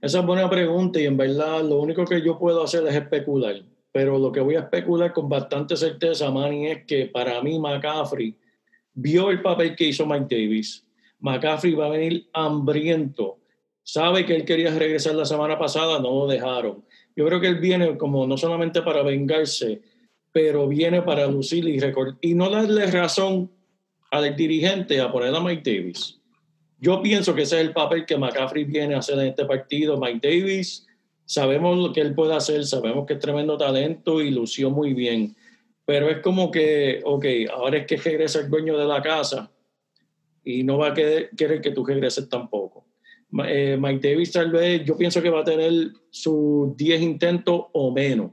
Esa 0.00 0.20
es 0.20 0.26
buena 0.26 0.48
pregunta 0.48 1.00
y 1.00 1.04
en 1.04 1.18
verdad 1.18 1.62
lo 1.62 1.80
único 1.80 2.04
que 2.06 2.22
yo 2.22 2.38
puedo 2.38 2.64
hacer 2.64 2.86
es 2.86 2.94
especular. 2.94 3.56
Pero 3.94 4.18
lo 4.18 4.32
que 4.32 4.40
voy 4.40 4.56
a 4.56 4.60
especular 4.66 5.12
con 5.12 5.28
bastante 5.28 5.76
certeza, 5.76 6.28
Manny, 6.28 6.66
es 6.66 6.84
que 6.84 7.06
para 7.06 7.40
mí 7.40 7.60
McCaffrey 7.60 8.34
vio 8.92 9.30
el 9.30 9.40
papel 9.40 9.76
que 9.76 9.84
hizo 9.86 10.04
Mike 10.04 10.26
Davis. 10.34 10.84
McCaffrey 11.20 11.74
va 11.74 11.86
a 11.86 11.90
venir 11.90 12.26
hambriento. 12.32 13.38
Sabe 13.84 14.26
que 14.26 14.34
él 14.34 14.44
quería 14.44 14.76
regresar 14.76 15.14
la 15.14 15.24
semana 15.24 15.56
pasada, 15.56 16.00
no 16.00 16.10
lo 16.10 16.26
dejaron. 16.26 16.84
Yo 17.14 17.24
creo 17.24 17.40
que 17.40 17.46
él 17.46 17.60
viene 17.60 17.96
como 17.96 18.26
no 18.26 18.36
solamente 18.36 18.82
para 18.82 19.04
vengarse, 19.04 19.80
pero 20.32 20.66
viene 20.66 21.02
para 21.02 21.28
lucir 21.28 21.64
y, 21.68 21.78
recor- 21.78 22.18
y 22.20 22.34
no 22.34 22.50
darle 22.50 22.86
razón 22.86 23.48
al 24.10 24.34
dirigente 24.34 25.00
a 25.00 25.12
poner 25.12 25.32
a 25.32 25.40
Mike 25.40 25.62
Davis. 25.70 26.20
Yo 26.80 27.00
pienso 27.00 27.32
que 27.32 27.42
ese 27.42 27.60
es 27.60 27.66
el 27.68 27.72
papel 27.72 28.06
que 28.06 28.18
McCaffrey 28.18 28.64
viene 28.64 28.96
a 28.96 28.98
hacer 28.98 29.20
en 29.20 29.28
este 29.28 29.44
partido. 29.44 29.96
Mike 30.00 30.20
Davis, 30.28 30.84
sabemos 31.24 31.78
lo 31.78 31.92
que 31.92 32.00
él 32.00 32.14
puede 32.14 32.34
hacer, 32.34 32.64
sabemos 32.64 33.06
que 33.06 33.14
es 33.14 33.18
tremendo 33.18 33.56
talento 33.56 34.20
y 34.20 34.30
lució 34.30 34.70
muy 34.70 34.94
bien. 34.94 35.34
Pero 35.86 36.08
es 36.08 36.18
como 36.20 36.50
que, 36.50 37.00
ok, 37.04 37.24
ahora 37.52 37.78
es 37.78 37.86
que 37.86 37.96
regresa 37.96 38.40
el 38.40 38.50
dueño 38.50 38.76
de 38.76 38.86
la 38.86 39.02
casa 39.02 39.50
y 40.42 40.62
no 40.62 40.78
va 40.78 40.88
a 40.88 40.94
querer, 40.94 41.30
querer 41.36 41.60
que 41.60 41.70
tú 41.70 41.84
regreses 41.84 42.28
tampoco. 42.28 42.86
Eh, 43.46 43.76
Mike 43.78 44.08
Davis 44.08 44.32
tal 44.32 44.50
vez, 44.50 44.84
yo 44.84 44.96
pienso 44.96 45.20
que 45.20 45.30
va 45.30 45.40
a 45.40 45.44
tener 45.44 45.90
sus 46.10 46.76
10 46.76 47.00
intentos 47.02 47.66
o 47.72 47.92
menos, 47.92 48.30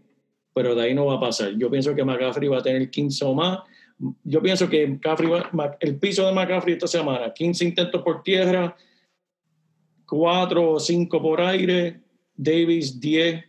pero 0.54 0.76
de 0.76 0.84
ahí 0.84 0.94
no 0.94 1.06
va 1.08 1.16
a 1.16 1.20
pasar. 1.20 1.54
Yo 1.58 1.70
pienso 1.72 1.96
que 1.96 2.04
McCaffrey 2.04 2.48
va 2.48 2.60
a 2.60 2.64
tener 2.64 2.90
15 2.90 3.26
o 3.26 3.34
más. 3.34 3.60
Yo 4.24 4.42
pienso 4.42 4.70
que 4.70 5.00
va- 5.04 5.78
el 5.80 5.98
piso 5.98 6.26
de 6.26 6.34
McCaffrey 6.34 6.74
esta 6.74 6.88
semana, 6.88 7.34
15 7.34 7.66
intentos 7.66 8.02
por 8.02 8.22
tierra, 8.22 8.76
4 10.08 10.74
o 10.74 10.80
5 10.80 11.22
por 11.22 11.42
aire, 11.42 12.01
Davis 12.42 13.00
10 13.00 13.44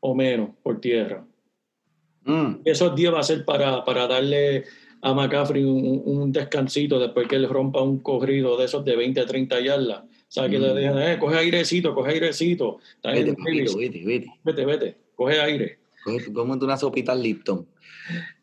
o 0.00 0.14
menos 0.14 0.50
por 0.62 0.80
tierra. 0.80 1.24
Mm. 2.24 2.60
Esos 2.64 2.94
10 2.94 3.14
va 3.14 3.20
a 3.20 3.22
ser 3.24 3.44
para, 3.44 3.84
para 3.84 4.06
darle 4.06 4.64
a 5.00 5.14
McCaffrey 5.14 5.64
un, 5.64 6.02
un 6.04 6.32
descansito 6.32 6.98
después 6.98 7.26
que 7.28 7.36
él 7.36 7.48
rompa 7.48 7.80
un 7.82 7.98
corrido 8.00 8.56
de 8.56 8.64
esos 8.66 8.84
de 8.84 8.96
20 8.96 9.20
a 9.20 9.26
30 9.26 9.60
yardas. 9.60 10.02
O 10.02 10.30
sea, 10.30 10.48
que 10.48 10.58
le 10.58 10.72
Mm. 10.72 10.76
dejan, 10.76 10.98
eh, 11.02 11.18
coge 11.18 11.36
airecito, 11.38 11.94
coge 11.94 12.10
airecito. 12.12 12.78
Vete, 13.02 13.34
papito, 13.34 13.76
vete, 13.78 14.04
vete. 14.04 14.26
vete, 14.44 14.64
vete, 14.66 14.96
coge 15.16 15.40
aire. 15.40 15.78
Cómete 16.32 16.64
una 16.64 16.76
sopita 16.76 17.12
al 17.12 17.22
Lipton. 17.22 17.66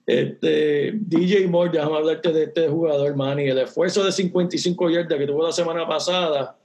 Este, 0.05 0.91
DJ 0.93 1.47
Moore, 1.47 1.71
déjame 1.71 1.95
hablarte 1.97 2.31
de 2.31 2.43
este 2.43 2.67
jugador, 2.67 3.15
Manny. 3.15 3.43
El 3.45 3.57
esfuerzo 3.59 4.03
de 4.03 4.11
55 4.11 4.89
yardas 4.89 5.17
que 5.17 5.25
tuvo 5.27 5.43
la 5.43 5.51
semana 5.51 5.87
pasada, 5.87 6.57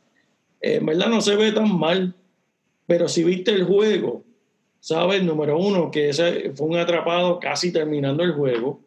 eh, 0.61 0.77
en 0.77 0.87
verdad 0.87 1.09
no 1.09 1.21
se 1.21 1.37
ve 1.37 1.53
tan 1.53 1.79
mal, 1.79 2.15
pero 2.91 3.07
si 3.07 3.23
viste 3.23 3.53
el 3.53 3.63
juego, 3.63 4.25
sabes, 4.81 5.23
número 5.23 5.57
uno, 5.57 5.93
que 5.93 6.09
ese 6.09 6.51
fue 6.57 6.67
un 6.67 6.77
atrapado 6.77 7.39
casi 7.39 7.73
terminando 7.73 8.25
el 8.25 8.33
juego 8.33 8.81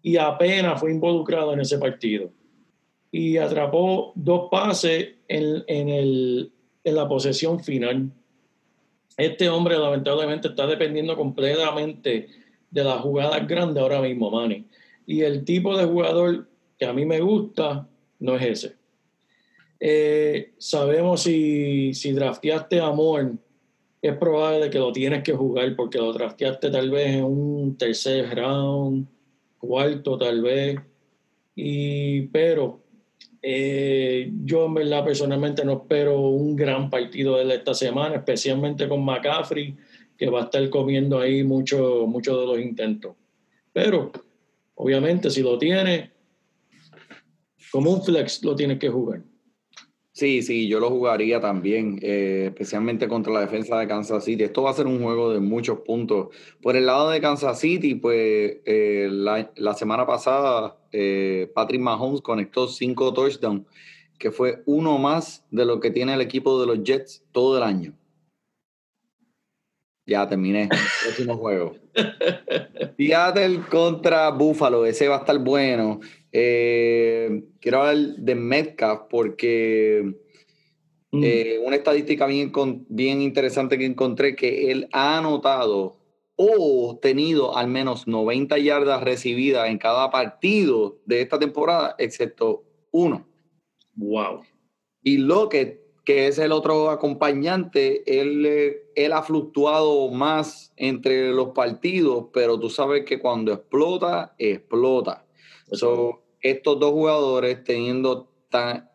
y 0.00 0.16
apenas 0.16 0.78
fue 0.78 0.92
involucrado 0.92 1.52
en 1.52 1.58
ese 1.58 1.78
partido. 1.78 2.30
Y 3.10 3.36
atrapó 3.36 4.12
dos 4.14 4.48
pases 4.48 5.08
en, 5.26 5.64
en 5.66 5.88
el, 5.88 6.52
en 6.84 6.94
la 6.94 7.08
posesión 7.08 7.58
final. 7.58 8.12
Este 9.16 9.48
hombre 9.48 9.76
lamentablemente 9.76 10.46
está 10.46 10.68
dependiendo 10.68 11.16
completamente 11.16 12.28
de 12.70 12.84
las 12.84 13.00
jugadas 13.00 13.44
grandes 13.48 13.82
ahora 13.82 14.00
mismo, 14.00 14.30
Manny. 14.30 14.66
Y 15.04 15.22
el 15.22 15.44
tipo 15.44 15.76
de 15.76 15.86
jugador 15.86 16.48
que 16.78 16.86
a 16.86 16.92
mí 16.92 17.04
me 17.04 17.18
gusta 17.18 17.88
no 18.20 18.36
es 18.36 18.42
ese. 18.42 18.79
Eh, 19.80 20.52
sabemos 20.58 21.22
si, 21.22 21.94
si 21.94 22.12
drafteaste 22.12 22.80
a 22.80 22.90
Moore, 22.90 23.32
es 24.02 24.16
probable 24.16 24.68
que 24.70 24.78
lo 24.78 24.92
tienes 24.92 25.22
que 25.22 25.32
jugar 25.32 25.74
porque 25.74 25.98
lo 25.98 26.12
drafteaste 26.12 26.70
tal 26.70 26.90
vez 26.90 27.16
en 27.16 27.24
un 27.24 27.76
tercer 27.76 28.34
round, 28.34 29.06
cuarto 29.58 30.18
tal 30.18 30.42
vez. 30.42 30.78
Y, 31.54 32.22
pero 32.28 32.80
eh, 33.42 34.30
yo 34.44 34.66
en 34.66 34.74
verdad 34.74 35.04
personalmente 35.04 35.64
no 35.64 35.72
espero 35.72 36.20
un 36.20 36.56
gran 36.56 36.90
partido 36.90 37.36
de 37.36 37.54
esta 37.54 37.74
semana, 37.74 38.16
especialmente 38.16 38.88
con 38.88 39.04
McCaffrey, 39.04 39.76
que 40.16 40.28
va 40.28 40.42
a 40.42 40.44
estar 40.44 40.68
comiendo 40.68 41.18
ahí 41.18 41.42
mucho, 41.42 42.06
mucho 42.06 42.38
de 42.38 42.46
los 42.46 42.60
intentos. 42.60 43.14
Pero, 43.72 44.12
obviamente, 44.74 45.30
si 45.30 45.42
lo 45.42 45.58
tiene, 45.58 46.10
como 47.70 47.90
un 47.90 48.02
flex, 48.02 48.42
lo 48.44 48.54
tienes 48.54 48.78
que 48.78 48.88
jugar. 48.88 49.22
Sí, 50.20 50.42
sí, 50.42 50.68
yo 50.68 50.80
lo 50.80 50.90
jugaría 50.90 51.40
también, 51.40 51.98
eh, 52.02 52.48
especialmente 52.48 53.08
contra 53.08 53.32
la 53.32 53.40
defensa 53.40 53.78
de 53.78 53.88
Kansas 53.88 54.22
City. 54.22 54.44
Esto 54.44 54.64
va 54.64 54.68
a 54.68 54.74
ser 54.74 54.86
un 54.86 55.02
juego 55.02 55.32
de 55.32 55.40
muchos 55.40 55.78
puntos. 55.78 56.28
Por 56.60 56.76
el 56.76 56.84
lado 56.84 57.08
de 57.08 57.22
Kansas 57.22 57.58
City, 57.58 57.94
pues 57.94 58.58
eh, 58.66 59.08
la, 59.10 59.50
la 59.56 59.72
semana 59.72 60.06
pasada 60.06 60.76
eh, 60.92 61.50
Patrick 61.54 61.80
Mahomes 61.80 62.20
conectó 62.20 62.68
cinco 62.68 63.14
touchdowns, 63.14 63.64
que 64.18 64.30
fue 64.30 64.62
uno 64.66 64.98
más 64.98 65.46
de 65.50 65.64
lo 65.64 65.80
que 65.80 65.90
tiene 65.90 66.12
el 66.12 66.20
equipo 66.20 66.60
de 66.60 66.66
los 66.66 66.84
Jets 66.84 67.24
todo 67.32 67.56
el 67.56 67.62
año. 67.62 67.94
Ya 70.04 70.28
terminé. 70.28 70.68
Próximo 71.02 71.38
juego. 71.38 71.76
Seattle 72.98 73.60
contra 73.70 74.28
Buffalo. 74.28 74.84
Ese 74.84 75.08
va 75.08 75.16
a 75.16 75.20
estar 75.20 75.38
bueno. 75.38 76.00
Eh, 76.32 77.44
quiero 77.60 77.82
hablar 77.82 78.16
de 78.16 78.34
Metcalf 78.34 79.02
porque 79.10 80.14
Mm. 81.12 81.24
eh, 81.24 81.60
una 81.64 81.76
estadística 81.76 82.26
bien, 82.26 82.52
bien 82.88 83.20
interesante 83.20 83.78
que 83.78 83.84
encontré 83.84 84.36
que 84.36 84.70
él 84.70 84.88
ha 84.92 85.18
anotado 85.18 85.96
o 86.36 86.98
tenido 87.02 87.56
al 87.56 87.66
menos 87.66 88.06
90 88.06 88.58
yardas 88.58 89.02
recibidas 89.02 89.68
en 89.68 89.78
cada 89.78 90.10
partido 90.10 90.98
de 91.04 91.20
esta 91.20 91.38
temporada, 91.38 91.96
excepto 91.98 92.62
uno. 92.92 93.26
Wow. 93.96 94.42
Y 95.02 95.18
Lockett, 95.18 95.80
que 96.04 96.28
es 96.28 96.38
el 96.38 96.52
otro 96.52 96.90
acompañante, 96.90 98.20
él, 98.20 98.76
él 98.94 99.12
ha 99.12 99.22
fluctuado 99.22 100.10
más 100.10 100.72
entre 100.76 101.32
los 101.32 101.48
partidos, 101.48 102.26
pero 102.32 102.58
tú 102.58 102.70
sabes 102.70 103.04
que 103.04 103.18
cuando 103.18 103.52
explota, 103.52 104.34
explota. 104.38 105.26
So, 105.72 106.19
estos 106.40 106.78
dos 106.78 106.92
jugadores 106.92 107.64
teniendo 107.64 108.30
tan... 108.48 108.88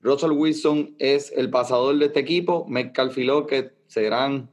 Russell 0.00 0.32
Wilson 0.32 0.96
es 0.98 1.30
el 1.32 1.50
pasador 1.50 1.98
de 1.98 2.06
este 2.06 2.20
equipo, 2.20 2.64
Metcalf 2.66 3.18
y 3.18 3.24
Lockett 3.24 3.74
serán 3.86 4.50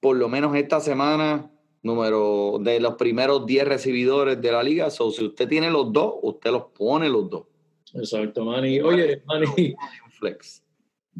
por 0.00 0.16
lo 0.16 0.28
menos 0.28 0.56
esta 0.56 0.80
semana 0.80 1.50
número 1.82 2.58
de 2.60 2.80
los 2.80 2.94
primeros 2.94 3.44
10 3.46 3.68
recibidores 3.68 4.40
de 4.40 4.52
la 4.52 4.62
liga. 4.62 4.90
So, 4.90 5.10
si 5.10 5.24
usted 5.24 5.48
tiene 5.48 5.70
los 5.70 5.92
dos, 5.92 6.14
usted 6.22 6.50
los 6.50 6.64
pone 6.76 7.08
los 7.08 7.28
dos. 7.28 7.44
Exacto, 7.94 8.44
Manny. 8.44 8.80
Oye, 8.80 9.22
Manny, 9.26 9.74
Flex. 10.18 10.62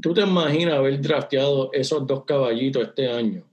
¿tú 0.01 0.13
te 0.13 0.23
imaginas 0.23 0.75
haber 0.75 1.01
drafteado 1.01 1.71
esos 1.73 2.07
dos 2.07 2.25
caballitos 2.25 2.83
este 2.89 3.09
año 3.09 3.45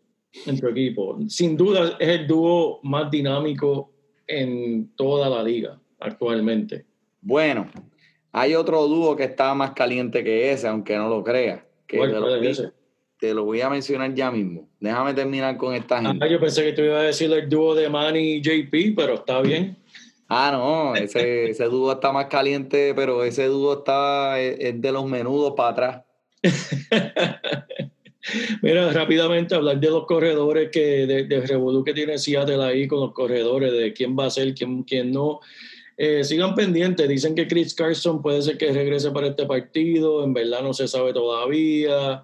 en 0.46 0.60
tu 0.60 0.68
equipo? 0.68 1.18
Sin 1.28 1.56
duda 1.56 1.96
es 2.00 2.10
el 2.10 2.28
dúo 2.28 2.80
más 2.84 3.10
dinámico 3.10 3.92
en 4.28 4.94
toda 4.96 5.30
la 5.30 5.44
liga 5.44 5.80
actualmente. 6.04 6.86
Bueno, 7.22 7.70
hay 8.32 8.56
otro 8.56 8.88
dúo 8.88 9.16
que 9.16 9.24
está 9.24 9.54
más 9.54 9.72
caliente 9.72 10.24
que 10.24 10.52
ese, 10.52 10.68
aunque 10.68 10.98
no 10.98 11.10
lo 11.10 11.24
creas. 11.24 11.62
Que 11.88 11.98
¿Cuál- 11.98 12.12
te, 12.12 12.20
lo 12.20 12.28
voy, 12.40 12.72
te 13.18 13.34
lo 13.34 13.66
a 13.66 13.70
mencionar 13.70 14.14
ya 14.14 14.32
mismo. 14.32 14.68
Déjame 14.80 15.14
terminar 15.14 15.56
con 15.58 15.74
esta 15.74 16.02
gente. 16.02 16.24
Ah, 16.24 16.28
yo 16.28 16.40
pensé 16.40 16.64
que 16.64 16.74
tú 16.74 16.82
ibas 16.82 17.00
a 17.00 17.04
decir 17.04 17.32
el 17.32 17.48
dúo 17.48 17.76
de 17.76 17.90
Manny 17.90 18.36
y 18.36 18.42
JP, 18.42 18.96
pero 18.96 19.16
está 19.16 19.42
bien. 19.42 19.78
Ah, 20.28 20.50
no, 20.52 20.96
ese, 20.96 21.52
ese 21.52 21.66
dúo 21.66 21.92
está 21.92 22.12
más 22.12 22.26
caliente, 22.26 22.94
pero 22.96 23.24
ese 23.24 23.46
dúo 23.46 23.80
está 23.80 24.40
es, 24.40 24.58
es 24.60 24.82
de 24.82 24.92
los 24.92 25.06
menudos 25.06 25.54
para 25.56 25.70
atrás. 25.70 26.02
Mira, 28.62 28.92
rápidamente 28.92 29.54
hablar 29.54 29.80
de 29.80 29.90
los 29.90 30.06
corredores 30.06 30.70
que 30.72 31.06
de, 31.06 31.26
de 31.26 31.42
Revolú 31.42 31.84
que 31.84 31.94
tiene 31.94 32.18
Seattle 32.18 32.64
ahí 32.64 32.88
con 32.88 33.02
los 33.02 33.12
corredores, 33.12 33.74
de 33.74 33.92
quién 33.94 34.18
va 34.18 34.26
a 34.28 34.30
ser, 34.30 34.54
quién, 34.56 34.84
quién 34.84 35.12
no. 35.12 35.42
Eh, 36.06 36.22
sigan 36.26 36.54
pendientes, 36.54 37.08
dicen 37.08 37.34
que 37.34 37.48
Chris 37.48 37.74
Carson 37.74 38.22
puede 38.22 38.42
ser 38.42 38.58
que 38.58 38.74
regrese 38.74 39.10
para 39.12 39.28
este 39.28 39.46
partido, 39.46 40.26
en 40.26 40.34
verdad 40.34 40.62
no 40.62 40.74
se 40.74 40.86
sabe 40.86 41.14
todavía. 41.14 42.22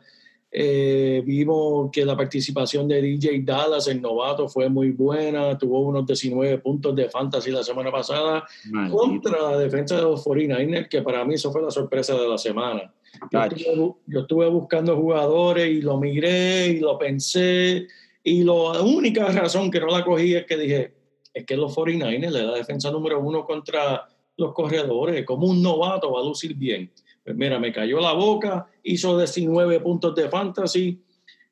Eh, 0.51 1.23
vimos 1.25 1.89
que 1.89 2.03
la 2.03 2.17
participación 2.17 2.89
de 2.89 3.01
DJ 3.01 3.41
Dallas, 3.41 3.88
el 3.88 4.01
novato, 4.01 4.49
fue 4.49 4.67
muy 4.67 4.91
buena, 4.91 5.57
tuvo 5.57 5.80
unos 5.80 6.05
19 6.05 6.57
puntos 6.57 6.93
de 6.93 7.07
fantasy 7.07 7.51
la 7.51 7.63
semana 7.63 7.89
pasada 7.89 8.43
Maldito. 8.69 8.97
contra 8.97 9.41
la 9.43 9.57
defensa 9.57 9.95
de 9.95 10.01
los 10.01 10.25
49ers, 10.25 10.89
que 10.89 11.01
para 11.01 11.23
mí 11.23 11.36
eso 11.36 11.49
fue 11.49 11.61
la 11.61 11.71
sorpresa 11.71 12.19
de 12.19 12.27
la 12.27 12.38
semana. 12.38 12.93
Yo 13.32 13.41
estuve, 13.41 13.93
yo 14.07 14.19
estuve 14.19 14.49
buscando 14.49 14.97
jugadores 14.97 15.69
y 15.69 15.82
lo 15.82 15.97
miré 15.97 16.67
y 16.67 16.80
lo 16.82 16.97
pensé. 16.97 17.88
Y 18.25 18.43
la 18.43 18.82
única 18.82 19.30
razón 19.32 19.71
que 19.71 19.80
no 19.80 19.88
la 19.88 20.03
cogí 20.03 20.36
es 20.36 20.45
que 20.45 20.57
dije, 20.57 20.99
es 21.34 21.45
que 21.45 21.55
los 21.55 21.75
49ers 21.75 22.32
le 22.32 22.43
da 22.43 22.55
defensa 22.55 22.91
número 22.91 23.19
uno 23.19 23.45
contra 23.45 24.07
los 24.38 24.53
corredores. 24.53 25.25
Como 25.25 25.47
un 25.47 25.61
novato 25.61 26.11
va 26.11 26.21
a 26.21 26.23
lucir 26.23 26.55
bien. 26.55 26.91
Pues 27.23 27.36
mira, 27.36 27.59
me 27.59 27.71
cayó 27.71 27.99
la 27.99 28.13
boca, 28.13 28.67
hizo 28.84 29.17
19 29.17 29.80
puntos 29.82 30.15
de 30.15 30.30
fantasy. 30.30 31.01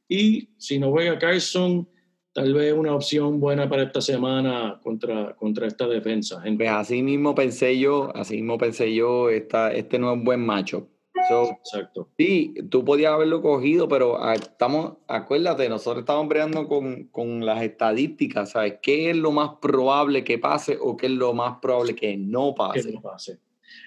Y 0.07 0.49
si 0.57 0.79
no 0.79 0.91
juega 0.91 1.19
Carson, 1.19 1.87
tal 2.33 2.53
vez 2.53 2.73
una 2.73 2.95
opción 2.95 3.39
buena 3.39 3.67
para 3.67 3.83
esta 3.83 4.01
semana 4.01 4.79
contra, 4.81 5.35
contra 5.35 5.67
esta 5.67 5.87
defensa. 5.87 6.41
Pues 6.55 6.69
así 6.69 7.03
mismo 7.03 7.35
pensé 7.35 7.77
yo, 7.77 8.15
así 8.15 8.35
mismo 8.35 8.57
pensé 8.57 8.93
yo, 8.93 9.29
esta, 9.29 9.71
este 9.73 9.99
no 9.99 10.11
es 10.11 10.17
un 10.17 10.23
buen 10.23 10.45
macho. 10.45 10.87
So, 11.27 11.51
Exacto. 11.51 12.09
sí, 12.17 12.53
tú 12.69 12.83
podías 12.85 13.13
haberlo 13.13 13.41
cogido, 13.41 13.87
pero 13.87 14.21
ah, 14.21 14.35
estamos, 14.35 14.93
acuérdate, 15.07 15.67
nosotros 15.69 16.01
estamos 16.01 16.27
breando 16.27 16.67
con, 16.67 17.05
con 17.05 17.45
las 17.45 17.61
estadísticas, 17.63 18.51
¿sabes? 18.51 18.75
¿Qué 18.81 19.09
es 19.09 19.17
lo 19.17 19.31
más 19.31 19.51
probable 19.61 20.23
que 20.23 20.37
pase 20.37 20.77
o 20.79 20.95
qué 20.97 21.07
es 21.07 21.11
lo 21.13 21.33
más 21.33 21.57
probable 21.59 21.95
que 21.95 22.15
no 22.17 22.53
Que 22.53 22.57
pase? 22.57 22.91
no 22.91 23.01
pase. 23.01 23.39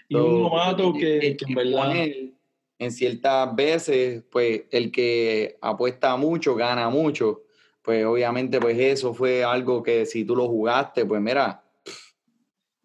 Y 0.09 0.15
So, 0.15 0.25
un 0.27 0.43
novato 0.43 0.93
que, 0.93 1.19
el 1.19 1.37
que 1.37 1.45
en 1.47 1.55
verdad... 1.55 1.93
en 2.79 2.93
ciertas 2.93 3.55
veces, 3.55 4.25
pues 4.31 4.63
el 4.71 4.91
que 4.91 5.59
apuesta 5.61 6.17
mucho, 6.17 6.55
gana 6.55 6.89
mucho. 6.89 7.43
Pues 7.83 8.05
obviamente, 8.05 8.61
pues 8.61 8.79
eso 8.79 9.15
fue 9.15 9.43
algo 9.45 9.83
que 9.83 10.05
si 10.07 10.25
tú 10.25 10.37
lo 10.37 10.49
jugaste, 10.49 11.05
pues 11.07 11.21
mira, 11.21 11.63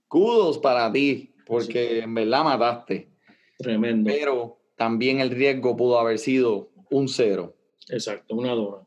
kudos 0.07 0.57
para 0.57 0.91
ti, 0.91 1.33
porque 1.45 1.99
en 1.99 2.13
verdad 2.13 2.43
mataste. 2.43 3.09
Tremendo. 3.57 4.09
Pero 4.13 4.57
también 4.75 5.19
el 5.19 5.29
riesgo 5.31 5.75
pudo 5.75 5.99
haber 5.99 6.19
sido 6.19 6.69
un 6.91 7.07
cero. 7.07 7.55
Exacto, 7.89 8.35
una 8.35 8.51
dona. 8.53 8.77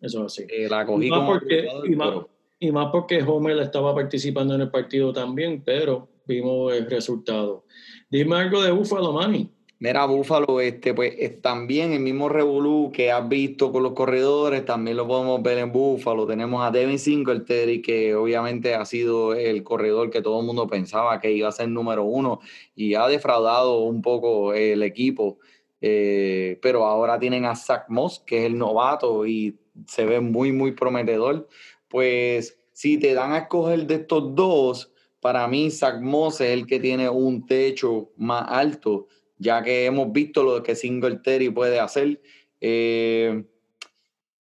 Eso 0.00 0.20
es 0.20 0.26
así. 0.32 0.46
Eh, 0.48 0.68
la 0.68 0.86
cogí 0.86 1.06
Y 1.06 1.10
más 1.10 1.28
porque- 1.28 1.68
más- 1.96 2.14
Y 2.62 2.70
más 2.72 2.88
porque 2.92 3.22
Homer 3.22 3.58
estaba 3.58 3.94
participando 3.94 4.54
en 4.54 4.60
el 4.60 4.70
partido 4.70 5.12
también, 5.14 5.62
pero 5.64 6.08
vimos 6.26 6.74
el 6.74 6.90
resultado. 6.90 7.64
Dime 8.10 8.36
algo 8.36 8.62
de 8.62 8.70
Buffalo, 8.70 9.12
Manny. 9.14 9.50
Mira, 9.82 10.04
Búfalo, 10.04 10.60
este, 10.60 10.92
pues 10.92 11.14
es 11.18 11.40
también 11.40 11.92
el 11.92 12.00
mismo 12.00 12.28
revolú 12.28 12.92
que 12.92 13.10
has 13.10 13.26
visto 13.26 13.72
con 13.72 13.82
los 13.82 13.94
corredores, 13.94 14.66
también 14.66 14.98
lo 14.98 15.06
podemos 15.06 15.42
ver 15.42 15.56
en 15.56 15.72
Búfalo. 15.72 16.26
Tenemos 16.26 16.62
a 16.62 16.70
Devin 16.70 16.98
Singletary, 16.98 17.80
que 17.80 18.14
obviamente 18.14 18.74
ha 18.74 18.84
sido 18.84 19.32
el 19.34 19.64
corredor 19.64 20.10
que 20.10 20.20
todo 20.20 20.40
el 20.40 20.46
mundo 20.46 20.66
pensaba 20.66 21.18
que 21.18 21.32
iba 21.32 21.48
a 21.48 21.52
ser 21.52 21.70
número 21.70 22.04
uno 22.04 22.40
y 22.76 22.94
ha 22.94 23.08
defraudado 23.08 23.78
un 23.78 24.02
poco 24.02 24.52
el 24.52 24.82
equipo. 24.82 25.38
Eh, 25.80 26.58
pero 26.60 26.84
ahora 26.84 27.18
tienen 27.18 27.46
a 27.46 27.56
Zach 27.56 27.84
Moss, 27.88 28.22
que 28.26 28.40
es 28.40 28.44
el 28.44 28.58
novato 28.58 29.26
y 29.26 29.58
se 29.86 30.04
ve 30.04 30.20
muy, 30.20 30.52
muy 30.52 30.72
prometedor. 30.72 31.48
Pues 31.88 32.58
si 32.74 32.98
te 32.98 33.14
dan 33.14 33.32
a 33.32 33.38
escoger 33.38 33.86
de 33.86 33.94
estos 33.94 34.34
dos, 34.34 34.92
para 35.20 35.48
mí 35.48 35.70
Zach 35.70 36.02
Moss 36.02 36.42
es 36.42 36.50
el 36.50 36.66
que 36.66 36.80
tiene 36.80 37.08
un 37.08 37.46
techo 37.46 38.10
más 38.18 38.44
alto 38.46 39.06
ya 39.40 39.62
que 39.62 39.86
hemos 39.86 40.12
visto 40.12 40.44
lo 40.44 40.62
que 40.62 40.76
Singletary 40.76 41.48
puede 41.48 41.80
hacer. 41.80 42.20
Eh, 42.60 43.42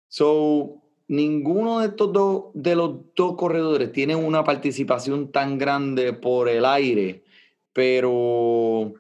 so, 0.07 0.81
ninguno 1.07 1.79
de 1.79 1.87
estos 1.87 2.11
dos, 2.11 2.45
de 2.55 2.75
los 2.75 3.13
dos 3.15 3.35
corredores 3.37 3.91
tiene 3.91 4.15
una 4.15 4.43
participación 4.43 5.31
tan 5.31 5.59
grande 5.59 6.11
por 6.11 6.49
el 6.49 6.65
aire, 6.65 7.23
pero 7.71 8.95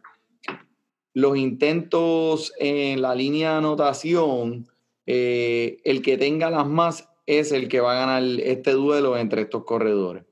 los 1.15 1.37
intentos 1.37 2.53
en 2.59 3.01
la 3.01 3.15
línea 3.15 3.51
de 3.51 3.57
anotación, 3.57 4.67
eh, 5.07 5.79
el 5.83 6.03
que 6.03 6.17
tenga 6.19 6.51
las 6.51 6.67
más 6.67 7.09
es 7.25 7.51
el 7.51 7.67
que 7.67 7.79
va 7.79 7.93
a 7.93 8.05
ganar 8.05 8.23
este 8.41 8.71
duelo 8.71 9.17
entre 9.17 9.41
estos 9.41 9.63
corredores. 9.63 10.23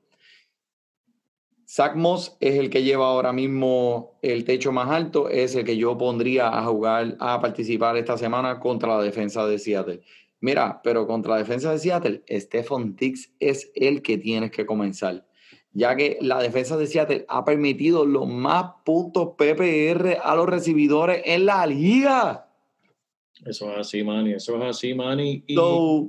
Zach 1.70 1.96
Moss 1.96 2.34
es 2.40 2.54
el 2.54 2.70
que 2.70 2.82
lleva 2.82 3.08
ahora 3.08 3.30
mismo 3.30 4.18
el 4.22 4.44
techo 4.44 4.72
más 4.72 4.88
alto, 4.88 5.28
es 5.28 5.54
el 5.54 5.66
que 5.66 5.76
yo 5.76 5.98
pondría 5.98 6.48
a 6.48 6.64
jugar, 6.64 7.16
a 7.20 7.38
participar 7.42 7.98
esta 7.98 8.16
semana 8.16 8.58
contra 8.58 8.96
la 8.96 9.02
defensa 9.02 9.46
de 9.46 9.58
Seattle. 9.58 10.00
Mira, 10.40 10.80
pero 10.82 11.06
contra 11.06 11.32
la 11.32 11.38
defensa 11.38 11.70
de 11.70 11.78
Seattle, 11.78 12.22
Stephon 12.26 12.96
Diggs 12.96 13.34
es 13.38 13.70
el 13.74 14.00
que 14.00 14.16
tienes 14.16 14.50
que 14.50 14.64
comenzar, 14.64 15.26
ya 15.74 15.94
que 15.94 16.16
la 16.22 16.40
defensa 16.40 16.78
de 16.78 16.86
Seattle 16.86 17.26
ha 17.28 17.44
permitido 17.44 18.06
los 18.06 18.26
más 18.26 18.64
puntos 18.82 19.34
PPR 19.36 20.20
a 20.22 20.34
los 20.36 20.46
recibidores 20.46 21.20
en 21.26 21.44
la 21.44 21.66
liga. 21.66 22.48
Eso 23.44 23.70
es 23.72 23.78
así, 23.78 24.02
Manny. 24.02 24.32
Eso 24.32 24.56
es 24.56 24.62
así, 24.64 24.94
Manny. 24.94 25.44
Y 25.46 25.54
So, 25.54 26.08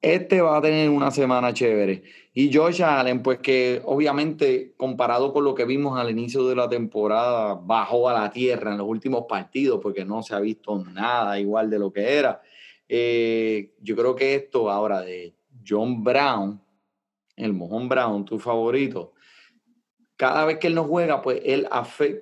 este 0.00 0.40
va 0.40 0.58
a 0.58 0.62
tener 0.62 0.88
una 0.90 1.10
semana 1.10 1.52
chévere. 1.52 2.02
Y 2.32 2.54
Josh 2.54 2.82
Allen, 2.82 3.22
pues 3.22 3.38
que 3.38 3.82
obviamente 3.84 4.74
comparado 4.76 5.32
con 5.32 5.44
lo 5.44 5.54
que 5.54 5.64
vimos 5.64 5.98
al 5.98 6.10
inicio 6.10 6.46
de 6.46 6.54
la 6.54 6.68
temporada, 6.68 7.54
bajó 7.54 8.08
a 8.08 8.12
la 8.12 8.30
tierra 8.30 8.70
en 8.70 8.78
los 8.78 8.86
últimos 8.86 9.24
partidos 9.28 9.80
porque 9.82 10.04
no 10.04 10.22
se 10.22 10.34
ha 10.34 10.40
visto 10.40 10.78
nada 10.84 11.40
igual 11.40 11.68
de 11.68 11.78
lo 11.80 11.92
que 11.92 12.16
era. 12.16 12.40
Eh, 12.88 13.74
yo 13.80 13.96
creo 13.96 14.14
que 14.14 14.34
esto 14.34 14.70
ahora 14.70 15.00
de 15.00 15.34
John 15.66 16.04
Brown, 16.04 16.60
el 17.36 17.52
mojón 17.52 17.88
Brown, 17.88 18.24
tu 18.24 18.38
favorito, 18.38 19.14
cada 20.16 20.44
vez 20.44 20.58
que 20.58 20.68
él 20.68 20.74
no 20.74 20.84
juega, 20.84 21.22
pues 21.22 21.40
él 21.44 21.68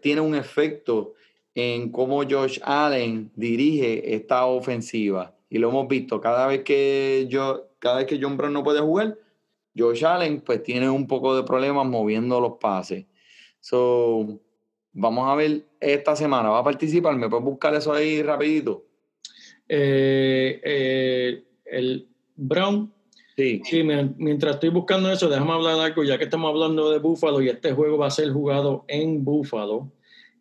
tiene 0.01 0.20
un 0.20 0.35
efecto 0.35 1.14
en 1.55 1.91
cómo 1.91 2.22
Josh 2.29 2.59
Allen 2.62 3.31
dirige 3.35 4.14
esta 4.14 4.45
ofensiva. 4.47 5.36
Y 5.57 5.59
lo 5.59 5.71
hemos 5.71 5.89
visto. 5.89 6.21
Cada 6.21 6.47
vez 6.47 6.63
que 6.65 7.27
yo, 7.31 7.71
cada 7.79 7.97
vez 7.97 8.07
que 8.07 8.19
John 8.21 8.37
Brown 8.37 8.53
no 8.53 8.63
puede 8.63 8.81
jugar, 8.81 9.17
Josh 9.75 10.05
Allen 10.05 10.43
pues 10.43 10.63
tiene 10.63 10.91
un 10.91 11.07
poco 11.07 11.35
de 11.35 11.45
problemas 11.45 11.87
moviendo 11.87 12.39
los 12.41 12.59
pases. 12.61 13.07
So, 13.61 14.39
vamos 14.93 15.27
a 15.31 15.35
ver 15.35 15.65
esta 15.81 16.15
semana. 16.15 16.51
¿Va 16.51 16.59
a 16.59 16.65
participar? 16.65 17.17
¿Me 17.17 17.29
puedes 17.31 17.45
buscar 17.45 17.75
eso 17.75 17.91
ahí 17.93 18.23
rapidito? 18.23 18.85
Eh, 19.67 20.61
eh, 20.63 21.45
el 21.65 22.07
Brown. 22.37 22.93
Sí. 23.35 23.63
Sí, 23.65 23.83
mien- 23.83 24.15
mientras 24.19 24.55
estoy 24.57 24.69
buscando 24.71 25.11
eso, 25.11 25.29
déjame 25.29 25.53
hablar 25.53 25.81
algo, 25.81 26.05
ya 26.05 26.19
que 26.19 26.25
estamos 26.25 26.51
hablando 26.51 26.91
de 26.91 26.99
Buffalo 26.99 27.41
y 27.43 27.49
este 27.49 27.73
juego 27.73 27.97
va 27.99 28.07
a 28.09 28.11
ser 28.11 28.31
jugado 28.31 28.85
en 28.89 29.25
Buffalo. 29.25 29.91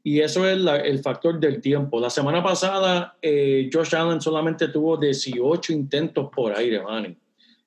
Y 0.08 0.22
eso 0.22 0.48
es 0.48 0.60
el 0.84 1.00
factor 1.00 1.40
del 1.40 1.60
tiempo. 1.60 2.00
La 2.00 2.12
semana 2.12 2.44
pasada, 2.44 3.18
eh, 3.20 3.72
Josh 3.74 3.96
Allen 3.96 4.22
solamente 4.22 4.68
tuvo 4.68 4.98
18 4.98 5.74
intentos 5.74 6.30
por 6.32 6.56
aire, 6.56 6.80
Manny. 6.80 7.18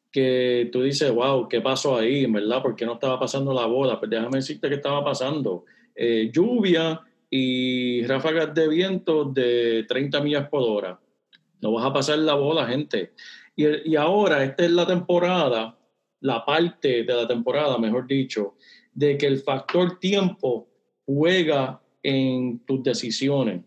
Que 0.08 0.70
tú 0.70 0.82
dices, 0.82 1.10
wow, 1.10 1.48
¿qué 1.48 1.60
pasó 1.60 1.96
ahí? 1.96 2.26
En 2.26 2.32
verdad, 2.32 2.62
¿por 2.62 2.76
qué 2.76 2.86
no 2.86 2.92
estaba 2.92 3.18
pasando 3.18 3.52
la 3.52 3.66
bola? 3.66 3.98
Pues 3.98 4.08
déjame 4.12 4.36
decirte 4.36 4.68
qué 4.68 4.76
estaba 4.76 5.04
pasando. 5.04 5.64
Eh, 5.96 6.30
lluvia 6.32 7.00
y 7.28 8.06
ráfagas 8.06 8.54
de 8.54 8.68
viento 8.68 9.24
de 9.24 9.84
30 9.88 10.20
millas 10.20 10.48
por 10.48 10.62
hora. 10.62 11.00
No 11.60 11.72
vas 11.72 11.86
a 11.86 11.92
pasar 11.92 12.20
la 12.20 12.34
bola, 12.34 12.68
gente. 12.68 13.14
Y, 13.56 13.90
y 13.90 13.96
ahora, 13.96 14.44
esta 14.44 14.64
es 14.64 14.70
la 14.70 14.86
temporada, 14.86 15.76
la 16.20 16.44
parte 16.44 17.02
de 17.02 17.14
la 17.14 17.26
temporada, 17.26 17.78
mejor 17.78 18.06
dicho, 18.06 18.54
de 18.94 19.18
que 19.18 19.26
el 19.26 19.40
factor 19.40 19.98
tiempo 19.98 20.68
juega 21.04 21.80
en 22.02 22.60
tus 22.60 22.82
decisiones. 22.82 23.62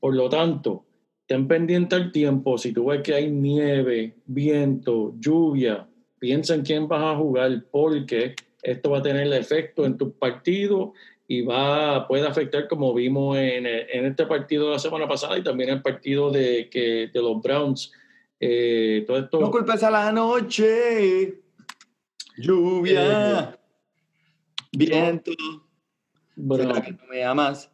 Por 0.00 0.14
lo 0.14 0.28
tanto, 0.28 0.84
ten 1.26 1.48
pendiente 1.48 1.94
al 1.96 2.12
tiempo. 2.12 2.58
Si 2.58 2.72
tú 2.72 2.86
ves 2.86 3.02
que 3.02 3.14
hay 3.14 3.30
nieve, 3.30 4.16
viento, 4.26 5.14
lluvia, 5.18 5.88
piensa 6.18 6.54
en 6.54 6.62
quién 6.62 6.88
vas 6.88 7.02
a 7.02 7.16
jugar 7.16 7.64
porque 7.70 8.34
esto 8.62 8.90
va 8.90 8.98
a 8.98 9.02
tener 9.02 9.32
efecto 9.32 9.86
en 9.86 9.96
tus 9.96 10.12
partidos 10.14 10.90
y 11.28 11.42
va, 11.42 12.06
puede 12.06 12.26
afectar 12.26 12.68
como 12.68 12.94
vimos 12.94 13.36
en, 13.36 13.66
en 13.66 14.06
este 14.06 14.26
partido 14.26 14.66
de 14.66 14.72
la 14.72 14.78
semana 14.78 15.08
pasada 15.08 15.38
y 15.38 15.42
también 15.42 15.70
el 15.70 15.82
partido 15.82 16.30
de, 16.30 16.68
que, 16.70 17.10
de 17.12 17.22
los 17.22 17.42
Browns. 17.42 17.92
Eh, 18.38 19.04
todo 19.06 19.18
esto, 19.18 19.40
No 19.40 19.50
culpes 19.50 19.82
a 19.82 19.90
la 19.90 20.12
noche. 20.12 21.40
Lluvia. 22.36 23.58
viento. 24.72 25.32
Brown. 26.36 26.74
¿Será 26.74 26.82
que 26.82 26.92
no 26.92 27.06
me 27.10 27.24
amas? 27.24 27.72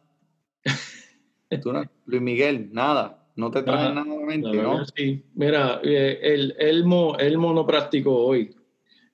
Tú 1.61 1.71
no, 1.71 1.83
Luis 2.05 2.21
Miguel, 2.21 2.69
nada. 2.71 3.19
No 3.35 3.49
te 3.51 3.63
traes 3.63 3.93
Nada, 3.93 4.05
nada 4.05 4.25
mente, 4.25 4.53
¿no? 4.53 4.85
sí. 4.85 5.23
Mira, 5.33 5.81
eh, 5.83 6.19
el 6.21 6.55
Elmo, 6.59 7.17
Elmo 7.17 7.53
no 7.53 7.65
practicó 7.65 8.15
hoy. 8.15 8.55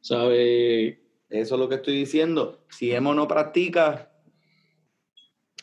¿Sabe? 0.01 0.99
Eso 1.29 1.55
es 1.55 1.59
lo 1.59 1.69
que 1.69 1.75
estoy 1.75 1.95
diciendo. 1.95 2.65
Si 2.69 2.91
Emo 2.91 3.13
no 3.13 3.27
practica, 3.27 4.11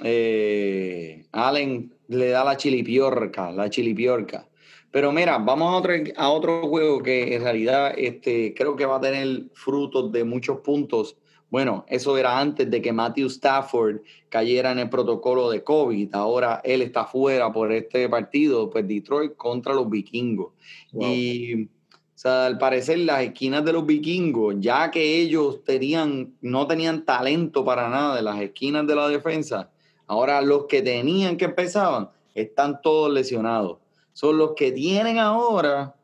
eh, 0.02 1.26
Allen 1.32 1.94
le 2.08 2.28
da 2.28 2.44
la 2.44 2.56
chilipiorca, 2.56 3.50
la 3.50 3.68
chilipiorca. 3.68 4.48
Pero 4.90 5.12
mira, 5.12 5.38
vamos 5.38 5.72
a 5.72 5.76
otro, 5.76 5.92
a 6.16 6.30
otro 6.30 6.68
juego 6.68 7.02
que 7.02 7.34
en 7.34 7.42
realidad 7.42 7.94
este, 7.96 8.54
creo 8.54 8.76
que 8.76 8.86
va 8.86 8.96
a 8.96 9.00
tener 9.00 9.50
frutos 9.54 10.12
de 10.12 10.24
muchos 10.24 10.60
puntos. 10.60 11.16
Bueno, 11.48 11.84
eso 11.88 12.18
era 12.18 12.38
antes 12.38 12.68
de 12.70 12.82
que 12.82 12.92
Matthew 12.92 13.28
Stafford 13.28 14.00
cayera 14.28 14.72
en 14.72 14.80
el 14.80 14.90
protocolo 14.90 15.48
de 15.48 15.62
COVID. 15.62 16.14
Ahora 16.14 16.60
él 16.64 16.82
está 16.82 17.04
fuera 17.04 17.52
por 17.52 17.72
este 17.72 18.08
partido, 18.08 18.68
pues 18.68 18.86
Detroit 18.86 19.36
contra 19.36 19.72
los 19.72 19.88
vikingos. 19.88 20.52
Wow. 20.92 21.08
Y, 21.08 21.64
o 21.64 21.68
sea, 22.14 22.46
al 22.46 22.58
parecer, 22.58 22.98
las 22.98 23.22
esquinas 23.22 23.64
de 23.64 23.72
los 23.72 23.86
vikingos, 23.86 24.56
ya 24.58 24.90
que 24.90 25.20
ellos 25.20 25.62
tenían, 25.62 26.34
no 26.40 26.66
tenían 26.66 27.04
talento 27.04 27.64
para 27.64 27.88
nada 27.88 28.16
de 28.16 28.22
las 28.22 28.40
esquinas 28.40 28.86
de 28.86 28.96
la 28.96 29.08
defensa, 29.08 29.70
ahora 30.06 30.40
los 30.42 30.64
que 30.64 30.82
tenían 30.82 31.36
que 31.36 31.44
empezaban 31.44 32.10
están 32.34 32.82
todos 32.82 33.12
lesionados. 33.12 33.78
Son 34.12 34.36
los 34.36 34.54
que 34.54 34.72
tienen 34.72 35.18
ahora, 35.18 35.94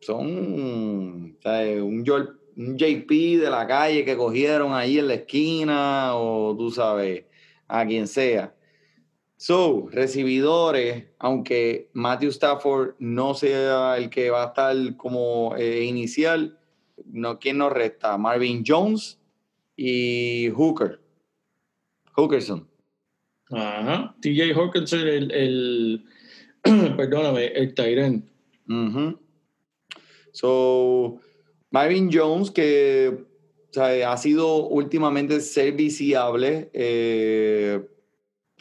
son 0.00 0.26
o 1.38 1.42
sea, 1.42 1.82
un, 1.82 2.04
Joel- 2.04 2.36
un 2.56 2.76
JP 2.76 3.38
de 3.40 3.50
la 3.50 3.66
calle 3.66 4.04
que 4.04 4.16
cogieron 4.16 4.72
ahí 4.72 4.98
en 4.98 5.08
la 5.08 5.14
esquina, 5.14 6.16
o 6.16 6.56
tú 6.56 6.70
sabes, 6.70 7.24
a 7.68 7.86
quien 7.86 8.06
sea. 8.06 8.54
So, 9.36 9.88
recibidores, 9.90 11.04
aunque 11.18 11.90
Matthew 11.92 12.30
Stafford 12.30 12.94
no 12.98 13.34
sea 13.34 13.96
el 13.96 14.08
que 14.08 14.30
va 14.30 14.44
a 14.44 14.46
estar 14.48 14.96
como 14.96 15.54
eh, 15.56 15.84
inicial, 15.84 16.58
no, 17.06 17.38
¿quién 17.38 17.58
nos 17.58 17.72
resta? 17.72 18.16
Marvin 18.16 18.62
Jones 18.66 19.18
y 19.76 20.50
Hooker. 20.54 21.00
Hookerson. 22.16 22.68
Ajá. 23.50 24.14
TJ 24.20 24.54
Hawkinson, 24.54 25.00
el, 25.00 25.30
el 25.32 26.04
perdóname, 26.96 27.46
el 27.46 27.74
Tyrant. 27.74 28.24
Ujú. 28.68 29.18
So, 30.32 31.20
Marvin 31.74 32.08
Jones, 32.12 32.52
que 32.52 33.24
o 33.70 33.72
sea, 33.72 34.12
ha 34.12 34.16
sido 34.16 34.68
últimamente 34.68 35.40
serviciable. 35.40 36.70
eh, 36.72 37.84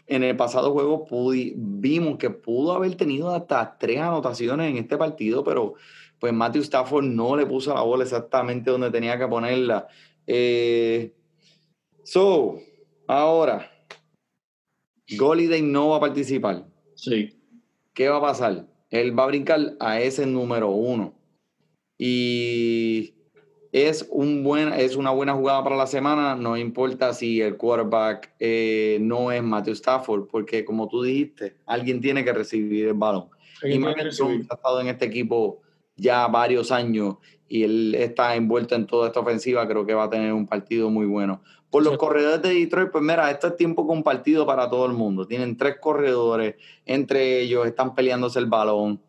en 0.07 0.23
el 0.23 0.35
pasado 0.35 0.73
juego 0.73 1.05
pudi- 1.05 1.53
vimos 1.55 2.17
que 2.17 2.29
pudo 2.31 2.73
haber 2.73 2.95
tenido 2.95 3.29
hasta 3.29 3.77
tres 3.77 3.99
anotaciones 3.99 4.69
en 4.69 4.77
este 4.77 4.97
partido, 4.97 5.43
pero 5.43 5.75
pues 6.19 6.33
Matthew 6.33 6.63
Stafford 6.63 7.05
no 7.05 7.37
le 7.37 7.45
puso 7.45 7.73
la 7.73 7.81
bola 7.83 8.03
exactamente 8.03 8.71
donde 8.71 8.89
tenía 8.91 9.17
que 9.17 9.27
ponerla. 9.27 9.87
Eh, 10.27 11.13
so, 12.03 12.57
ahora, 13.07 13.71
Goliday 15.17 15.61
no 15.61 15.89
va 15.89 15.97
a 15.97 16.01
participar. 16.01 16.65
Sí. 16.95 17.29
¿qué 17.93 18.09
va 18.09 18.17
a 18.17 18.21
pasar? 18.21 18.65
Él 18.89 19.17
va 19.17 19.23
a 19.25 19.27
brincar 19.27 19.59
a 19.79 20.01
ese 20.01 20.25
número 20.25 20.71
uno. 20.71 21.13
Y 22.05 23.13
es, 23.71 24.05
un 24.11 24.43
buen, 24.43 24.73
es 24.73 24.97
una 24.97 25.11
buena 25.11 25.35
jugada 25.35 25.63
para 25.63 25.77
la 25.77 25.87
semana, 25.87 26.35
no 26.35 26.57
importa 26.57 27.13
si 27.13 27.39
el 27.39 27.55
quarterback 27.55 28.33
eh, 28.41 28.97
no 28.99 29.31
es 29.31 29.41
Matthew 29.41 29.71
Stafford, 29.75 30.27
porque 30.27 30.65
como 30.65 30.89
tú 30.89 31.01
dijiste, 31.01 31.55
alguien 31.65 32.01
tiene 32.01 32.25
que 32.25 32.33
recibir 32.33 32.87
el 32.87 32.93
balón. 32.93 33.29
Y. 33.63 33.79
Jones 33.81 34.19
ha 34.49 34.55
estado 34.55 34.81
en 34.81 34.87
este 34.87 35.05
equipo 35.05 35.61
ya 35.95 36.27
varios 36.27 36.73
años 36.73 37.15
y 37.47 37.63
él 37.63 37.95
está 37.95 38.35
envuelto 38.35 38.75
en 38.75 38.85
toda 38.85 39.07
esta 39.07 39.21
ofensiva, 39.21 39.65
creo 39.65 39.85
que 39.85 39.93
va 39.93 40.03
a 40.03 40.09
tener 40.09 40.33
un 40.33 40.45
partido 40.45 40.89
muy 40.89 41.05
bueno. 41.05 41.41
Por 41.69 41.83
los 41.83 41.93
Sí. 41.93 41.99
corredores 41.99 42.41
de 42.41 42.53
Detroit, 42.53 42.91
pues 42.91 43.01
mira, 43.01 43.31
esto 43.31 43.47
es 43.47 43.55
tiempo 43.55 43.87
compartido 43.87 44.45
para 44.45 44.69
todo 44.69 44.85
el 44.87 44.91
mundo. 44.93 45.25
Tienen 45.25 45.55
tres 45.55 45.77
corredores, 45.79 46.55
entre 46.85 47.39
ellos 47.39 47.65
están 47.65 47.95
peleándose 47.95 48.39
el 48.39 48.47
balón. 48.47 48.99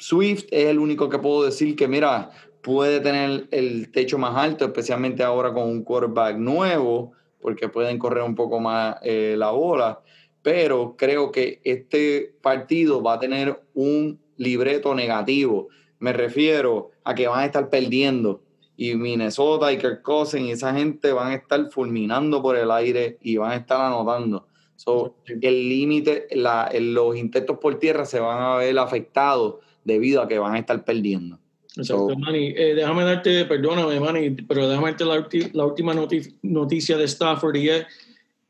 Swift 0.00 0.46
es 0.50 0.66
el 0.66 0.78
único 0.78 1.10
que 1.10 1.18
puedo 1.18 1.44
decir 1.44 1.76
que, 1.76 1.86
mira, 1.86 2.30
puede 2.62 3.00
tener 3.00 3.48
el 3.50 3.92
techo 3.92 4.16
más 4.16 4.34
alto, 4.34 4.64
especialmente 4.64 5.22
ahora 5.22 5.52
con 5.52 5.64
un 5.64 5.84
quarterback 5.84 6.36
nuevo, 6.36 7.12
porque 7.40 7.68
pueden 7.68 7.98
correr 7.98 8.24
un 8.24 8.34
poco 8.34 8.60
más 8.60 8.96
eh, 9.02 9.34
la 9.36 9.50
bola. 9.50 10.00
Pero 10.42 10.96
creo 10.96 11.30
que 11.30 11.60
este 11.64 12.34
partido 12.40 13.02
va 13.02 13.14
a 13.14 13.18
tener 13.20 13.62
un 13.74 14.18
libreto 14.38 14.94
negativo. 14.94 15.68
Me 15.98 16.14
refiero 16.14 16.92
a 17.04 17.14
que 17.14 17.28
van 17.28 17.40
a 17.40 17.44
estar 17.44 17.68
perdiendo. 17.68 18.42
Y 18.78 18.94
Minnesota 18.94 19.70
y 19.70 19.76
Kirk 19.76 20.00
Cousins 20.00 20.48
y 20.48 20.52
esa 20.52 20.72
gente 20.72 21.12
van 21.12 21.32
a 21.32 21.34
estar 21.34 21.70
fulminando 21.70 22.40
por 22.40 22.56
el 22.56 22.70
aire 22.70 23.18
y 23.20 23.36
van 23.36 23.52
a 23.52 23.56
estar 23.56 23.78
anotando. 23.78 24.46
So, 24.76 25.16
el 25.26 25.68
límite, 25.68 26.26
los 26.32 27.16
intentos 27.16 27.58
por 27.58 27.78
tierra 27.78 28.06
se 28.06 28.18
van 28.18 28.42
a 28.42 28.56
ver 28.56 28.78
afectados 28.78 29.56
debido 29.84 30.22
a 30.22 30.28
que 30.28 30.38
van 30.38 30.54
a 30.54 30.58
estar 30.58 30.84
perdiendo. 30.84 31.38
Exacto, 31.76 32.10
So- 32.10 32.18
Manny. 32.18 32.48
Eh, 32.56 32.74
déjame 32.74 33.04
darte, 33.04 33.44
perdóname, 33.44 34.00
Manny, 34.00 34.30
pero 34.30 34.68
déjame 34.68 34.88
darte 34.92 35.04
la, 35.52 35.64
última 35.64 35.94
noti- 35.94 36.34
noticia 36.42 36.96
de 36.96 37.04
Stafford 37.04 37.56
y 37.56 37.68
es 37.68 37.86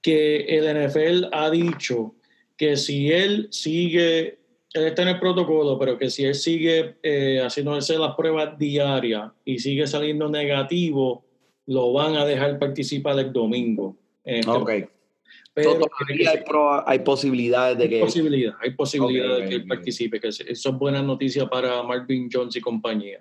que 0.02 0.44
el 0.58 0.64
NFL 0.64 1.28
ha 1.32 1.50
dicho 1.50 2.14
que 2.56 2.76
si 2.76 3.10
él 3.12 3.48
sigue, 3.50 4.38
él 4.72 4.84
está 4.86 5.02
en 5.02 5.08
el 5.08 5.20
protocolo, 5.20 5.78
pero 5.78 5.98
que 5.98 6.08
si 6.10 6.24
él 6.24 6.34
sigue 6.34 6.96
eh, 7.02 7.40
haciéndose 7.42 7.98
las 7.98 8.14
pruebas 8.14 8.58
diarias 8.58 9.30
y 9.44 9.58
sigue 9.58 9.86
saliendo 9.86 10.28
negativo, 10.28 11.24
lo 11.66 11.92
van 11.92 12.16
a 12.16 12.24
dejar 12.24 12.58
participar 12.58 13.18
el 13.18 13.32
domingo. 13.32 13.96
este 14.24 14.50
Ok. 14.50 14.70
Pero 15.52 15.74
todavía 15.74 16.32
hay, 16.86 16.98
posibilidades 17.00 17.76
de 17.78 17.84
hay 17.84 17.90
que... 17.90 18.00
posibilidad, 18.00 18.54
hay 18.60 18.70
posibilidad 18.70 19.36
de 19.38 19.48
que 19.48 19.54
él 19.56 19.66
participe, 19.66 20.20
que 20.20 20.28
es- 20.28 20.62
son 20.62 20.78
buenas 20.78 21.04
noticias 21.04 21.48
para 21.48 21.82
Marvin 21.82 22.28
Jones 22.32 22.54
y 22.56 22.60
compañía. 22.60 23.20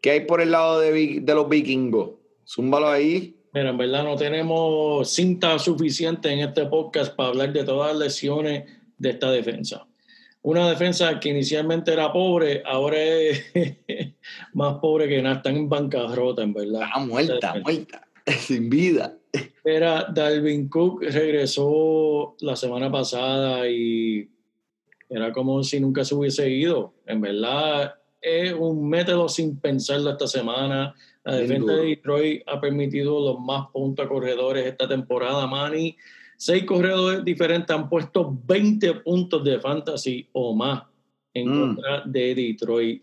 ¿Qué 0.00 0.10
hay 0.10 0.20
por 0.20 0.40
el 0.40 0.50
lado 0.50 0.80
de, 0.80 1.20
de 1.22 1.34
los 1.34 1.48
vikingos? 1.48 2.10
Zúmbalo 2.46 2.88
ahí. 2.88 3.36
Mira, 3.54 3.70
en 3.70 3.78
verdad 3.78 4.04
no 4.04 4.16
tenemos 4.16 5.08
cinta 5.10 5.58
suficiente 5.58 6.28
en 6.30 6.40
este 6.40 6.66
podcast 6.66 7.14
para 7.14 7.30
hablar 7.30 7.52
de 7.52 7.64
todas 7.64 7.92
las 7.92 8.06
lesiones 8.08 8.64
de 8.98 9.10
esta 9.10 9.30
defensa. 9.30 9.86
Una 10.42 10.68
defensa 10.68 11.18
que 11.20 11.30
inicialmente 11.30 11.92
era 11.92 12.12
pobre, 12.12 12.62
ahora 12.66 12.98
es 13.02 13.46
más 14.52 14.74
pobre 14.74 15.08
que 15.08 15.22
nada, 15.22 15.36
están 15.36 15.56
en 15.56 15.68
bancarrota, 15.70 16.42
en 16.42 16.52
verdad. 16.52 16.82
Está 16.82 16.98
muerta, 16.98 17.54
muerta, 17.62 18.08
sin 18.40 18.68
vida. 18.68 19.16
Era 19.64 20.04
Dalvin 20.12 20.68
Cook 20.68 21.02
regresó 21.02 22.36
la 22.40 22.54
semana 22.56 22.90
pasada 22.90 23.68
y 23.68 24.28
era 25.08 25.32
como 25.32 25.62
si 25.62 25.80
nunca 25.80 26.04
se 26.04 26.14
hubiese 26.14 26.48
ido. 26.50 26.94
En 27.06 27.20
verdad, 27.20 27.94
es 28.20 28.52
un 28.52 28.88
método 28.88 29.28
sin 29.28 29.58
pensarlo 29.58 30.10
esta 30.10 30.26
semana. 30.26 30.94
La 31.24 31.36
defensa 31.36 31.72
de 31.72 31.86
Detroit 31.86 32.42
ha 32.46 32.60
permitido 32.60 33.18
los 33.20 33.40
más 33.40 33.68
puntos 33.72 34.04
a 34.04 34.08
corredores 34.08 34.66
esta 34.66 34.86
temporada, 34.86 35.46
Manny. 35.46 35.96
Seis 36.36 36.64
corredores 36.64 37.24
diferentes 37.24 37.74
han 37.74 37.88
puesto 37.88 38.36
20 38.44 38.94
puntos 38.96 39.42
de 39.44 39.58
fantasy 39.60 40.28
o 40.32 40.54
más 40.54 40.82
en 41.32 41.48
Mm. 41.48 41.60
contra 41.60 42.02
de 42.04 42.34
Detroit. 42.34 43.02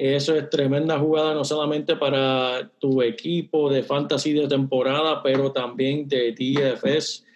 Eso 0.00 0.34
es 0.34 0.48
tremenda 0.48 0.98
jugada 0.98 1.34
no 1.34 1.44
solamente 1.44 1.94
para 1.94 2.70
tu 2.78 3.02
equipo 3.02 3.70
de 3.70 3.82
fantasy 3.82 4.32
de 4.32 4.48
temporada, 4.48 5.22
pero 5.22 5.52
también 5.52 6.08
de 6.08 6.32
DFS, 6.32 7.26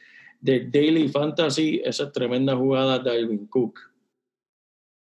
de 0.41 0.61
Daily 0.71 1.11
Fantasy. 1.11 1.83
Esa 1.85 2.05
es 2.05 2.13
tremenda 2.13 2.57
jugada 2.57 2.99
de 3.01 3.11
Alvin 3.11 3.47
Cook. 3.49 3.81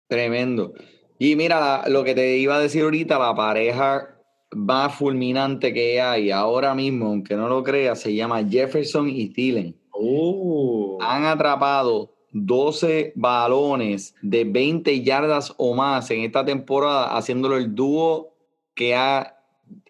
Tremendo. 0.10 0.74
Y 1.18 1.38
mira, 1.38 1.88
lo 1.88 2.04
que 2.04 2.14
te 2.14 2.36
iba 2.40 2.58
a 2.58 2.60
decir 2.60 2.84
ahorita, 2.84 3.18
la 3.18 3.34
pareja 3.34 4.20
más 4.52 4.94
fulminante 4.94 5.74
que 5.74 6.02
hay 6.02 6.32
ahora 6.32 6.76
mismo, 6.76 7.06
aunque 7.06 7.38
no 7.38 7.48
lo 7.48 7.64
creas, 7.64 8.02
se 8.02 8.14
llama 8.14 8.44
Jefferson 8.44 9.08
y 9.08 9.30
Thielen. 9.30 9.80
Oh, 9.92 10.98
Han 11.02 11.24
atrapado 11.24 12.15
12 12.38 13.14
balones 13.16 14.14
de 14.22 14.44
20 14.44 15.02
yardas 15.04 15.54
o 15.58 15.74
más 15.74 16.12
en 16.12 16.20
esta 16.22 16.44
temporada, 16.44 17.16
haciéndolo 17.16 17.56
el 17.56 17.74
dúo 17.74 18.34
que 18.74 18.94
ha, 18.94 19.38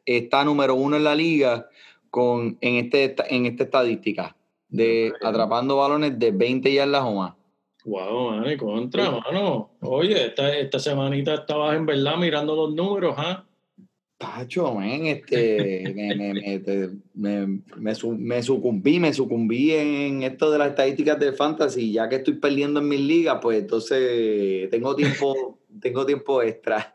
está 0.06 0.46
número 0.46 0.76
uno 0.76 0.96
en 0.96 1.06
la 1.06 1.16
liga 1.16 1.68
con, 2.12 2.56
en, 2.62 2.76
este, 2.76 3.16
en 3.36 3.48
esta 3.48 3.64
estadística 3.64 4.36
de 4.70 5.12
atrapando 5.24 5.78
balones 5.78 6.20
de 6.20 6.32
20 6.32 6.72
yardas 6.72 7.02
o 7.04 7.16
más. 7.16 7.34
wow, 7.84 8.32
mano, 8.32 8.58
contra, 8.60 9.10
mano. 9.10 9.72
Oye, 9.82 10.28
esta, 10.28 10.56
esta 10.56 10.78
semanita 10.78 11.34
estabas 11.34 11.76
en 11.76 11.88
verdad 11.88 12.16
mirando 12.18 12.56
los 12.56 12.76
números, 12.76 13.16
¿ah? 13.18 13.44
Pacho, 14.26 14.74
men, 14.76 15.06
este, 15.08 15.94
me, 15.96 16.16
me, 16.16 16.34
me, 16.34 16.90
me- 17.46 17.62
me 17.78 17.96
su- 17.96 18.18
me 18.18 18.42
sucumbí, 18.42 19.00
me 19.00 19.14
sucumbí 19.14 19.72
en 19.74 20.24
esto 20.24 20.50
de 20.52 20.58
las 20.58 20.70
estadísticas 20.70 21.20
del 21.20 21.34
fantasy, 21.36 21.92
ya 21.92 22.10
que 22.10 22.16
estoy 22.18 22.36
perdiendo 22.36 22.80
en 22.80 22.88
mis 22.88 23.00
ligas, 23.02 23.40
pues 23.42 23.60
entonces 23.60 24.70
tengo 24.70 24.96
tiempo, 24.96 25.60
tengo 25.82 26.06
tiempo 26.06 26.42
extra. 26.42 26.94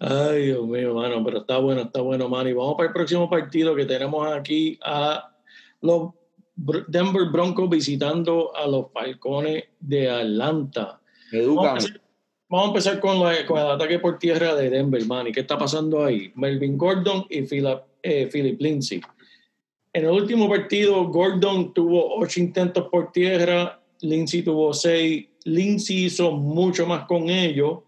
Ay, 0.00 0.46
Dios 0.46 0.66
mío, 0.66 0.94
mano, 0.94 1.22
pero 1.24 1.38
está 1.40 1.58
bueno, 1.58 1.82
está 1.82 2.00
bueno, 2.00 2.28
mano. 2.28 2.48
Y 2.48 2.52
vamos 2.54 2.74
para 2.76 2.88
el 2.88 2.94
próximo 2.94 3.28
partido 3.28 3.74
que 3.76 3.84
tenemos 3.84 4.26
aquí 4.32 4.78
a 4.82 5.34
los 5.82 6.10
Denver 6.88 7.24
Broncos 7.30 7.68
visitando 7.68 8.54
a 8.56 8.66
los 8.66 8.86
Falcones 8.92 9.64
de 9.80 10.08
Atlanta. 10.10 11.00
Edúcame. 11.30 11.80
Vamos 12.54 12.66
a 12.66 12.70
empezar 12.70 13.00
con, 13.00 13.20
la- 13.20 13.44
con 13.46 13.58
el 13.58 13.66
ataque 13.66 13.98
por 13.98 14.18
tierra 14.18 14.54
de 14.54 14.70
Denver, 14.70 15.04
man. 15.06 15.26
¿Y 15.26 15.32
qué 15.32 15.40
está 15.40 15.58
pasando 15.58 16.04
ahí? 16.04 16.30
Melvin 16.34 16.78
Gordon 16.78 17.26
y 17.28 17.42
Philip, 17.42 17.80
eh, 18.02 18.28
Philip 18.32 18.60
Lindsay. 18.60 19.00
En 19.92 20.04
el 20.04 20.10
último 20.10 20.48
partido, 20.48 21.04
Gordon 21.08 21.72
tuvo 21.72 22.16
ocho 22.16 22.40
intentos 22.40 22.88
por 22.90 23.12
tierra, 23.12 23.80
Lindsay 24.00 24.42
tuvo 24.42 24.72
seis. 24.72 25.26
Lindsay 25.44 26.04
hizo 26.06 26.32
mucho 26.32 26.86
más 26.86 27.06
con 27.06 27.28
ellos, 27.28 27.80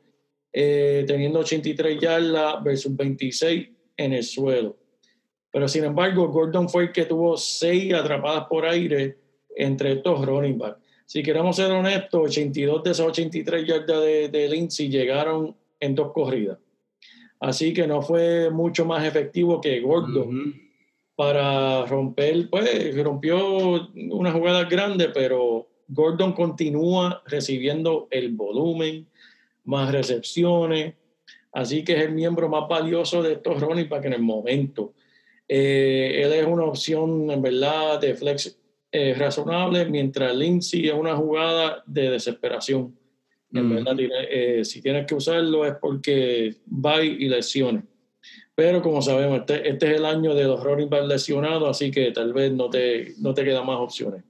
eh, 0.53 1.05
teniendo 1.07 1.41
83 1.41 1.99
yardas 2.01 2.63
versus 2.63 2.95
26 2.97 3.69
en 3.97 4.13
el 4.13 4.23
suelo. 4.23 4.77
Pero 5.51 5.69
sin 5.69 5.85
embargo, 5.85 6.29
Gordon 6.29 6.69
fue 6.69 6.85
el 6.85 6.93
que 6.93 7.07
tuvo 7.07 7.37
seis 7.37 7.93
atrapadas 7.95 8.45
por 8.49 8.67
aire 8.67 9.19
entre 9.57 9.93
estos 9.93 10.25
running 10.25 10.59
backs. 10.59 10.86
Si 11.07 11.23
queremos 11.23 11.57
ser 11.57 11.71
honestos, 11.71 12.21
82 12.21 12.83
de 12.83 12.91
esas 12.91 13.07
83 13.07 13.67
yardas 13.67 14.03
de, 14.03 14.29
de 14.29 14.49
Lindsay 14.49 14.89
llegaron 14.89 15.55
en 15.79 15.95
dos 15.95 16.13
corridas. 16.13 16.59
Así 17.39 17.73
que 17.73 17.87
no 17.87 18.03
fue 18.03 18.51
mucho 18.51 18.85
más 18.85 19.07
efectivo 19.07 19.61
que 19.61 19.81
Gordon 19.81 20.55
para 21.15 21.87
romper, 21.87 22.49
pues 22.51 23.03
rompió 23.03 23.89
una 23.95 24.33
jugada 24.33 24.65
grande, 24.65 25.09
pero 25.09 25.69
Gordon 25.89 26.33
continúa 26.33 27.23
recibiendo 27.27 28.09
el 28.11 28.33
volumen, 28.33 29.07
más 29.65 29.93
recepciones, 29.93 30.95
así 31.53 31.85
que 31.85 31.95
es 31.95 32.03
el 32.03 32.13
miembro 32.13 32.49
más 32.49 32.69
valioso 32.69 33.23
de 33.23 33.35
estos 33.35 33.61
running 33.61 33.89
back 33.89 34.05
en 34.07 34.15
el 34.15 34.23
momento. 34.23 34.93
Eh, 35.49 36.23
él 36.25 36.33
es 36.33 36.47
una 36.47 36.65
opción, 36.65 37.31
en 37.31 37.41
verdad, 37.41 38.01
de 38.01 38.15
flex 38.15 38.59
eh, 38.99 39.13
razonable, 39.13 39.85
mientras 39.85 40.35
Lindsay 40.35 40.89
es 40.89 40.95
una 40.95 41.15
jugada 41.15 41.83
de 41.87 42.11
desesperación. 42.13 42.99
En 43.53 43.69
verdad, 43.69 43.95
eh, 43.99 44.65
si 44.65 44.81
tienes 44.81 45.07
que 45.07 45.15
usarlo 45.15 45.67
es 45.67 45.75
porque 45.81 46.57
va 46.67 47.03
y 47.03 47.29
lesiones. 47.29 47.85
Pero 48.55 48.81
como 48.81 49.03
sabemos, 49.03 49.41
este, 49.41 49.69
este 49.69 49.91
es 49.91 49.97
el 49.99 50.07
año 50.07 50.35
de 50.35 50.45
los 50.45 50.65
running 50.65 50.89
backs 50.89 51.09
lesionados, 51.09 51.69
así 51.69 51.91
que 51.91 52.11
tal 52.11 52.33
vez 52.33 52.53
no 52.53 52.71
te, 52.71 53.13
no 53.19 53.35
te 53.35 53.45
quedan 53.45 53.67
más 53.67 53.79
opciones. 53.79 54.25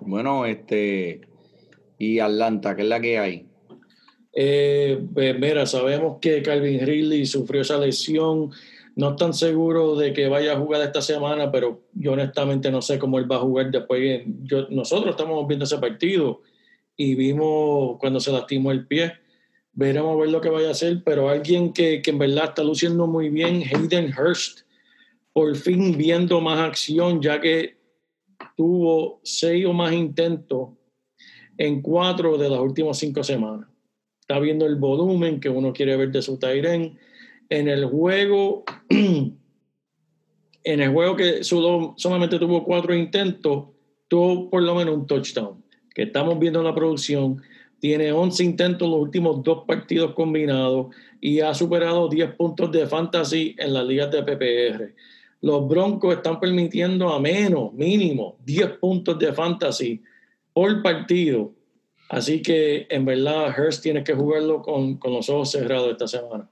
Bueno, 0.00 0.44
este, 0.44 1.22
y 1.98 2.18
Atlanta, 2.18 2.76
¿qué 2.76 2.82
es 2.82 2.88
la 2.88 3.00
que 3.00 3.18
hay? 3.18 3.46
Eh, 4.34 5.02
pues 5.14 5.38
mira, 5.38 5.64
sabemos 5.64 6.18
que 6.20 6.42
Calvin 6.42 6.86
Ridley 6.86 7.24
sufrió 7.24 7.62
esa 7.62 7.78
lesión. 7.78 8.50
No 8.96 9.10
están 9.10 9.34
seguros 9.34 9.98
de 9.98 10.12
que 10.12 10.28
vaya 10.28 10.52
a 10.52 10.58
jugar 10.58 10.82
esta 10.82 11.00
semana, 11.00 11.50
pero 11.50 11.82
yo 11.94 12.12
honestamente 12.12 12.70
no 12.70 12.82
sé 12.82 12.98
cómo 12.98 13.18
él 13.18 13.30
va 13.30 13.36
a 13.36 13.40
jugar 13.40 13.70
después. 13.70 14.22
Nosotros 14.70 15.10
estamos 15.10 15.46
viendo 15.46 15.64
ese 15.64 15.78
partido 15.78 16.42
y 16.96 17.14
vimos 17.14 17.98
cuando 17.98 18.20
se 18.20 18.32
lastimó 18.32 18.72
el 18.72 18.86
pie. 18.86 19.12
Veremos 19.72 20.16
a 20.16 20.20
ver 20.20 20.30
lo 20.30 20.40
que 20.40 20.50
vaya 20.50 20.68
a 20.68 20.72
hacer, 20.72 21.02
pero 21.04 21.28
alguien 21.28 21.72
que, 21.72 22.02
que 22.02 22.10
en 22.10 22.18
verdad 22.18 22.46
está 22.46 22.64
luciendo 22.64 23.06
muy 23.06 23.28
bien, 23.30 23.62
Hayden 23.62 24.12
Hurst, 24.12 24.62
por 25.32 25.54
fin 25.56 25.96
viendo 25.96 26.40
más 26.40 26.58
acción, 26.58 27.22
ya 27.22 27.40
que 27.40 27.78
tuvo 28.56 29.20
seis 29.22 29.64
o 29.64 29.72
más 29.72 29.92
intentos 29.92 30.70
en 31.56 31.80
cuatro 31.80 32.36
de 32.36 32.50
las 32.50 32.58
últimas 32.58 32.98
cinco 32.98 33.22
semanas 33.22 33.70
está 34.30 34.38
viendo 34.38 34.64
el 34.64 34.76
volumen 34.76 35.40
que 35.40 35.48
uno 35.48 35.72
quiere 35.72 35.96
ver 35.96 36.12
de 36.12 36.22
su 36.22 36.38
Tyren. 36.38 36.96
En 37.50 37.68
el 37.68 37.84
juego, 37.84 38.64
en 38.88 39.36
el 40.64 40.90
juego 40.90 41.16
que 41.16 41.44
solo, 41.44 41.94
solamente 41.96 42.38
tuvo 42.38 42.64
cuatro 42.64 42.94
intentos, 42.94 43.66
tuvo 44.08 44.48
por 44.48 44.62
lo 44.62 44.74
menos 44.74 44.94
un 44.94 45.06
touchdown. 45.06 45.62
Que 45.94 46.04
estamos 46.04 46.38
viendo 46.38 46.60
en 46.60 46.66
la 46.66 46.74
producción, 46.74 47.42
tiene 47.80 48.12
11 48.12 48.44
intentos 48.44 48.86
en 48.86 48.92
los 48.92 49.00
últimos 49.00 49.42
dos 49.42 49.64
partidos 49.66 50.14
combinados 50.14 50.94
y 51.20 51.40
ha 51.40 51.52
superado 51.52 52.08
10 52.08 52.36
puntos 52.36 52.72
de 52.72 52.86
fantasy 52.86 53.54
en 53.58 53.74
las 53.74 53.84
ligas 53.84 54.10
de 54.10 54.22
PPR. 54.22 54.94
Los 55.42 55.68
Broncos 55.68 56.14
están 56.14 56.40
permitiendo 56.40 57.08
a 57.08 57.20
menos, 57.20 57.72
mínimo, 57.74 58.36
10 58.46 58.78
puntos 58.78 59.18
de 59.18 59.32
fantasy 59.32 60.02
por 60.52 60.82
partido 60.82 61.52
Así 62.10 62.42
que 62.42 62.88
en 62.90 63.04
verdad 63.04 63.54
Hurst 63.56 63.84
tiene 63.84 64.02
que 64.02 64.14
jugarlo 64.14 64.62
con, 64.62 64.96
con 64.96 65.12
los 65.12 65.30
ojos 65.30 65.52
cerrados 65.52 65.92
esta 65.92 66.08
semana. 66.08 66.50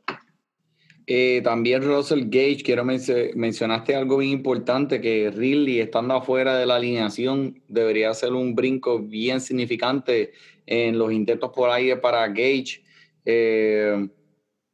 Eh, 1.10 1.40
también 1.42 1.82
Russell 1.82 2.24
Gage, 2.26 2.62
quiero 2.62 2.84
menc- 2.84 3.32
mencionaste 3.34 3.94
algo 3.94 4.18
bien 4.18 4.30
importante, 4.32 5.00
que 5.00 5.30
Ridley 5.30 5.80
estando 5.80 6.12
afuera 6.12 6.58
de 6.58 6.66
la 6.66 6.76
alineación 6.76 7.62
debería 7.66 8.10
hacer 8.10 8.34
un 8.34 8.54
brinco 8.54 8.98
bien 8.98 9.40
significante 9.40 10.32
en 10.66 10.98
los 10.98 11.10
intentos 11.10 11.50
por 11.56 11.70
aire 11.70 11.96
para 11.96 12.28
Gage. 12.28 12.82
Eh, 13.24 14.06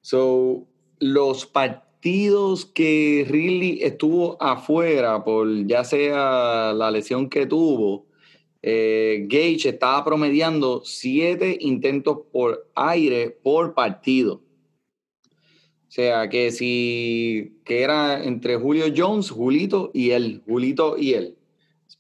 so, 0.00 0.66
los 0.98 1.46
partidos 1.46 2.66
que 2.66 3.24
Ridley 3.28 3.78
estuvo 3.82 4.36
afuera 4.42 5.22
por 5.22 5.46
ya 5.68 5.84
sea 5.84 6.72
la 6.74 6.90
lesión 6.90 7.30
que 7.30 7.46
tuvo, 7.46 8.06
eh, 8.60 9.24
Gage 9.28 9.68
estaba 9.68 10.04
promediando 10.04 10.82
siete 10.84 11.56
intentos 11.60 12.18
por 12.32 12.68
aire 12.74 13.30
por 13.30 13.72
partido. 13.72 14.43
Sea, 15.94 16.28
que 16.28 16.50
si 16.50 17.60
que 17.64 17.82
era 17.82 18.24
entre 18.24 18.56
Julio 18.56 18.86
Jones, 18.96 19.30
Julito 19.30 19.92
y 19.94 20.10
él, 20.10 20.42
Julito 20.44 20.98
y 20.98 21.12
él. 21.12 21.36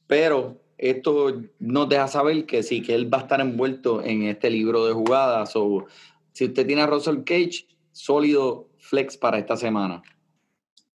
Pero 0.08 0.60
esto 0.78 1.42
nos 1.60 1.88
deja 1.88 2.08
saber 2.08 2.44
que 2.44 2.64
sí, 2.64 2.82
que 2.82 2.96
él 2.96 3.12
va 3.12 3.18
a 3.18 3.20
estar 3.20 3.40
envuelto 3.40 4.02
en 4.02 4.24
este 4.24 4.50
libro 4.50 4.84
de 4.84 4.94
jugadas. 4.94 5.52
O 5.54 5.86
si 6.32 6.46
usted 6.46 6.66
tiene 6.66 6.82
a 6.82 6.88
Russell 6.88 7.22
Cage, 7.24 7.68
sólido 7.92 8.66
flex 8.78 9.16
para 9.16 9.38
esta 9.38 9.56
semana. 9.56 10.02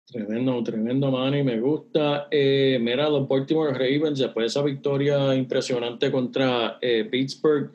Tremendo, 0.05 0.61
tremendo, 0.61 1.09
Manny, 1.09 1.41
me 1.41 1.57
gusta. 1.57 2.27
Eh, 2.29 2.79
mira, 2.81 3.07
los 3.09 3.25
Baltimore 3.29 3.71
Ravens, 3.71 4.19
después 4.19 4.43
de 4.43 4.47
esa 4.47 4.61
victoria 4.61 5.33
impresionante 5.35 6.11
contra 6.11 6.77
eh, 6.81 7.07
Pittsburgh, 7.09 7.71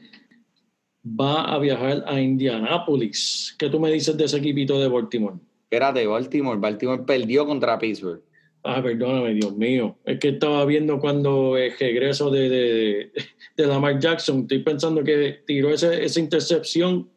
va 1.05 1.45
a 1.53 1.59
viajar 1.59 2.05
a 2.07 2.21
Indianápolis. 2.21 3.55
¿Qué 3.59 3.69
tú 3.69 3.79
me 3.81 3.91
dices 3.91 4.17
de 4.17 4.25
ese 4.25 4.39
equipito 4.39 4.79
de 4.81 4.89
Baltimore? 4.89 5.37
Espérate, 5.65 6.07
Baltimore. 6.07 6.59
Baltimore 6.59 7.03
perdió 7.05 7.47
contra 7.47 7.79
Pittsburgh. 7.79 8.23
Ah, 8.63 8.83
perdóname, 8.83 9.35
Dios 9.35 9.55
mío. 9.57 9.99
Es 10.05 10.19
que 10.19 10.29
estaba 10.31 10.65
viendo 10.65 10.99
cuando 10.99 11.57
el 11.59 11.73
regreso 11.79 12.31
de, 12.31 12.49
de, 12.49 13.13
de 13.57 13.67
Lamar 13.67 13.99
Jackson. 13.99 14.41
Estoy 14.43 14.61
pensando 14.61 15.05
que 15.05 15.43
tiró 15.47 15.71
ese, 15.71 16.03
esa 16.03 16.19
intercepción 16.21 17.11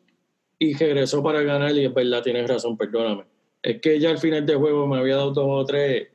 y 0.60 0.74
regresó 0.74 1.24
para 1.24 1.42
ganar. 1.44 1.72
Y 1.74 1.86
es 1.86 1.94
verdad, 1.94 2.22
tienes 2.24 2.48
razón, 2.50 2.76
perdóname. 2.78 3.24
Es 3.62 3.80
que 3.80 4.00
ya 4.00 4.10
al 4.10 4.18
final 4.18 4.46
del 4.46 4.58
juego 4.58 4.88
me 4.88 4.98
había 4.98 5.16
dado 5.16 5.32
dos 5.32 5.46
o 5.48 5.66
tres 5.66 6.08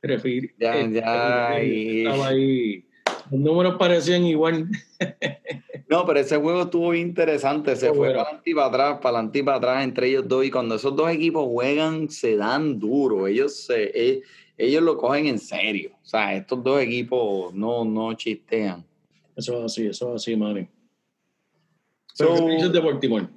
refir 0.00 0.54
Ya, 0.58 0.80
eh, 0.80 0.90
ya, 0.92 1.58
eh, 1.60 1.66
y- 1.66 1.98
Estaba 2.06 2.28
ahí. 2.28 2.84
Los 3.30 3.40
números 3.40 3.76
parecían 3.78 4.24
igual. 4.24 4.68
No, 5.90 6.04
pero 6.04 6.20
ese 6.20 6.36
juego 6.36 6.62
estuvo 6.64 6.94
interesante. 6.94 7.74
Se 7.74 7.88
fue 7.88 7.96
bueno. 7.96 8.12
para 8.16 8.22
adelante 8.24 8.50
y 8.50 8.54
para 8.54 8.66
atrás, 8.66 8.98
para 9.00 9.16
adelante 9.16 9.38
y 9.38 9.42
para 9.42 9.56
atrás 9.56 9.84
entre 9.84 10.08
ellos 10.08 10.28
dos. 10.28 10.44
Y 10.44 10.50
cuando 10.50 10.74
esos 10.74 10.94
dos 10.94 11.10
equipos 11.10 11.46
juegan, 11.48 12.10
se 12.10 12.36
dan 12.36 12.78
duro. 12.78 13.26
Ellos, 13.26 13.56
se, 13.56 13.90
eh, 13.94 14.22
ellos 14.58 14.82
lo 14.82 14.98
cogen 14.98 15.28
en 15.28 15.38
serio. 15.38 15.92
O 16.02 16.04
sea, 16.06 16.34
estos 16.34 16.62
dos 16.62 16.78
equipos 16.82 17.54
no, 17.54 17.86
no 17.86 18.12
chistean. 18.12 18.84
Eso 19.34 19.56
es 19.60 19.64
así, 19.64 19.86
eso 19.86 20.14
es 20.14 20.16
así. 20.16 20.36
Pero, 20.36 20.54
¿qué 20.56 20.66
So- 22.12 22.46
dices 22.48 22.72
de 22.72 22.80
Baltimore? 22.80 23.28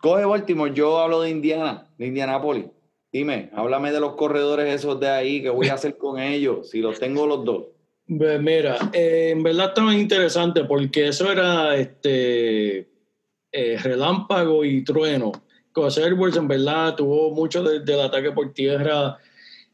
Coge 0.00 0.24
Baltimore, 0.24 0.74
yo 0.74 0.98
hablo 0.98 1.20
de 1.20 1.30
Indiana, 1.30 1.86
de 1.96 2.06
Indianapolis. 2.08 2.66
Dime, 3.12 3.50
háblame 3.54 3.92
de 3.92 4.00
los 4.00 4.16
corredores 4.16 4.74
esos 4.74 4.98
de 4.98 5.08
ahí, 5.08 5.40
¿qué 5.40 5.50
voy 5.50 5.68
a 5.68 5.74
hacer 5.74 5.96
con 5.96 6.18
ellos? 6.18 6.70
Si 6.70 6.80
los 6.80 6.98
tengo 6.98 7.26
los 7.26 7.44
dos. 7.44 7.73
Pues 8.06 8.40
mira, 8.40 8.76
eh, 8.92 9.30
en 9.32 9.42
verdad 9.42 9.68
estaba 9.68 9.94
interesante 9.94 10.64
porque 10.64 11.08
eso 11.08 11.32
era 11.32 11.74
este 11.74 12.80
eh, 13.50 13.78
relámpago 13.82 14.64
y 14.64 14.84
trueno. 14.84 15.32
Cos 15.72 15.96
Edwards 15.98 16.36
en 16.36 16.46
verdad 16.48 16.94
tuvo 16.96 17.30
mucho 17.30 17.62
de- 17.62 17.80
del 17.80 18.00
ataque 18.00 18.30
por 18.32 18.52
tierra, 18.52 19.16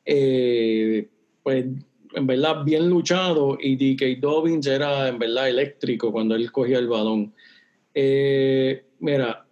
eh, 0.04 1.08
pues 1.42 1.66
en 2.14 2.26
verdad 2.26 2.62
bien 2.64 2.88
luchado 2.88 3.58
y 3.60 3.76
DK 3.76 4.20
Dobbins 4.20 4.66
era 4.66 5.08
en 5.08 5.18
verdad 5.18 5.48
eléctrico 5.48 6.12
cuando 6.12 6.34
él 6.36 6.50
cogía 6.52 6.78
el 6.78 6.88
balón. 6.88 7.34
Mira, 7.94 9.46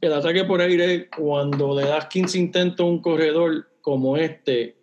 el 0.00 0.12
ataque 0.12 0.44
por 0.44 0.60
aire, 0.60 1.08
cuando 1.08 1.74
le 1.74 1.86
das 1.86 2.06
15 2.06 2.38
intentos 2.38 2.84
a 2.84 2.88
un 2.88 3.00
corredor 3.02 3.68
como 3.80 4.16
este, 4.16 4.76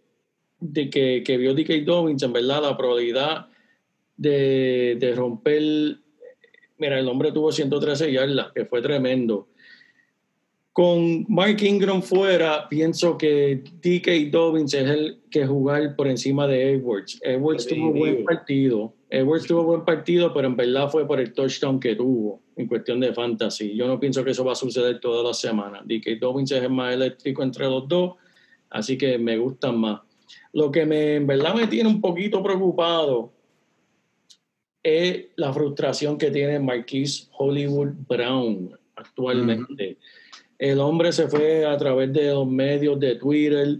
de 0.60 0.90
que, 0.90 1.24
que 1.26 1.38
vio 1.38 1.54
DK 1.54 1.84
Dobbins, 1.86 2.24
en 2.24 2.34
verdad, 2.34 2.62
la 2.62 2.78
probabilidad 2.78 3.48
de, 4.16 4.98
de 5.00 5.16
romper. 5.16 5.98
Mira, 6.78 7.00
el 7.00 7.08
hombre 7.08 7.32
tuvo 7.32 7.52
113 7.52 8.12
yardas, 8.12 8.52
que 8.54 8.66
fue 8.66 8.82
tremendo. 8.82 9.48
Con 10.78 11.26
Mark 11.28 11.58
Ingram 11.64 12.04
fuera, 12.04 12.70
pienso 12.70 13.18
que 13.18 13.64
DK 13.82 14.30
Dobbins 14.32 14.76
es 14.76 14.88
el 14.88 15.22
que 15.32 15.48
jugar 15.48 15.96
por 15.96 16.08
encima 16.08 16.46
de 16.46 16.74
Edwards. 16.74 17.20
Edwards 17.24 17.66
tuvo 17.66 17.88
Definitivo. 17.88 18.00
buen 18.00 18.24
partido. 18.24 18.94
Edwards 19.10 19.48
tuvo 19.48 19.64
buen 19.64 19.86
partido, 19.86 20.32
pero 20.36 20.48
en 20.48 20.56
verdad 20.56 20.88
fue 20.90 21.08
por 21.08 21.20
el 21.20 21.34
touchdown 21.34 21.80
que 21.80 21.96
tuvo 21.96 22.42
en 22.56 22.68
cuestión 22.68 23.00
de 23.00 23.12
fantasy. 23.12 23.76
Yo 23.76 23.88
no 23.88 24.00
pienso 24.00 24.24
que 24.24 24.30
eso 24.32 24.46
va 24.46 24.52
a 24.52 24.56
suceder 24.56 25.00
todas 25.00 25.26
las 25.26 25.40
semanas. 25.40 25.82
DK 25.86 26.20
Dobbins 26.20 26.52
es 26.52 26.62
el 26.62 26.70
más 26.70 26.94
eléctrico 26.94 27.42
entre 27.42 27.66
los 27.66 27.88
dos, 27.88 28.14
así 28.70 29.00
que 29.00 29.18
me 29.18 29.36
gustan 29.38 29.80
más. 29.80 30.02
Lo 30.54 30.72
que 30.72 30.86
me, 30.86 31.16
en 31.16 31.28
verdad 31.28 31.54
me 31.56 31.68
tiene 31.68 31.90
un 31.90 32.02
poquito 32.02 32.42
preocupado 32.44 33.32
es 34.84 35.26
la 35.36 35.52
frustración 35.52 36.18
que 36.18 36.32
tiene 36.32 36.60
Marquise 36.60 37.28
Hollywood 37.38 37.94
Brown 38.08 38.78
actualmente. 38.96 39.98
El 40.58 40.80
hombre 40.80 41.12
se 41.12 41.28
fue 41.28 41.66
a 41.66 41.78
través 41.78 42.12
de 42.14 42.32
los 42.32 42.48
medios 42.48 43.00
de 43.00 43.16
Twitter 43.16 43.80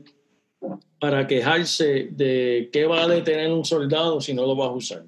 para 1.00 1.26
quejarse 1.26 2.10
de 2.12 2.70
qué 2.72 2.86
vale 2.86 3.22
tener 3.22 3.52
un 3.52 3.64
soldado 3.64 4.20
si 4.20 4.34
no 4.34 4.46
lo 4.46 4.56
vas 4.56 4.70
a 4.70 4.74
usar. 4.74 5.06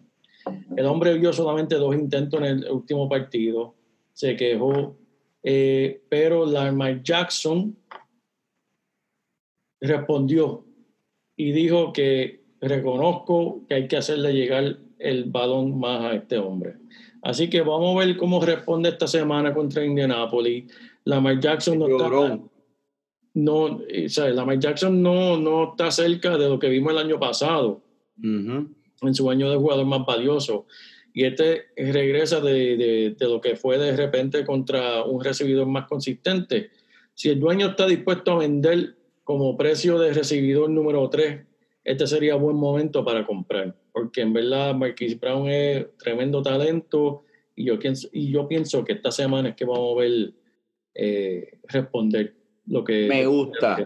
El 0.75 0.85
hombre 0.85 1.13
vio 1.15 1.33
solamente 1.33 1.75
dos 1.75 1.93
intentos 1.95 2.39
en 2.39 2.45
el 2.45 2.71
último 2.71 3.09
partido, 3.09 3.75
se 4.13 4.35
quejó, 4.35 4.95
eh, 5.43 6.01
pero 6.09 6.45
Lamar 6.45 7.03
Jackson 7.03 7.75
respondió 9.81 10.65
y 11.39 11.53
dijo 11.53 11.93
que 11.93 12.41
reconozco 12.59 13.61
que 13.69 13.75
hay 13.75 13.87
que 13.87 13.95
hacerle 13.95 14.33
llegar 14.33 14.75
el 14.99 15.23
balón 15.23 15.79
más 15.79 16.01
a 16.03 16.13
este 16.15 16.37
hombre. 16.37 16.73
Así 17.21 17.49
que 17.49 17.61
vamos 17.61 17.95
a 17.95 18.05
ver 18.05 18.17
cómo 18.17 18.41
responde 18.43 18.89
esta 18.89 19.07
semana 19.07 19.53
contra 19.53 19.85
Indianapolis. 19.85 20.65
Lamar 21.05 21.39
Jackson 21.39 21.79
no 21.79 21.87
está, 21.87 22.09
no, 23.35 23.81
eh, 23.87 24.07
o 24.07 24.09
sea, 24.09 24.27
Lamar 24.31 24.59
Jackson 24.59 25.01
no, 25.01 25.37
no 25.37 25.69
está 25.71 25.91
cerca 25.91 26.37
de 26.37 26.49
lo 26.49 26.59
que 26.59 26.67
vimos 26.67 26.91
el 26.91 26.99
año 26.99 27.17
pasado, 27.17 27.81
en 29.01 29.15
su 29.15 29.29
año 29.29 29.49
de 29.49 29.55
jugador 29.55 29.85
más 29.85 30.05
valioso. 30.05 30.65
Y 31.13 31.23
este 31.23 31.67
regresa 31.77 32.41
de, 32.41 32.75
de- 32.75 33.15
de 33.17 33.25
lo 33.29 33.39
que 33.39 33.55
fue 33.55 33.77
de 33.77 33.95
repente 33.95 34.45
contra 34.45 35.05
un 35.05 35.23
recibidor 35.23 35.67
más 35.67 35.87
consistente. 35.87 36.71
Si 37.13 37.29
el 37.29 37.39
dueño 37.39 37.67
está 37.67 37.87
dispuesto 37.87 38.33
a 38.33 38.39
vender 38.39 38.97
como 39.30 39.55
precio 39.55 39.99
de 39.99 40.11
recibidor 40.11 40.71
número 40.71 41.07
3, 41.07 41.45
este 41.84 42.07
sería 42.07 42.34
buen 42.34 42.55
momento 42.55 43.05
para 43.05 43.27
comprar. 43.27 43.75
Porque 43.91 44.21
en 44.21 44.34
verdad 44.34 44.73
Marquise 44.73 45.17
Brown 45.17 45.47
es 45.47 45.86
tremendo 45.99 46.41
talento 46.41 47.25
y 47.55 47.65
yo, 47.65 47.77
pienso, 47.77 48.07
y 48.11 48.32
yo 48.32 48.47
pienso 48.47 48.84
que 48.84 48.93
esta 48.93 49.11
semana 49.11 49.49
es 49.49 49.55
que 49.55 49.65
vamos 49.65 49.95
a 49.95 50.01
ver 50.01 50.34
eh, 50.95 51.59
responder 51.67 52.34
lo 52.65 52.84
que... 52.84 53.07
Me 53.07 53.27
gusta. 53.27 53.86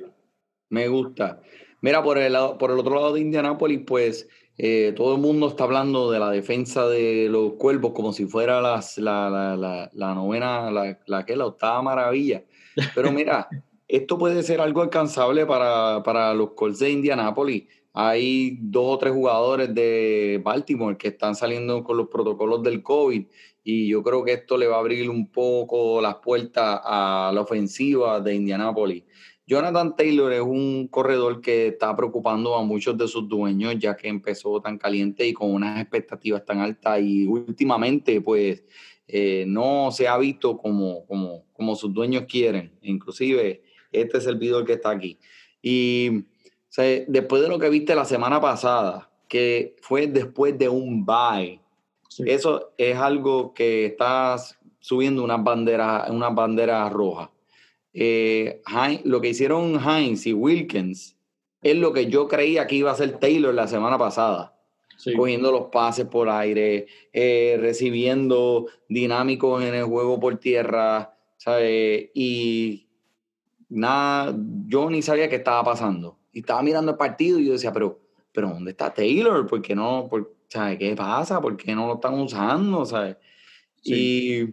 Me 0.69 0.87
gusta. 0.87 1.41
Mira, 1.81 2.01
por 2.01 2.19
el, 2.19 2.31
lado, 2.31 2.57
por 2.57 2.71
el 2.71 2.79
otro 2.79 2.95
lado 2.95 3.13
de 3.13 3.19
Indianápolis, 3.19 3.81
pues 3.85 4.29
eh, 4.57 4.93
todo 4.95 5.15
el 5.15 5.21
mundo 5.21 5.49
está 5.49 5.65
hablando 5.65 6.09
de 6.09 6.19
la 6.19 6.31
defensa 6.31 6.87
de 6.87 7.27
los 7.29 7.55
cuervos 7.55 7.91
como 7.91 8.13
si 8.13 8.27
fuera 8.27 8.61
las, 8.61 8.97
la, 8.97 9.29
la, 9.29 9.57
la, 9.57 9.91
la 9.93 10.13
novena, 10.15 10.71
la, 10.71 10.97
la, 11.05 11.25
que, 11.25 11.35
la 11.35 11.47
octava 11.47 11.81
maravilla. 11.81 12.45
Pero 12.95 13.11
mira, 13.11 13.49
esto 13.93 14.17
puede 14.17 14.41
ser 14.41 14.59
algo 14.59 14.81
alcanzable 14.81 15.45
para, 15.45 16.01
para 16.01 16.33
los 16.33 16.53
Colts 16.53 16.79
de 16.79 16.89
Indianápolis. 16.89 17.65
Hay 17.93 18.57
dos 18.59 18.95
o 18.95 18.97
tres 18.97 19.13
jugadores 19.13 19.71
de 19.75 20.41
Baltimore 20.43 20.97
que 20.97 21.09
están 21.09 21.35
saliendo 21.35 21.83
con 21.83 21.97
los 21.97 22.07
protocolos 22.07 22.63
del 22.63 22.81
COVID 22.81 23.23
y 23.63 23.87
yo 23.89 24.01
creo 24.01 24.23
que 24.23 24.33
esto 24.33 24.57
le 24.57 24.65
va 24.65 24.77
a 24.77 24.79
abrir 24.79 25.11
un 25.11 25.31
poco 25.31 26.01
las 26.01 26.15
puertas 26.15 26.81
a 26.83 27.31
la 27.35 27.41
ofensiva 27.41 28.19
de 28.19 28.33
Indianápolis. 28.33 29.03
Jonathan 29.45 29.95
Taylor 29.95 30.33
es 30.33 30.41
un 30.41 30.87
corredor 30.87 31.39
que 31.39 31.67
está 31.67 31.95
preocupando 31.95 32.55
a 32.55 32.63
muchos 32.63 32.97
de 32.97 33.07
sus 33.07 33.29
dueños 33.29 33.75
ya 33.77 33.95
que 33.95 34.07
empezó 34.07 34.59
tan 34.59 34.79
caliente 34.79 35.27
y 35.27 35.33
con 35.33 35.53
unas 35.53 35.79
expectativas 35.79 36.43
tan 36.43 36.61
altas 36.61 36.99
y 36.99 37.27
últimamente 37.27 38.21
pues 38.21 38.63
eh, 39.07 39.45
no 39.47 39.91
se 39.91 40.07
ha 40.07 40.17
visto 40.17 40.57
como, 40.57 41.05
como, 41.05 41.45
como 41.53 41.75
sus 41.75 41.93
dueños 41.93 42.23
quieren. 42.27 42.71
Inclusive 42.81 43.61
este 43.93 44.19
servidor 44.19 44.65
que 44.65 44.73
está 44.73 44.89
aquí. 44.89 45.17
Y 45.61 46.19
o 46.19 46.75
sea, 46.75 47.03
después 47.07 47.41
de 47.41 47.49
lo 47.49 47.59
que 47.59 47.69
viste 47.69 47.93
la 47.93 48.05
semana 48.05 48.41
pasada, 48.41 49.09
que 49.27 49.75
fue 49.81 50.07
después 50.07 50.57
de 50.57 50.69
un 50.69 51.05
bye, 51.05 51.59
Sí. 52.09 52.23
eso 52.27 52.73
es 52.77 52.95
algo 52.95 53.53
que 53.55 53.85
está 53.87 54.35
subiendo 54.79 55.23
unas 55.23 55.43
banderas, 55.43 56.09
unas 56.11 56.35
banderas 56.35 56.91
rojas. 56.93 57.29
Eh, 57.93 58.61
lo 59.03 59.21
que 59.21 59.29
hicieron 59.29 59.79
Heinz 59.79 60.27
y 60.27 60.33
Wilkins 60.33 61.15
es 61.61 61.75
lo 61.75 61.93
que 61.93 62.07
yo 62.07 62.27
creía 62.27 62.67
que 62.67 62.75
iba 62.75 62.91
a 62.91 62.95
ser 62.95 63.19
Taylor 63.19 63.53
la 63.53 63.67
semana 63.67 63.97
pasada. 63.97 64.55
Sí. 64.97 65.13
Cogiendo 65.13 65.51
los 65.51 65.69
pases 65.71 66.05
por 66.05 66.29
aire, 66.29 66.85
eh, 67.11 67.57
recibiendo 67.59 68.67
dinámicos 68.87 69.63
en 69.63 69.73
el 69.73 69.85
juego 69.85 70.19
por 70.19 70.37
tierra, 70.37 71.15
¿sabes? 71.37 72.09
Y 72.13 72.87
nada, 73.73 74.35
yo 74.67 74.89
ni 74.89 75.01
sabía 75.01 75.29
qué 75.29 75.37
estaba 75.37 75.63
pasando. 75.63 76.17
Y 76.31 76.39
estaba 76.39 76.61
mirando 76.61 76.91
el 76.91 76.97
partido 76.97 77.39
y 77.39 77.45
yo 77.45 77.53
decía, 77.53 77.73
pero, 77.73 77.99
pero 78.31 78.49
¿dónde 78.49 78.71
está 78.71 78.93
Taylor? 78.93 79.45
¿Por 79.47 79.61
qué 79.61 79.75
no? 79.75 80.07
Por, 80.09 80.35
¿sabes? 80.47 80.77
¿Qué 80.77 80.95
pasa? 80.95 81.41
¿Por 81.41 81.57
qué 81.57 81.75
no 81.75 81.87
lo 81.87 81.95
están 81.95 82.19
usando? 82.19 82.85
¿sabes? 82.85 83.17
Y 83.83 84.45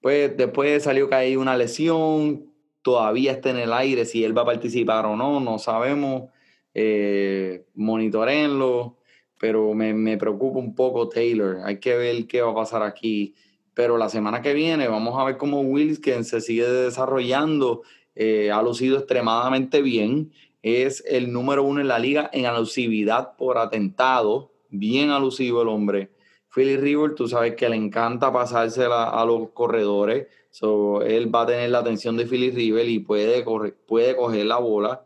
pues 0.00 0.36
después 0.36 0.82
salió 0.82 1.08
que 1.08 1.14
hay 1.14 1.36
una 1.36 1.56
lesión, 1.56 2.52
todavía 2.82 3.32
está 3.32 3.50
en 3.50 3.58
el 3.58 3.72
aire, 3.72 4.04
si 4.04 4.24
él 4.24 4.36
va 4.36 4.42
a 4.42 4.46
participar 4.46 5.06
o 5.06 5.16
no, 5.16 5.40
no 5.40 5.58
sabemos. 5.58 6.30
Eh, 6.72 7.66
monitorenlo, 7.74 8.98
pero 9.38 9.74
me, 9.74 9.92
me 9.92 10.16
preocupa 10.16 10.58
un 10.58 10.74
poco 10.74 11.08
Taylor. 11.08 11.58
Hay 11.64 11.80
que 11.80 11.96
ver 11.96 12.26
qué 12.26 12.42
va 12.42 12.52
a 12.52 12.54
pasar 12.54 12.82
aquí. 12.82 13.34
Pero 13.74 13.96
la 13.98 14.08
semana 14.08 14.42
que 14.42 14.52
viene 14.52 14.88
vamos 14.88 15.18
a 15.18 15.24
ver 15.24 15.36
cómo 15.36 15.60
Wilkins 15.60 16.28
se 16.28 16.40
sigue 16.40 16.68
desarrollando. 16.68 17.82
Eh, 18.22 18.50
ha 18.50 18.60
lucido 18.62 18.98
extremadamente 18.98 19.80
bien. 19.80 20.30
Es 20.62 21.02
el 21.06 21.32
número 21.32 21.64
uno 21.64 21.80
en 21.80 21.88
la 21.88 21.98
liga 21.98 22.28
en 22.34 22.44
alusividad 22.44 23.36
por 23.38 23.56
atentado. 23.56 24.52
Bien 24.68 25.08
alusivo 25.08 25.62
el 25.62 25.68
hombre. 25.68 26.10
Philly 26.54 26.76
River, 26.76 27.14
tú 27.14 27.28
sabes 27.28 27.54
que 27.54 27.68
le 27.70 27.76
encanta 27.76 28.30
pasársela 28.30 29.04
a 29.04 29.24
los 29.24 29.50
corredores. 29.52 30.26
So, 30.50 31.00
él 31.02 31.34
va 31.34 31.42
a 31.42 31.46
tener 31.46 31.70
la 31.70 31.78
atención 31.78 32.18
de 32.18 32.26
Philly 32.26 32.50
River 32.50 32.88
y 32.88 32.98
puede, 32.98 33.42
correr, 33.42 33.74
puede 33.86 34.14
coger 34.14 34.44
la 34.44 34.58
bola. 34.58 35.02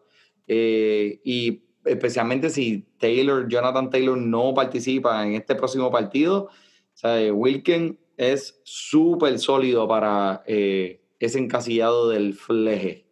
Eh, 0.48 1.20
y 1.22 1.62
especialmente 1.84 2.50
si 2.50 2.86
Taylor, 2.98 3.46
Jonathan 3.48 3.90
Taylor 3.90 4.18
no 4.18 4.54
participa 4.54 5.24
en 5.24 5.34
este 5.34 5.54
próximo 5.54 5.90
partido, 5.92 6.48
sea, 6.94 7.32
Wilken 7.32 7.98
es 8.16 8.60
súper 8.64 9.38
sólido 9.38 9.86
para 9.86 10.42
eh, 10.46 11.00
ese 11.20 11.38
encasillado 11.38 12.08
del 12.08 12.34
fleje. 12.34 13.03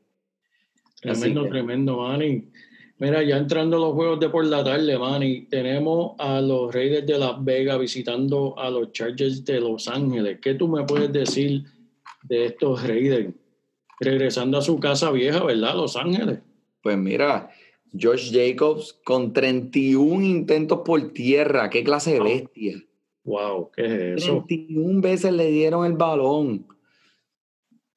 Tremendo, 1.02 1.42
que- 1.42 1.48
tremendo, 1.50 1.96
Manny. 1.98 2.48
Mira, 2.98 3.22
ya 3.24 3.36
entrando 3.36 3.76
a 3.76 3.80
los 3.80 3.94
juegos 3.94 4.20
de 4.20 4.28
por 4.28 4.46
la 4.46 4.62
tarde, 4.62 4.96
Manny, 4.96 5.46
tenemos 5.46 6.12
a 6.18 6.40
los 6.40 6.72
Raiders 6.72 7.04
de 7.04 7.18
Las 7.18 7.44
Vegas 7.44 7.80
visitando 7.80 8.56
a 8.56 8.70
los 8.70 8.92
Chargers 8.92 9.44
de 9.44 9.60
Los 9.60 9.88
Ángeles. 9.88 10.38
¿Qué 10.40 10.54
tú 10.54 10.68
me 10.68 10.84
puedes 10.84 11.12
decir 11.12 11.64
de 12.22 12.46
estos 12.46 12.86
Raiders? 12.86 13.34
Regresando 13.98 14.58
a 14.58 14.62
su 14.62 14.78
casa 14.78 15.10
vieja, 15.10 15.42
¿verdad? 15.44 15.74
Los 15.74 15.96
Ángeles. 15.96 16.38
Pues 16.80 16.96
mira, 16.96 17.50
Josh 18.00 18.32
Jacobs 18.32 18.92
con 19.04 19.32
31 19.32 20.24
intentos 20.24 20.82
por 20.84 21.12
tierra, 21.12 21.70
qué 21.70 21.82
clase 21.82 22.14
de 22.14 22.20
bestia. 22.20 22.82
Wow, 23.24 23.70
¿qué 23.74 23.84
es 24.14 24.22
eso? 24.22 24.44
31 24.46 25.00
veces 25.00 25.32
le 25.32 25.50
dieron 25.50 25.84
el 25.86 25.92
balón. 25.94 26.66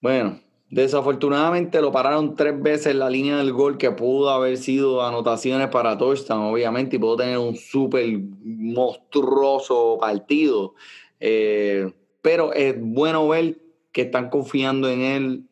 Bueno, 0.01 0.39
desafortunadamente 0.69 1.81
lo 1.81 1.91
pararon 1.91 2.35
tres 2.35 2.61
veces 2.61 2.87
en 2.87 2.99
la 2.99 3.09
línea 3.09 3.37
del 3.37 3.53
gol, 3.53 3.77
que 3.77 3.91
pudo 3.91 4.29
haber 4.29 4.57
sido 4.57 5.05
anotaciones 5.05 5.69
para 5.69 5.97
touchdown, 5.97 6.51
obviamente, 6.53 6.95
y 6.95 6.99
pudo 6.99 7.17
tener 7.17 7.37
un 7.37 7.55
súper 7.55 8.19
monstruoso 8.43 9.97
partido. 9.99 10.73
Eh, 11.19 11.91
pero 12.21 12.53
es 12.53 12.75
bueno 12.79 13.27
ver 13.27 13.57
que 13.91 14.01
están 14.03 14.29
confiando 14.29 14.89
en 14.89 15.01
él 15.01 15.45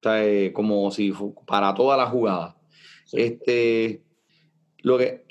o 0.00 0.02
sea, 0.02 0.24
eh, 0.24 0.52
como 0.52 0.90
si 0.90 1.12
para 1.46 1.74
toda 1.74 1.96
la 1.96 2.06
jugada. 2.06 2.56
Sí. 3.06 3.20
Este, 3.20 4.02
lo 4.82 4.98
que, 4.98 5.24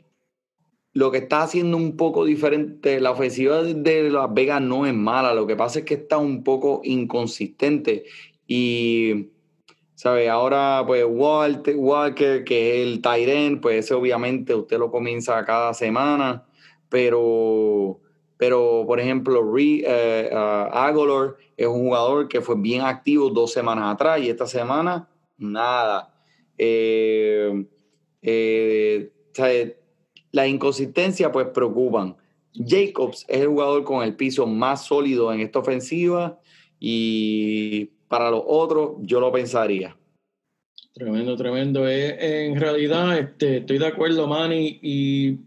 lo 0.94 1.12
que 1.12 1.20
está 1.20 1.44
haciendo 1.44 1.78
un 1.78 1.96
poco 1.96 2.26
diferente, 2.26 3.00
la 3.00 3.12
ofensiva 3.12 3.62
de- 3.62 3.76
de 3.76 4.10
Las 4.10 4.34
Vegas 4.34 4.62
no 4.62 4.86
es 4.86 4.94
mala, 4.94 5.34
lo 5.36 5.46
que 5.46 5.56
pasa 5.56 5.80
es 5.80 5.86
que 5.86 5.94
está 5.94 6.18
un 6.18 6.44
poco 6.44 6.82
inconsistente 6.84 8.06
y, 8.48 9.30
¿sabe? 9.96 10.30
Ahora, 10.30 10.84
pues 10.88 11.06
Walter, 11.08 11.76
Walker, 11.76 12.44
que 12.44 12.82
es 12.82 12.88
el 12.88 13.02
Tyren, 13.02 13.62
pues 13.62 13.86
ese 13.86 13.94
obviamente 13.94 14.56
usted 14.56 14.80
lo 14.80 14.90
comienza 14.90 15.44
cada 15.46 15.74
semana, 15.74 16.46
pero, 16.90 18.00
pero 18.38 18.86
por 18.88 19.00
ejemplo, 19.00 19.44
Re, 19.54 19.84
ah, 20.34 20.88
Aguilar 20.88 21.36
es 21.58 21.68
un 21.68 21.86
jugador 21.86 22.28
que 22.28 22.42
fue 22.42 22.56
bien 22.58 22.82
activo 22.82 23.30
dos 23.30 23.52
semanas 23.52 23.94
atrás 23.94 24.22
y 24.22 24.30
esta 24.30 24.48
semana, 24.48 25.10
nada. 25.38 26.14
Eh, 26.58 27.66
eh, 28.22 29.12
¿sabe? 29.34 29.78
la 30.32 30.48
inconsistencia 30.48 31.32
pues 31.32 31.48
preocupan. 31.48 32.16
Jacobs 32.54 33.26
es 33.28 33.42
el 33.42 33.48
jugador 33.48 33.84
con 33.84 34.04
el 34.04 34.16
piso 34.16 34.46
más 34.48 34.86
sólido 34.86 35.34
en 35.34 35.42
esta 35.42 35.60
ofensiva 35.60 36.40
y 36.80 37.92
para 38.08 38.32
los 38.32 38.44
otros 38.46 38.98
yo 39.02 39.20
lo 39.20 39.32
pensaría. 39.32 39.96
Tremendo, 40.94 41.36
tremendo. 41.36 41.88
Eh, 41.88 42.46
en 42.46 42.60
realidad, 42.60 43.18
este, 43.18 43.58
estoy 43.58 43.78
de 43.78 43.88
acuerdo, 43.88 44.28
Manny, 44.28 44.80
y 44.82 45.38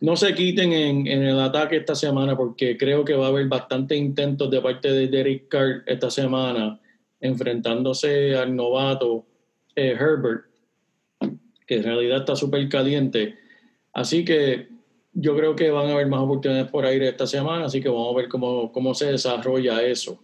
no 0.00 0.16
se 0.16 0.34
quiten 0.34 0.72
en, 0.72 1.06
en 1.06 1.22
el 1.22 1.38
ataque 1.38 1.76
esta 1.76 1.94
semana 1.94 2.36
porque 2.36 2.76
creo 2.76 3.04
que 3.04 3.14
va 3.14 3.26
a 3.26 3.28
haber 3.28 3.46
bastantes 3.46 3.96
intentos 3.96 4.50
de 4.50 4.60
parte 4.60 4.90
de 4.90 5.06
Derek 5.08 5.48
Carr 5.48 5.82
esta 5.86 6.10
semana 6.10 6.80
enfrentándose 7.20 8.36
al 8.36 8.54
novato 8.54 9.26
eh, 9.74 9.96
Herbert, 9.98 10.44
que 11.66 11.76
en 11.76 11.82
realidad 11.84 12.18
está 12.18 12.36
súper 12.36 12.68
caliente. 12.68 13.36
Así 13.92 14.24
que 14.24 14.68
yo 15.12 15.36
creo 15.36 15.56
que 15.56 15.70
van 15.70 15.88
a 15.88 15.92
haber 15.92 16.06
más 16.06 16.20
oportunidades 16.20 16.70
por 16.70 16.84
aire 16.84 17.08
esta 17.08 17.26
semana, 17.26 17.66
así 17.66 17.80
que 17.80 17.88
vamos 17.88 18.12
a 18.12 18.16
ver 18.16 18.28
cómo, 18.28 18.70
cómo 18.72 18.94
se 18.94 19.12
desarrolla 19.12 19.82
eso. 19.82 20.22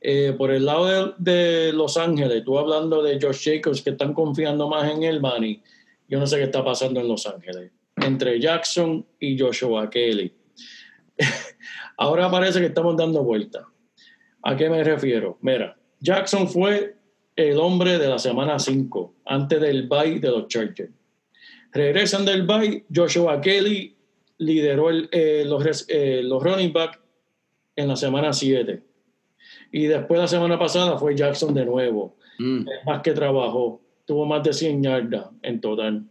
Eh, 0.00 0.34
por 0.36 0.52
el 0.52 0.64
lado 0.64 1.14
de, 1.18 1.72
Los 1.72 1.96
Ángeles, 1.96 2.44
tú 2.44 2.58
hablando 2.58 3.02
de 3.02 3.18
Josh 3.20 3.44
Jacobs, 3.44 3.82
que 3.82 3.90
están 3.90 4.14
confiando 4.14 4.68
más 4.68 4.90
en 4.90 5.02
él, 5.02 5.20
Manny, 5.20 5.60
yo 6.08 6.20
no 6.20 6.26
sé 6.26 6.36
qué 6.36 6.44
está 6.44 6.64
pasando 6.64 7.00
en 7.00 7.08
Los 7.08 7.26
Ángeles, 7.26 7.72
entre 7.96 8.40
Jackson 8.40 9.04
y 9.18 9.38
Joshua 9.38 9.90
Kelly. 9.90 10.32
Ahora 11.96 12.30
parece 12.30 12.60
que 12.60 12.66
estamos 12.66 12.96
dando 12.96 13.24
vuelta. 13.24 13.66
¿A 14.42 14.56
qué 14.56 14.70
me 14.70 14.84
refiero? 14.84 15.36
Mira, 15.42 15.76
Jackson 16.00 16.48
fue 16.48 16.94
el 17.34 17.58
hombre 17.58 17.98
de 17.98 18.08
la 18.08 18.18
semana 18.18 18.58
5, 18.58 19.14
antes 19.24 19.60
del 19.60 19.88
bye 19.88 20.20
de 20.20 20.28
los 20.28 20.46
Chargers. 20.46 20.92
Regresan 21.72 22.24
del 22.24 22.46
bye, 22.46 22.84
Joshua 22.94 23.40
Kelly 23.40 23.96
lideró 24.38 24.90
eh, 24.90 25.44
los, 25.44 25.84
eh, 25.88 26.22
los 26.22 26.42
running 26.42 26.72
back 26.72 27.00
en 27.76 27.88
la 27.88 27.96
semana 27.96 28.32
7. 28.32 28.87
Y 29.70 29.86
después 29.86 30.20
la 30.20 30.28
semana 30.28 30.58
pasada 30.58 30.98
fue 30.98 31.14
Jackson 31.14 31.54
de 31.54 31.64
nuevo. 31.64 32.16
Mm. 32.38 32.64
Más 32.86 33.02
que 33.02 33.12
trabajó. 33.12 33.80
Tuvo 34.04 34.24
más 34.24 34.42
de 34.42 34.52
100 34.52 34.82
yardas 34.82 35.26
en 35.42 35.60
total. 35.60 36.04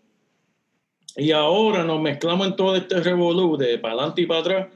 Y 1.16 1.32
ahora 1.32 1.84
nos 1.84 2.00
mezclamos 2.00 2.48
en 2.48 2.56
todo 2.56 2.76
este 2.76 3.02
revolú 3.02 3.58
de 3.58 3.80
para 3.80 3.96
adelante 3.96 4.22
y 4.22 4.26
para 4.28 4.40
atrás 4.42 4.68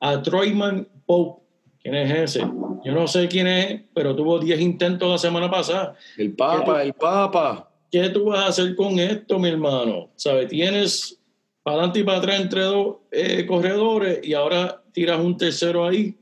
a 0.00 0.22
Troyman 0.22 0.86
Pope. 1.06 1.42
¿Quién 1.82 1.94
es 1.94 2.36
ese? 2.36 2.40
Yo 2.84 2.92
no 2.92 3.06
sé 3.08 3.26
quién 3.28 3.46
es, 3.46 3.80
pero 3.94 4.14
tuvo 4.14 4.38
10 4.38 4.60
intentos 4.60 5.08
la 5.08 5.16
semana 5.16 5.50
pasada. 5.50 5.96
El 6.18 6.34
Papa, 6.34 6.82
el 6.82 6.92
Papa. 6.92 7.70
¿Qué 7.90 8.10
tú 8.10 8.26
vas 8.26 8.40
a 8.40 8.46
hacer 8.48 8.76
con 8.76 8.98
esto, 8.98 9.38
mi 9.38 9.48
hermano? 9.48 10.10
¿Sabes? 10.16 10.48
Tienes 10.48 11.18
para 11.62 11.76
adelante 11.78 12.00
y 12.00 12.04
para 12.04 12.18
atrás 12.18 12.40
entre 12.40 12.62
dos 12.62 12.96
eh, 13.10 13.46
corredores 13.46 14.20
y 14.22 14.34
ahora 14.34 14.82
tiras 14.92 15.18
un 15.20 15.38
tercero 15.38 15.86
ahí. 15.86 16.14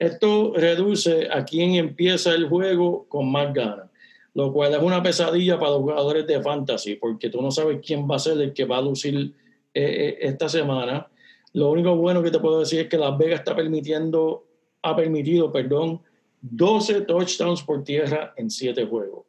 Esto 0.00 0.54
reduce 0.56 1.28
a 1.30 1.44
quien 1.44 1.74
empieza 1.74 2.34
el 2.34 2.48
juego 2.48 3.04
con 3.06 3.30
más 3.30 3.52
ganas, 3.52 3.90
lo 4.32 4.50
cual 4.50 4.72
es 4.72 4.80
una 4.80 5.02
pesadilla 5.02 5.58
para 5.58 5.72
los 5.72 5.80
jugadores 5.80 6.26
de 6.26 6.40
fantasy, 6.40 6.94
porque 6.94 7.28
tú 7.28 7.42
no 7.42 7.50
sabes 7.50 7.80
quién 7.84 8.10
va 8.10 8.16
a 8.16 8.18
ser 8.18 8.40
el 8.40 8.54
que 8.54 8.64
va 8.64 8.78
a 8.78 8.82
lucir 8.82 9.34
eh, 9.74 10.16
esta 10.22 10.48
semana. 10.48 11.06
Lo 11.52 11.70
único 11.70 11.94
bueno 11.96 12.22
que 12.22 12.30
te 12.30 12.38
puedo 12.38 12.60
decir 12.60 12.80
es 12.80 12.88
que 12.88 12.96
Las 12.96 13.18
Vegas 13.18 13.40
está 13.40 13.54
permitiendo, 13.54 14.46
ha 14.80 14.96
permitido, 14.96 15.52
perdón, 15.52 16.00
12 16.40 17.02
touchdowns 17.02 17.62
por 17.62 17.84
tierra 17.84 18.32
en 18.38 18.48
7 18.48 18.86
juegos. 18.86 19.26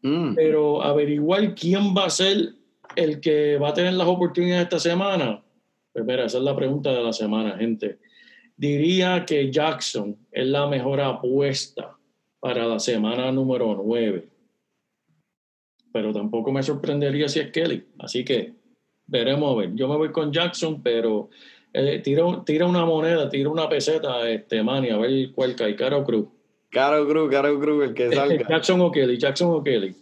Mm. 0.00 0.34
Pero 0.34 0.82
averiguar 0.82 1.54
quién 1.54 1.94
va 1.94 2.06
a 2.06 2.10
ser 2.10 2.54
el 2.96 3.20
que 3.20 3.58
va 3.58 3.68
a 3.68 3.74
tener 3.74 3.92
las 3.92 4.08
oportunidades 4.08 4.62
esta 4.62 4.78
semana, 4.78 5.42
pues 5.92 6.06
mira, 6.06 6.24
esa 6.24 6.38
es 6.38 6.44
la 6.44 6.56
pregunta 6.56 6.90
de 6.90 7.02
la 7.02 7.12
semana, 7.12 7.58
gente. 7.58 7.98
Diría 8.60 9.24
que 9.24 9.50
Jackson 9.50 10.18
es 10.30 10.46
la 10.46 10.66
mejor 10.66 11.00
apuesta 11.00 11.96
para 12.40 12.66
la 12.66 12.78
semana 12.78 13.32
número 13.32 13.74
9. 13.82 14.28
Pero 15.90 16.12
tampoco 16.12 16.52
me 16.52 16.62
sorprendería 16.62 17.26
si 17.26 17.40
es 17.40 17.50
Kelly. 17.52 17.86
Así 17.98 18.22
que 18.22 18.52
veremos 19.06 19.54
a 19.54 19.60
ver. 19.60 19.74
Yo 19.74 19.88
me 19.88 19.96
voy 19.96 20.12
con 20.12 20.30
Jackson, 20.30 20.82
pero 20.82 21.30
eh, 21.72 22.00
tira, 22.04 22.22
tira, 22.44 22.66
una 22.66 22.84
moneda, 22.84 23.30
tira 23.30 23.48
una 23.48 23.66
peseta, 23.66 24.28
este, 24.28 24.62
Manny, 24.62 24.90
a 24.90 24.98
ver 24.98 25.32
cuál 25.32 25.56
cae, 25.56 25.74
cara 25.74 25.96
o 25.96 26.04
cruz. 26.04 26.26
Caro 26.70 27.08
Cruz, 27.08 27.30
Caro 27.30 27.58
Cruz, 27.58 27.84
el 27.84 27.94
que 27.94 28.12
salga. 28.12 28.46
Jackson 28.50 28.78
o 28.82 28.92
Kelly, 28.92 29.16
Jackson 29.16 29.54
o 29.54 29.64
Kelly. 29.64 29.96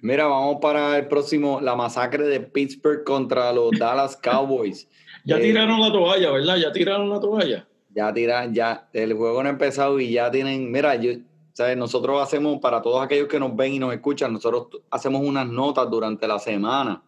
Mira, 0.00 0.26
vamos 0.26 0.56
para 0.60 0.98
el 0.98 1.06
próximo, 1.06 1.60
la 1.60 1.76
masacre 1.76 2.24
de 2.26 2.40
Pittsburgh 2.40 3.04
contra 3.04 3.52
los 3.52 3.70
Dallas 3.78 4.16
Cowboys. 4.16 4.88
Ya 5.26 5.38
Eh, 5.38 5.40
tiraron 5.40 5.80
la 5.80 5.90
toalla, 5.90 6.32
¿verdad? 6.32 6.56
Ya 6.56 6.70
tiraron 6.70 7.08
la 7.08 7.18
toalla. 7.18 7.66
Ya 7.94 8.12
tiran, 8.12 8.52
ya, 8.52 8.88
el 8.92 9.14
juego 9.14 9.42
no 9.42 9.48
ha 9.48 9.52
empezado 9.52 10.00
y 10.00 10.10
ya 10.12 10.30
tienen, 10.30 10.70
mira, 10.72 10.96
yo, 10.96 11.12
¿sabes? 11.52 11.76
nosotros 11.76 12.20
hacemos, 12.20 12.58
para 12.60 12.82
todos 12.82 13.02
aquellos 13.02 13.28
que 13.28 13.38
nos 13.38 13.54
ven 13.54 13.74
y 13.74 13.78
nos 13.78 13.94
escuchan, 13.94 14.32
nosotros 14.32 14.66
hacemos 14.90 15.22
unas 15.22 15.46
notas 15.46 15.88
durante 15.90 16.26
la 16.26 16.38
semana 16.40 17.02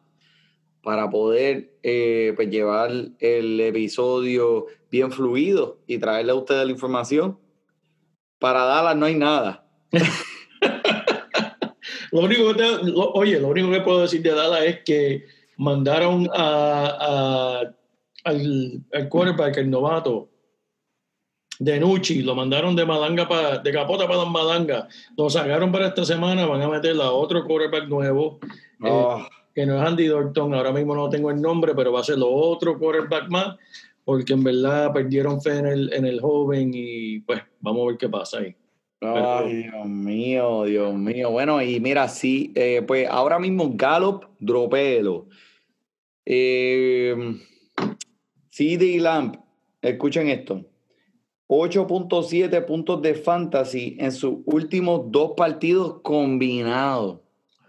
para 0.82 1.11
poder 1.11 1.72
eh, 1.82 2.32
pues, 2.37 2.49
llevar 2.49 2.91
el 3.18 3.61
episodio 3.61 4.66
bien 4.89 5.11
fluido 5.11 5.78
y 5.89 5.99
traerle 5.99 6.30
a 6.30 6.37
ustedes 6.37 6.64
la 6.64 6.70
información. 6.70 7.37
Para 8.39 8.64
Dallas 8.64 8.97
no 8.97 9.07
hay 9.07 9.16
nada. 9.16 9.66
Lo 12.12 12.20
único 12.20 12.55
que 12.55 12.62
oye, 13.14 13.41
lo 13.41 13.49
único 13.49 13.70
que 13.70 13.80
puedo 13.80 14.03
decir 14.03 14.22
de 14.22 14.30
Dallas 14.32 14.64
es 14.64 14.78
que 14.84 15.24
mandaron 15.57 16.28
a, 16.32 16.87
a- 17.01 17.74
al, 18.24 18.84
al 18.93 19.09
quarterback, 19.09 19.57
el 19.59 19.70
novato, 19.70 20.28
de 21.59 21.81
Nucci, 21.81 22.23
lo 22.23 22.35
mandaron 22.35 22.77
de 22.77 22.85
Malanga 22.85 23.29
para, 23.29 23.59
de 23.59 23.73
Capota 23.73 24.07
para 24.07 24.25
Malanga, 24.25 24.89
lo 25.17 25.31
sacaron 25.31 25.73
para 25.73 25.89
esta 25.89 26.05
semana, 26.05 26.47
van 26.47 26.63
a 26.63 26.69
meter 26.69 27.01
a 27.01 27.11
otro 27.11 27.45
quarterback 27.45 27.89
nuevo, 27.89 28.39
eh, 28.43 28.89
Oh, 28.91 29.27
que 29.55 29.65
no 29.65 29.81
es 29.81 29.89
Andy 29.89 30.09
Dalton, 30.09 30.55
ahora 30.55 30.73
mismo 30.73 30.95
no 30.95 31.09
tengo 31.09 31.31
el 31.31 31.41
nombre, 31.41 31.75
pero 31.75 31.93
va 31.93 32.01
a 32.01 32.05
ser 32.05 32.19
lo 32.19 32.31
otro 32.31 32.79
quarterback 32.79 33.29
más, 33.31 33.57
porque 34.05 34.35
en 34.35 34.45
verdad 34.45 34.93
perdieron 34.93 35.41
fe 35.41 35.59
en 35.59 35.67
el, 35.67 35.93
en 35.93 36.05
el 36.05 36.21
joven 36.21 36.73
y 36.75 37.21
pues 37.21 37.43
vamos 37.61 37.85
a 37.85 37.87
ver 37.89 37.97
qué 37.97 38.09
pasa 38.09 38.39
ahí. 38.39 38.55
Ay, 39.01 39.63
Dios 39.65 39.87
mío, 39.87 40.65
Dios 40.65 40.95
mío. 40.95 41.31
Bueno, 41.31 41.63
y 41.63 41.81
mira, 41.81 42.09
sí, 42.09 42.53
eh, 42.55 42.83
pues 42.87 43.09
ahora 43.09 43.39
mismo 43.39 43.71
Gallup, 43.75 44.25
dropelo. 44.39 45.27
Eh, 46.25 47.15
CD 48.51 48.99
Lamp, 48.99 49.37
escuchen 49.83 50.29
esto. 50.29 50.65
8.7 51.49 52.65
puntos 52.65 53.01
de 53.03 53.15
fantasy 53.15 53.97
en 54.01 54.13
sus 54.13 54.39
últimos 54.47 55.11
dos 55.11 55.33
partidos 55.37 56.01
combinados. 56.03 57.21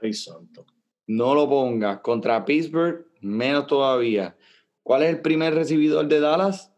Ay, 0.01 0.13
santo. 0.13 0.65
No 1.05 1.35
lo 1.35 1.47
pongas. 1.47 1.99
Contra 1.99 2.43
Pittsburgh, 2.43 3.05
menos 3.21 3.67
todavía. 3.67 4.35
¿Cuál 4.83 5.03
es 5.03 5.09
el 5.09 5.21
primer 5.21 5.53
recibidor 5.53 6.07
de 6.07 6.19
Dallas? 6.19 6.71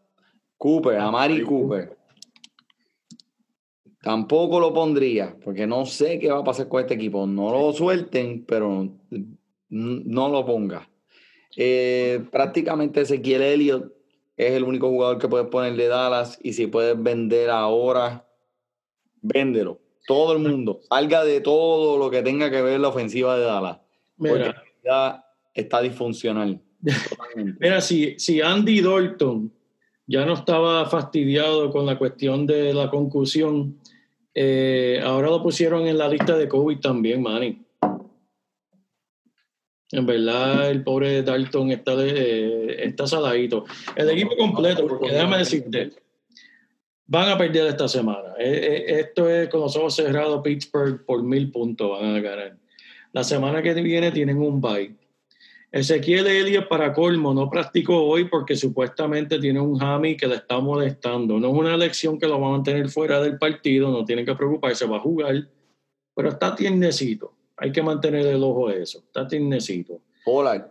Cooper, 0.58 0.98
Amari 0.98 1.34
Amari 1.34 1.44
Cooper. 1.44 1.96
Tampoco 4.02 4.60
lo 4.60 4.72
pondría, 4.72 5.36
porque 5.42 5.66
no 5.66 5.84
sé 5.84 6.18
qué 6.18 6.30
va 6.30 6.38
a 6.38 6.44
pasar 6.44 6.68
con 6.68 6.80
este 6.80 6.94
equipo. 6.94 7.26
No 7.26 7.50
lo 7.50 7.72
suelten, 7.72 8.44
pero 8.46 8.88
no 9.68 10.28
lo 10.28 10.46
ponga. 10.46 10.88
Eh, 11.56 12.24
prácticamente 12.30 13.02
Ezequiel 13.02 13.42
Elliott 13.42 13.92
es 14.40 14.52
el 14.52 14.64
único 14.64 14.88
jugador 14.88 15.18
que 15.18 15.28
puedes 15.28 15.48
poner 15.48 15.74
de 15.76 15.88
Dallas 15.88 16.38
y 16.42 16.54
si 16.54 16.66
puedes 16.66 17.00
vender 17.00 17.50
ahora, 17.50 18.26
véndelo. 19.20 19.80
Todo 20.06 20.32
el 20.32 20.38
mundo, 20.38 20.80
salga 20.88 21.24
de 21.24 21.42
todo 21.42 21.98
lo 21.98 22.10
que 22.10 22.22
tenga 22.22 22.50
que 22.50 22.62
ver 22.62 22.80
la 22.80 22.88
ofensiva 22.88 23.36
de 23.36 23.44
Dallas. 23.44 23.78
Porque 24.16 24.38
Mira, 24.38 24.64
ya 24.82 25.24
está 25.52 25.82
disfuncional. 25.82 26.58
mira 27.60 27.82
si, 27.82 28.18
si 28.18 28.40
Andy 28.40 28.80
Dalton 28.80 29.52
ya 30.06 30.24
no 30.24 30.32
estaba 30.32 30.86
fastidiado 30.86 31.70
con 31.70 31.84
la 31.84 31.98
cuestión 31.98 32.46
de 32.46 32.72
la 32.72 32.90
concusión, 32.90 33.78
eh, 34.34 35.02
ahora 35.04 35.28
lo 35.28 35.42
pusieron 35.42 35.86
en 35.86 35.98
la 35.98 36.08
lista 36.08 36.36
de 36.38 36.48
COVID 36.48 36.80
también, 36.80 37.22
Manny. 37.22 37.62
En 39.92 40.06
verdad, 40.06 40.70
el 40.70 40.84
pobre 40.84 41.22
Dalton 41.22 41.72
está, 41.72 41.96
de- 41.96 42.84
está 42.84 43.06
saladito. 43.06 43.64
El 43.96 44.10
equipo 44.10 44.36
completo, 44.36 44.86
porque 44.86 45.10
déjame 45.10 45.38
decirte, 45.38 45.90
van 47.06 47.28
a 47.28 47.36
perder 47.36 47.66
esta 47.66 47.88
semana. 47.88 48.34
Eh, 48.38 48.84
eh, 48.88 49.00
esto 49.00 49.28
es 49.28 49.48
con 49.48 49.60
los 49.60 49.74
ojos 49.76 49.96
cerrados, 49.96 50.42
Pittsburgh 50.44 51.04
por 51.04 51.22
mil 51.22 51.50
puntos 51.50 51.90
van 51.90 52.14
a 52.16 52.20
ganar. 52.20 52.56
La 53.12 53.24
semana 53.24 53.62
que 53.62 53.74
viene 53.74 54.12
tienen 54.12 54.38
un 54.38 54.60
bye. 54.60 54.94
Ezequiel 55.72 56.26
Elliott 56.26 56.68
para 56.68 56.92
colmo 56.92 57.32
no 57.32 57.48
practicó 57.48 58.02
hoy 58.04 58.24
porque 58.24 58.56
supuestamente 58.56 59.38
tiene 59.38 59.60
un 59.60 59.80
hammy 59.80 60.16
que 60.16 60.26
le 60.26 60.36
está 60.36 60.58
molestando. 60.60 61.38
No 61.38 61.48
es 61.48 61.54
una 61.54 61.74
elección 61.74 62.18
que 62.18 62.26
lo 62.26 62.40
va 62.40 62.48
a 62.48 62.50
mantener 62.50 62.88
fuera 62.88 63.20
del 63.20 63.38
partido, 63.38 63.90
no 63.90 64.04
tienen 64.04 64.26
que 64.26 64.34
preocuparse, 64.34 64.86
va 64.86 64.96
a 64.96 65.00
jugar, 65.00 65.48
pero 66.14 66.28
está 66.28 66.54
tiernecito. 66.54 67.34
Hay 67.60 67.72
que 67.72 67.82
mantener 67.82 68.26
el 68.26 68.42
ojo 68.42 68.68
a 68.68 68.74
eso, 68.74 68.98
está 68.98 69.28
tiernecito. 69.28 70.00
Pollard, 70.24 70.66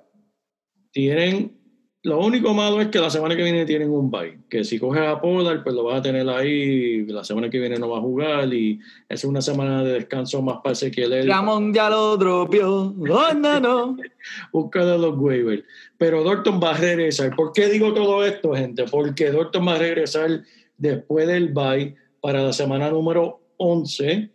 Tienen, 0.92 1.60
lo 2.02 2.20
único 2.20 2.54
malo 2.54 2.82
es 2.82 2.88
que 2.88 3.00
la 3.00 3.12
semana 3.12 3.36
que 3.36 3.44
viene 3.44 3.66
tienen 3.66 3.92
un 3.92 4.10
bye, 4.10 4.40
que 4.50 4.64
si 4.64 4.80
coges 4.80 5.06
a 5.06 5.22
Pollard, 5.22 5.64
pues 5.64 5.76
lo 5.76 5.84
vas 5.84 6.00
a 6.00 6.02
tener 6.02 6.28
ahí, 6.30 7.06
la 7.06 7.24
semana 7.24 7.50
que 7.50 7.60
viene 7.60 7.78
no 7.78 7.90
va 7.90 8.00
a 8.00 8.02
jugar 8.02 8.52
y 8.54 8.80
es 9.08 9.24
una 9.24 9.42
semana 9.42 9.84
de 9.84 9.94
descanso 9.94 10.42
más 10.42 10.58
para 10.64 10.74
Ezequiel 10.74 11.14
Elliott. 11.14 11.36
Ramón 11.36 11.74
ya 11.74 11.92
lo 11.92 12.18
dropió. 12.18 12.96
Oh, 12.98 13.34
no, 13.36 13.60
no. 13.60 13.98
busca 14.52 14.84
de 14.84 14.98
los 14.98 15.16
waivers. 15.18 15.64
Pero 15.98 16.24
Dorton 16.24 16.60
va 16.60 16.72
a 16.72 16.78
regresar. 16.78 17.36
¿Por 17.36 17.52
qué 17.52 17.68
digo 17.68 17.94
todo 17.94 18.26
esto, 18.26 18.56
gente? 18.56 18.86
Porque 18.90 19.30
Dorton 19.30 19.68
va 19.68 19.76
a 19.76 19.80
regresar 19.80 20.44
después 20.78 21.28
del 21.28 21.50
bye 21.50 21.96
para 22.22 22.42
la 22.42 22.54
semana 22.54 22.90
número 22.90 23.42
11. 23.58 24.32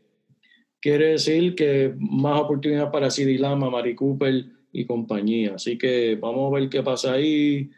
Quiere 0.85 1.12
decir 1.12 1.55
que 1.55 1.95
más 1.97 2.43
oportunidad 2.43 2.91
para 2.91 3.11
CD 3.11 3.39
Lama, 3.39 3.70
Mari 3.70 3.95
Cooper 3.95 4.45
y 4.70 4.85
compañía. 4.85 5.55
Así 5.55 5.78
que 5.78 6.18
vamos 6.20 6.53
a 6.53 6.61
ver 6.61 6.68
qué 6.68 6.82
pasa 6.82 7.14
ahí. 7.14 7.70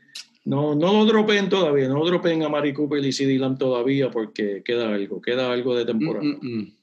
No, 0.44 0.74
no 0.74 0.92
lo 0.92 1.04
dropen 1.04 1.48
todavía, 1.48 1.86
no 1.86 2.04
dropen 2.04 2.42
a 2.42 2.48
Mari 2.48 2.74
Cooper 2.74 3.04
y 3.04 3.12
CD 3.12 3.38
Lamb 3.38 3.58
todavía 3.58 4.10
porque 4.10 4.60
queda 4.64 4.92
algo, 4.92 5.22
queda 5.22 5.52
algo 5.52 5.76
de 5.76 5.84
temporada. 5.84 6.24
Mm, 6.24 6.38
mm, 6.42 6.58
mm. 6.58 6.76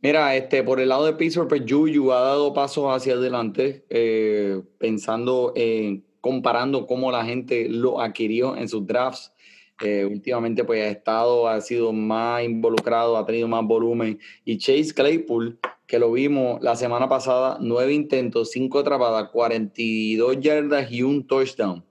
Mira, 0.00 0.34
este, 0.34 0.62
por 0.62 0.80
el 0.80 0.88
lado 0.88 1.04
de 1.04 1.12
Pittsburgh, 1.12 1.48
pues 1.48 1.64
Juju 1.68 2.10
ha 2.12 2.20
dado 2.20 2.54
pasos 2.54 2.86
hacia 2.88 3.12
adelante, 3.12 3.84
eh, 3.90 4.62
pensando 4.78 5.52
en 5.56 6.06
comparando 6.22 6.86
cómo 6.86 7.12
la 7.12 7.26
gente 7.26 7.68
lo 7.68 8.00
adquirió 8.00 8.56
en 8.56 8.66
sus 8.66 8.86
drafts. 8.86 9.34
Eh, 9.80 10.04
últimamente, 10.04 10.62
pues 10.64 10.82
ha 10.84 10.88
estado, 10.88 11.48
ha 11.48 11.60
sido 11.60 11.92
más 11.92 12.42
involucrado, 12.44 13.16
ha 13.16 13.24
tenido 13.24 13.48
más 13.48 13.64
volumen. 13.64 14.18
Y 14.44 14.58
Chase 14.58 14.92
Claypool, 14.94 15.58
que 15.86 15.98
lo 15.98 16.12
vimos 16.12 16.62
la 16.62 16.76
semana 16.76 17.08
pasada, 17.08 17.58
nueve 17.60 17.92
intentos, 17.94 18.50
cinco 18.50 18.78
atrapadas, 18.78 19.30
42 19.30 20.38
yardas 20.40 20.92
y 20.92 21.02
un 21.02 21.26
touchdown. 21.26 21.84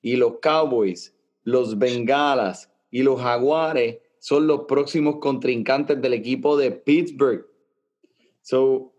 Y 0.00 0.16
los 0.16 0.38
Cowboys, 0.40 1.14
los 1.42 1.78
Bengalas 1.78 2.70
y 2.90 3.02
los 3.02 3.20
Jaguares 3.20 3.98
son 4.18 4.46
los 4.46 4.62
próximos 4.68 5.16
contrincantes 5.16 6.00
del 6.00 6.14
equipo 6.14 6.56
de 6.56 6.70
Pittsburgh. 6.70 7.44
So, 8.40 8.92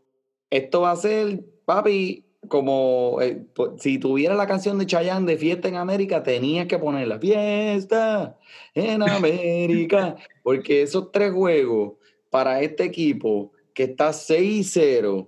esto 0.50 0.82
va 0.82 0.92
a 0.92 0.96
ser, 0.98 1.44
papi, 1.66 2.26
como 2.48 3.18
eh, 3.22 3.46
si 3.80 3.98
tuviera 3.98 4.36
la 4.36 4.48
canción 4.48 4.78
de 4.78 4.86
Chayanne 4.86 5.26
de 5.32 5.38
Fiesta 5.38 5.68
en 5.68 5.76
América, 5.76 6.24
tenías 6.24 6.68
que 6.68 6.78
ponerla. 6.80 7.20
Fiesta 7.20 8.38
en 8.74 9.02
América. 9.02 10.16
Porque 10.44 10.82
esos 10.82 11.12
tres 11.12 11.32
juegos 11.32 11.94
para 12.30 12.62
este 12.62 12.84
equipo 12.84 13.52
que 13.74 13.84
está 13.84 14.10
6-0, 14.14 15.28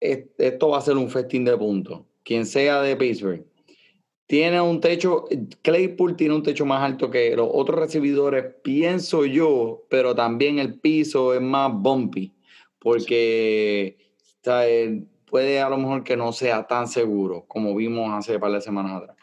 es- 0.00 0.26
esto 0.38 0.68
va 0.68 0.78
a 0.78 0.82
ser 0.82 0.96
un 0.96 1.10
festín 1.10 1.44
de 1.44 1.56
puntos. 1.56 2.02
Quien 2.22 2.46
sea 2.46 2.82
de 2.82 2.96
Pittsburgh. 2.96 3.44
Tiene 4.26 4.60
un 4.60 4.80
techo, 4.80 5.26
Claypool 5.62 6.16
tiene 6.16 6.34
un 6.34 6.42
techo 6.42 6.66
más 6.66 6.82
alto 6.82 7.08
que 7.10 7.36
los 7.36 7.48
otros 7.52 7.78
recibidores, 7.78 8.44
pienso 8.64 9.24
yo, 9.24 9.84
pero 9.88 10.16
también 10.16 10.58
el 10.58 10.80
piso 10.80 11.32
es 11.32 11.40
más 11.40 11.72
bumpy, 11.72 12.34
porque 12.80 13.96
o 14.20 14.42
sea, 14.42 14.68
eh, 14.68 15.04
puede 15.36 15.60
a 15.60 15.68
lo 15.68 15.76
mejor 15.76 16.02
que 16.02 16.16
no 16.16 16.32
sea 16.32 16.66
tan 16.66 16.88
seguro 16.88 17.44
como 17.46 17.76
vimos 17.76 18.10
hace 18.10 18.38
par 18.38 18.52
de 18.52 18.60
semanas 18.62 19.02
atrás. 19.02 19.18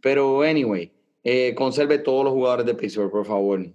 Pero, 0.00 0.42
anyway, 0.42 0.92
eh, 1.24 1.52
conserve 1.56 1.98
todos 1.98 2.22
los 2.22 2.32
jugadores 2.32 2.64
de 2.64 2.76
Pittsburgh, 2.76 3.10
por 3.10 3.26
favor. 3.26 3.66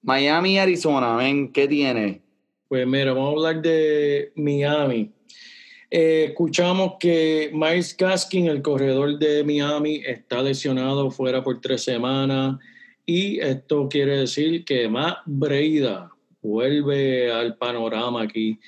Miami, 0.00 0.58
Arizona, 0.58 1.16
ven, 1.16 1.52
¿qué 1.52 1.68
tiene? 1.68 2.22
Pues 2.66 2.86
mira, 2.86 3.12
vamos 3.12 3.28
a 3.44 3.48
hablar 3.48 3.62
de 3.62 4.32
Miami. 4.36 5.12
Eh, 5.90 6.28
escuchamos 6.30 6.94
que 6.98 7.50
Miles 7.52 7.94
Gaskin, 7.94 8.46
el 8.46 8.62
corredor 8.62 9.18
de 9.18 9.44
Miami, 9.44 10.00
está 10.06 10.40
lesionado 10.40 11.10
fuera 11.10 11.44
por 11.44 11.60
tres 11.60 11.82
semanas 11.82 12.56
y 13.04 13.38
esto 13.40 13.86
quiere 13.90 14.20
decir 14.20 14.64
que 14.64 14.88
Matt 14.88 15.18
Breida 15.26 16.10
vuelve 16.40 17.30
al 17.30 17.58
panorama 17.58 18.22
aquí. 18.22 18.58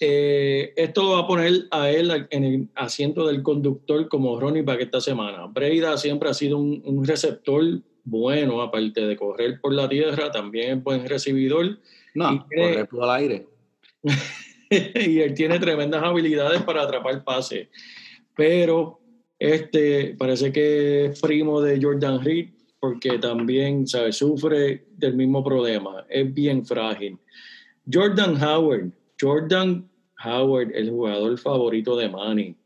Eh, 0.00 0.72
esto 0.76 1.10
va 1.10 1.20
a 1.20 1.26
poner 1.26 1.66
a 1.70 1.90
él 1.90 2.26
en 2.30 2.44
el 2.44 2.68
asiento 2.74 3.26
del 3.26 3.42
conductor 3.42 4.08
como 4.08 4.38
Ronnie 4.38 4.62
Back 4.62 4.80
esta 4.82 5.00
semana. 5.00 5.46
Breida 5.46 5.96
siempre 5.96 6.28
ha 6.28 6.34
sido 6.34 6.58
un, 6.58 6.80
un 6.84 7.04
receptor 7.04 7.64
bueno, 8.04 8.62
aparte 8.62 9.06
de 9.06 9.16
correr 9.16 9.60
por 9.60 9.74
la 9.74 9.88
tierra, 9.88 10.30
también 10.30 10.78
es 10.78 10.84
buen 10.84 11.06
recibidor 11.06 11.66
Y 11.66 11.78
No, 12.14 12.46
tiene- 12.48 12.70
correr 12.72 12.88
por 12.88 13.04
el 13.04 13.10
aire. 13.10 13.46
y 14.70 15.18
él 15.20 15.34
tiene 15.34 15.58
tremendas 15.58 16.02
habilidades 16.02 16.62
para 16.62 16.82
atrapar 16.82 17.22
pases. 17.24 17.68
Pero 18.36 19.00
este 19.38 20.14
parece 20.18 20.52
que 20.52 21.06
es 21.06 21.20
primo 21.20 21.60
de 21.60 21.80
Jordan 21.82 22.24
Reed 22.24 22.50
porque 22.80 23.18
también 23.18 23.86
¿sabe? 23.86 24.12
sufre 24.12 24.84
del 24.96 25.14
mismo 25.14 25.42
problema. 25.42 26.06
Es 26.08 26.32
bien 26.32 26.64
frágil. 26.64 27.18
Jordan 27.92 28.40
Howard. 28.42 28.90
Jordan 29.20 29.87
Howard, 30.24 30.72
el 30.74 30.90
jugador 30.90 31.38
favorito 31.38 31.96
de 31.96 32.08
Manny. 32.08 32.56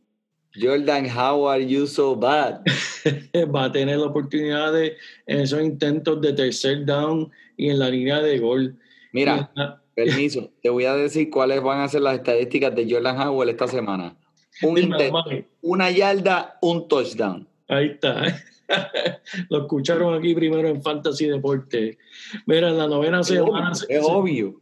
Jordan, 0.60 1.06
how 1.06 1.48
are 1.48 1.64
you 1.66 1.86
so 1.86 2.14
bad? 2.14 2.60
Va 3.54 3.64
a 3.64 3.72
tener 3.72 3.98
oportunidades 3.98 4.94
en 5.26 5.40
esos 5.40 5.62
intentos 5.62 6.20
de 6.20 6.32
tercer 6.34 6.84
down 6.84 7.30
y 7.56 7.70
en 7.70 7.78
la 7.78 7.88
línea 7.88 8.20
de 8.20 8.38
gol. 8.38 8.76
Mira, 9.12 9.50
la- 9.54 9.80
permiso, 9.94 10.50
te 10.62 10.68
voy 10.68 10.84
a 10.84 10.94
decir 10.94 11.30
cuáles 11.30 11.62
van 11.62 11.80
a 11.80 11.88
ser 11.88 12.02
las 12.02 12.14
estadísticas 12.16 12.74
de 12.74 12.90
Jordan 12.90 13.18
Howell 13.20 13.48
esta 13.48 13.66
semana. 13.66 14.14
Un 14.62 14.76
intento, 14.78 15.24
una 15.62 15.90
yarda, 15.90 16.58
un 16.60 16.86
touchdown. 16.86 17.48
Ahí 17.68 17.86
está. 17.86 18.22
Lo 19.48 19.62
escucharon 19.62 20.14
aquí 20.14 20.34
primero 20.34 20.68
en 20.68 20.82
Fantasy 20.82 21.26
Deporte. 21.26 21.98
Mira, 22.46 22.68
en 22.68 22.78
la 22.78 22.86
novena 22.86 23.20
Es 23.20 23.28
semana. 23.28 23.70
obvio, 23.72 23.86
es 23.88 24.04
obvio. 24.04 24.60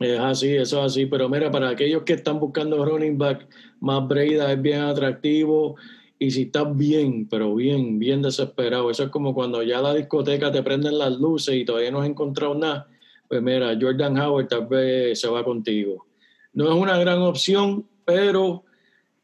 Es 0.00 0.18
así, 0.18 0.56
eso 0.56 0.78
es 0.80 0.92
así. 0.92 1.06
Pero 1.06 1.28
mira, 1.28 1.50
para 1.50 1.68
aquellos 1.68 2.04
que 2.04 2.14
están 2.14 2.40
buscando 2.40 2.82
running 2.84 3.18
back, 3.18 3.46
más 3.80 4.08
Breida 4.08 4.50
es 4.50 4.60
bien 4.60 4.80
atractivo. 4.80 5.76
Y 6.18 6.30
si 6.30 6.42
estás 6.42 6.74
bien, 6.76 7.28
pero 7.28 7.54
bien, 7.54 7.98
bien 7.98 8.22
desesperado, 8.22 8.90
eso 8.90 9.04
es 9.04 9.10
como 9.10 9.34
cuando 9.34 9.62
ya 9.62 9.80
la 9.80 9.94
discoteca 9.94 10.50
te 10.50 10.62
prenden 10.62 10.98
las 10.98 11.18
luces 11.18 11.54
y 11.54 11.64
todavía 11.64 11.90
no 11.90 12.00
has 12.00 12.08
encontrado 12.08 12.54
nada. 12.54 12.88
Pues 13.28 13.42
mira, 13.42 13.76
Jordan 13.80 14.18
Howard 14.18 14.48
tal 14.48 14.66
vez 14.66 15.20
se 15.20 15.28
va 15.28 15.44
contigo. 15.44 16.06
No 16.52 16.64
es 16.64 16.74
una 16.74 16.98
gran 16.98 17.20
opción, 17.20 17.86
pero 18.04 18.64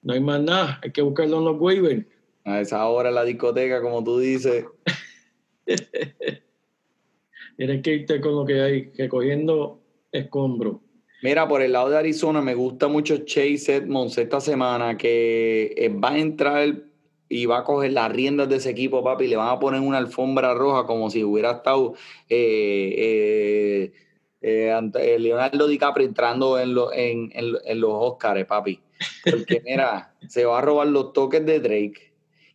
no 0.03 0.13
hay 0.13 0.21
más 0.21 0.41
nada. 0.41 0.79
Hay 0.83 0.93
que 0.93 1.03
buscarlo 1.03 1.39
en 1.39 1.45
los 1.45 1.61
waivers. 1.61 2.07
A 2.45 2.61
esa 2.61 2.87
hora 2.87 3.09
en 3.09 3.15
la 3.15 3.25
discoteca, 3.25 3.83
como 3.83 4.05
tú 4.05 4.19
dices. 4.19 4.65
Tienes 7.57 7.83
que 7.83 7.95
irte 7.95 8.21
con 8.21 8.37
lo 8.37 8.45
que 8.45 8.61
hay, 8.61 8.91
recogiendo 8.97 9.86
escombros. 10.17 10.77
Mira, 11.23 11.49
por 11.49 11.63
el 11.63 11.73
lado 11.73 11.89
de 11.91 11.97
Arizona 11.99 12.41
me 12.43 12.55
gusta 12.55 12.89
mucho 12.89 13.19
Chase 13.19 13.77
Edmonds 13.77 14.19
esta 14.19 14.41
semana 14.41 14.97
que 14.97 15.75
eh, 15.77 15.89
va 15.89 16.11
a 16.11 16.19
entrar 16.19 16.77
y 17.29 17.47
va 17.47 17.59
a 17.59 17.65
coger 17.65 17.93
las 17.93 18.13
riendas 18.13 18.49
de 18.49 18.57
ese 18.57 18.71
equipo, 18.71 19.03
papi, 19.03 19.25
y 19.25 19.29
le 19.29 19.37
van 19.37 19.49
a 19.49 19.59
poner 19.59 19.81
una 19.81 19.99
alfombra 19.99 20.55
roja 20.55 20.87
como 20.87 21.11
si 21.11 21.25
hubiera 21.25 21.53
estado 21.53 21.95
eh, 22.29 22.95
eh, 22.99 23.93
eh, 24.43 24.91
eh, 24.95 25.19
Leonardo 25.19 25.67
DiCaprio 25.67 26.07
entrando 26.07 26.59
en, 26.59 26.75
lo- 26.75 26.93
en 26.93 27.31
los 27.81 27.91
Oscars, 27.93 28.45
papi. 28.45 28.79
Porque 29.29 29.61
mira, 29.65 30.15
se 30.29 30.45
va 30.45 30.59
a 30.59 30.63
robar 30.63 30.87
los 30.89 31.13
toques 31.13 31.45
de 31.45 31.59
Drake 31.61 32.13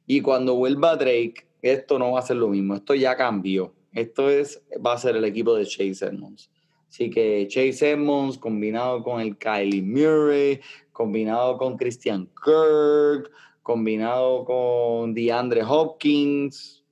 y 0.07 0.21
cuando 0.21 0.55
vuelva 0.55 0.95
Drake, 0.95 1.45
esto 1.61 1.99
no 1.99 2.11
va 2.13 2.19
a 2.19 2.23
ser 2.23 2.37
lo 2.37 2.47
mismo, 2.47 2.75
esto 2.75 2.95
ya 2.95 3.15
cambió. 3.17 3.73
Esto 3.93 4.29
es, 4.29 4.61
va 4.85 4.93
a 4.93 4.97
ser 4.97 5.17
el 5.17 5.25
equipo 5.25 5.53
de 5.55 5.65
Chase 5.65 6.05
Edmonds. 6.05 6.49
Así 6.91 7.09
que 7.09 7.47
Chase 7.47 7.91
Edmonds 7.91 8.37
combinado 8.37 9.01
con 9.01 9.21
el 9.21 9.37
Kylie 9.37 9.81
Murray, 9.81 10.59
combinado 10.91 11.57
con 11.57 11.77
Christian 11.77 12.29
Kirk, 12.43 13.31
combinado 13.63 14.43
con 14.43 15.13
DeAndre 15.13 15.63
Hopkins. 15.63 16.83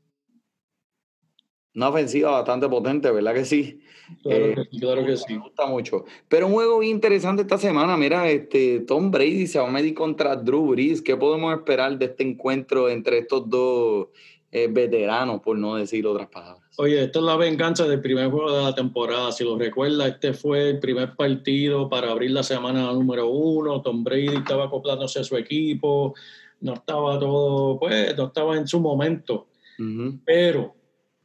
Una 1.75 1.89
ofensiva 1.89 2.31
bastante 2.31 2.69
potente, 2.69 3.11
¿verdad 3.11 3.33
que 3.33 3.43
sí? 3.43 3.81
Claro, 4.23 4.45
Eh, 4.45 4.55
que, 4.71 4.79
claro 4.79 5.05
que 5.05 5.17
sí. 5.17 5.33
Me 5.33 5.39
gusta 5.39 5.65
mucho. 5.65 6.05
Pero 6.29 6.47
un 6.47 6.53
juego 6.53 6.79
bien 6.79 6.95
interesante 6.95 7.41
esta 7.41 7.57
semana. 7.57 7.97
Mira, 7.97 8.29
este 8.29 8.79
Tom 8.79 9.11
Brady 9.11 9.47
se 9.47 9.59
va 9.59 9.67
a 9.67 9.71
medir 9.71 9.93
contra 9.95 10.37
Drew 10.37 10.65
Brees. 10.67 11.01
¿Qué 11.01 11.17
podemos 11.17 11.53
esperar 11.53 11.99
de 11.99 12.05
este 12.05 12.23
encuentro 12.23 12.87
entre 12.87 13.17
estos 13.17 13.49
dos 13.49 14.07
eh, 14.49 14.69
veteranos, 14.71 15.41
por 15.41 15.57
no 15.57 15.75
decir 15.75 16.07
otras 16.07 16.29
palabras? 16.29 16.58
Oye, 16.81 17.03
esta 17.03 17.19
es 17.19 17.25
la 17.25 17.35
venganza 17.35 17.85
del 17.85 17.99
primer 17.99 18.31
juego 18.31 18.53
de 18.53 18.63
la 18.63 18.73
temporada. 18.73 19.33
Si 19.33 19.43
lo 19.43 19.57
recuerda, 19.57 20.07
este 20.07 20.31
fue 20.31 20.69
el 20.69 20.79
primer 20.79 21.13
partido 21.13 21.89
para 21.89 22.09
abrir 22.09 22.31
la 22.31 22.41
semana 22.41 22.93
número 22.93 23.27
uno. 23.27 23.81
Tom 23.81 24.01
Brady 24.01 24.37
estaba 24.37 24.67
acoplándose 24.67 25.19
a 25.19 25.25
su 25.25 25.35
equipo. 25.35 26.15
No 26.61 26.75
estaba 26.75 27.19
todo, 27.19 27.77
pues, 27.77 28.15
no 28.15 28.27
estaba 28.27 28.55
en 28.55 28.65
su 28.65 28.79
momento. 28.79 29.47
Ujú. 29.77 30.19
Pero, 30.23 30.73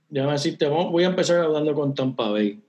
déjame 0.09 0.33
decirte, 0.33 0.67
voy 0.67 1.05
a 1.05 1.07
empezar 1.07 1.43
hablando 1.43 1.73
con 1.73 1.95
Tampa 1.95 2.31
Bay. 2.31 2.61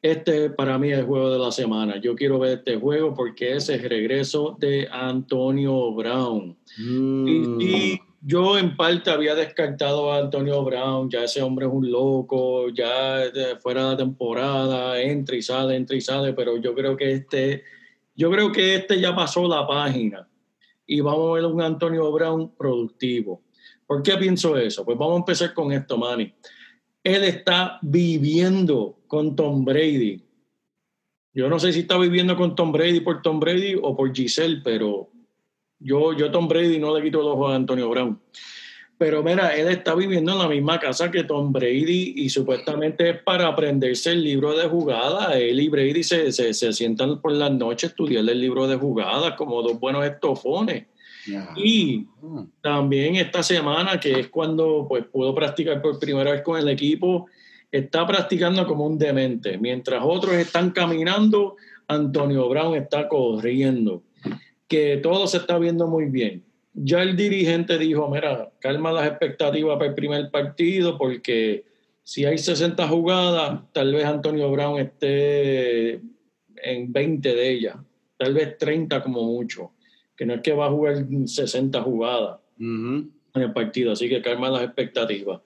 Este 0.00 0.48
para 0.50 0.78
mí 0.78 0.92
es 0.92 1.00
el 1.00 1.06
juego 1.06 1.28
de 1.28 1.40
la 1.40 1.50
semana. 1.50 2.00
Yo 2.00 2.14
quiero 2.14 2.38
ver 2.38 2.58
este 2.58 2.76
juego 2.76 3.14
porque 3.14 3.56
es 3.56 3.68
el 3.68 3.82
regreso 3.82 4.56
de 4.60 4.86
Antonio 4.92 5.92
Brown. 5.92 6.56
Mm. 6.78 7.26
Y, 7.26 7.64
y 7.64 8.00
yo 8.24 8.56
en 8.56 8.76
parte 8.76 9.10
había 9.10 9.34
descartado 9.34 10.12
a 10.12 10.18
Antonio 10.18 10.62
Brown, 10.62 11.10
ya 11.10 11.24
ese 11.24 11.42
hombre 11.42 11.66
es 11.66 11.72
un 11.72 11.90
loco, 11.90 12.68
ya 12.68 13.20
fuera 13.60 13.90
de 13.90 13.96
temporada, 13.96 15.00
entra 15.00 15.34
y 15.34 15.42
sale, 15.42 15.74
entra 15.74 15.96
y 15.96 16.00
sale, 16.00 16.32
pero 16.32 16.56
yo 16.56 16.72
creo 16.72 16.96
que 16.96 17.12
este, 17.12 17.64
yo 18.14 18.30
creo 18.30 18.52
que 18.52 18.76
este 18.76 19.00
ya 19.00 19.14
pasó 19.14 19.48
la 19.48 19.66
página 19.66 20.28
y 20.86 21.00
vamos 21.00 21.30
a 21.30 21.34
ver 21.34 21.46
un 21.46 21.60
Antonio 21.60 22.12
Brown 22.12 22.54
productivo. 22.54 23.42
¿Por 23.86 24.02
qué 24.04 24.16
pienso 24.16 24.56
eso? 24.56 24.84
Pues 24.84 24.96
vamos 24.96 25.14
a 25.14 25.18
empezar 25.18 25.52
con 25.52 25.72
esto, 25.72 25.98
Manny. 25.98 26.32
Él 27.02 27.24
está 27.24 27.80
viviendo 27.82 29.00
con 29.08 29.34
Tom 29.34 29.64
Brady. 29.64 30.24
Yo 31.34 31.48
no 31.48 31.58
sé 31.58 31.72
si 31.72 31.80
está 31.80 31.98
viviendo 31.98 32.36
con 32.36 32.54
Tom 32.54 32.70
Brady 32.70 33.00
por 33.00 33.20
Tom 33.20 33.40
Brady 33.40 33.74
o 33.82 33.96
por 33.96 34.14
Giselle, 34.14 34.60
pero 34.62 35.10
yo, 35.82 36.12
yo 36.12 36.30
Tom 36.30 36.48
Brady 36.48 36.78
no 36.78 36.96
le 36.96 37.02
quito 37.02 37.20
el 37.20 37.28
ojo 37.28 37.48
a 37.48 37.56
Antonio 37.56 37.88
Brown. 37.90 38.18
Pero 38.98 39.22
mira, 39.22 39.56
él 39.56 39.68
está 39.68 39.94
viviendo 39.96 40.32
en 40.32 40.38
la 40.38 40.48
misma 40.48 40.78
casa 40.78 41.10
que 41.10 41.24
Tom 41.24 41.52
Brady 41.52 42.14
y 42.16 42.28
supuestamente 42.28 43.10
es 43.10 43.22
para 43.22 43.48
aprenderse 43.48 44.12
el 44.12 44.22
libro 44.22 44.56
de 44.56 44.68
jugadas. 44.68 45.34
Él 45.34 45.58
y 45.58 45.68
Brady 45.68 46.04
se, 46.04 46.30
se, 46.30 46.54
se 46.54 46.72
sientan 46.72 47.20
por 47.20 47.32
las 47.32 47.50
noches 47.50 47.84
a 47.84 47.92
estudiar 47.92 48.28
el 48.28 48.40
libro 48.40 48.68
de 48.68 48.76
jugadas 48.76 49.34
como 49.36 49.60
dos 49.62 49.80
buenos 49.80 50.04
estofones. 50.06 50.86
Ya. 51.26 51.48
Y 51.56 52.06
Mm. 52.22 52.44
también 52.60 53.16
esta 53.16 53.42
semana, 53.42 53.98
que 53.98 54.20
es 54.20 54.28
cuando 54.28 54.86
pues, 54.88 55.04
pudo 55.06 55.34
practicar 55.34 55.82
por 55.82 55.98
primera 55.98 56.30
vez 56.32 56.42
con 56.42 56.58
el 56.58 56.68
equipo, 56.68 57.26
está 57.70 58.06
practicando 58.06 58.64
como 58.66 58.86
un 58.86 58.96
demente. 58.98 59.58
Mientras 59.58 60.02
otros 60.04 60.34
están 60.34 60.70
caminando, 60.70 61.56
Antonio 61.88 62.48
Brown 62.48 62.76
está 62.76 63.08
corriendo. 63.08 64.02
Que 64.72 64.96
todo 64.96 65.26
se 65.26 65.36
está 65.36 65.58
viendo 65.58 65.86
muy 65.86 66.06
bien. 66.06 66.42
Ya 66.72 67.02
el 67.02 67.14
dirigente 67.14 67.76
dijo, 67.76 68.08
mira, 68.08 68.50
calma 68.58 68.90
las 68.90 69.06
expectativas 69.06 69.76
para 69.76 69.90
el 69.90 69.94
primer 69.94 70.30
partido, 70.30 70.96
porque 70.96 71.64
si 72.02 72.24
hay 72.24 72.38
60 72.38 72.88
jugadas, 72.88 73.60
tal 73.74 73.92
vez 73.92 74.06
Antonio 74.06 74.50
Brown 74.50 74.80
esté 74.80 76.00
en 76.56 76.90
20 76.90 77.34
de 77.34 77.50
ellas, 77.50 77.76
tal 78.16 78.32
vez 78.32 78.56
30 78.56 79.02
como 79.02 79.24
mucho 79.24 79.72
que 80.16 80.24
no 80.24 80.34
es 80.34 80.40
que 80.40 80.52
va 80.52 80.66
a 80.66 80.70
jugar 80.70 81.04
60 81.26 81.82
jugadas 81.82 82.38
en 82.58 83.10
el 83.34 83.52
partido, 83.52 83.92
así 83.92 84.08
que 84.08 84.22
calma 84.22 84.48
las 84.48 84.62
expectativas. 84.62 85.40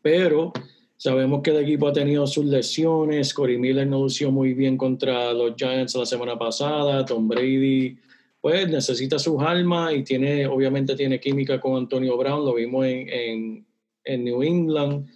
Pero 0.00 0.52
sabemos 0.96 1.42
que 1.42 1.50
el 1.50 1.58
equipo 1.58 1.88
ha 1.88 1.92
tenido 1.92 2.26
sus 2.26 2.46
lesiones, 2.46 3.34
Corey 3.34 3.58
Miller 3.58 3.86
no 3.86 4.00
lució 4.00 4.30
muy 4.30 4.54
bien 4.54 4.78
contra 4.78 5.32
los 5.32 5.56
Giants 5.56 5.94
la 5.96 6.06
semana 6.06 6.38
pasada, 6.38 7.04
Tom 7.04 7.28
Brady 7.28 7.98
pues 8.42 8.68
necesita 8.68 9.18
sus 9.18 9.40
almas 9.42 9.94
y 9.94 10.02
tiene, 10.02 10.46
obviamente 10.46 10.94
tiene 10.96 11.18
química 11.18 11.58
con 11.60 11.76
Antonio 11.76 12.18
Brown, 12.18 12.44
lo 12.44 12.54
vimos 12.54 12.84
en, 12.84 13.08
en, 13.08 13.66
en 14.04 14.24
New 14.24 14.42
England, 14.42 15.06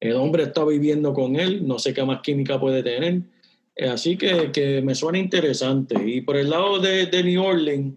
el 0.00 0.14
hombre 0.16 0.42
está 0.44 0.64
viviendo 0.64 1.12
con 1.12 1.36
él, 1.36 1.64
no 1.66 1.78
sé 1.78 1.94
qué 1.94 2.02
más 2.04 2.20
química 2.22 2.58
puede 2.58 2.82
tener, 2.82 3.22
Eh, 3.76 3.88
así 3.88 4.16
que, 4.16 4.50
que 4.52 4.80
me 4.82 4.94
suena 4.94 5.18
interesante. 5.18 5.96
Y 6.06 6.20
por 6.22 6.36
el 6.36 6.48
lado 6.50 6.78
de, 6.78 7.06
de 7.06 7.22
New 7.24 7.42
Orleans, 7.42 7.94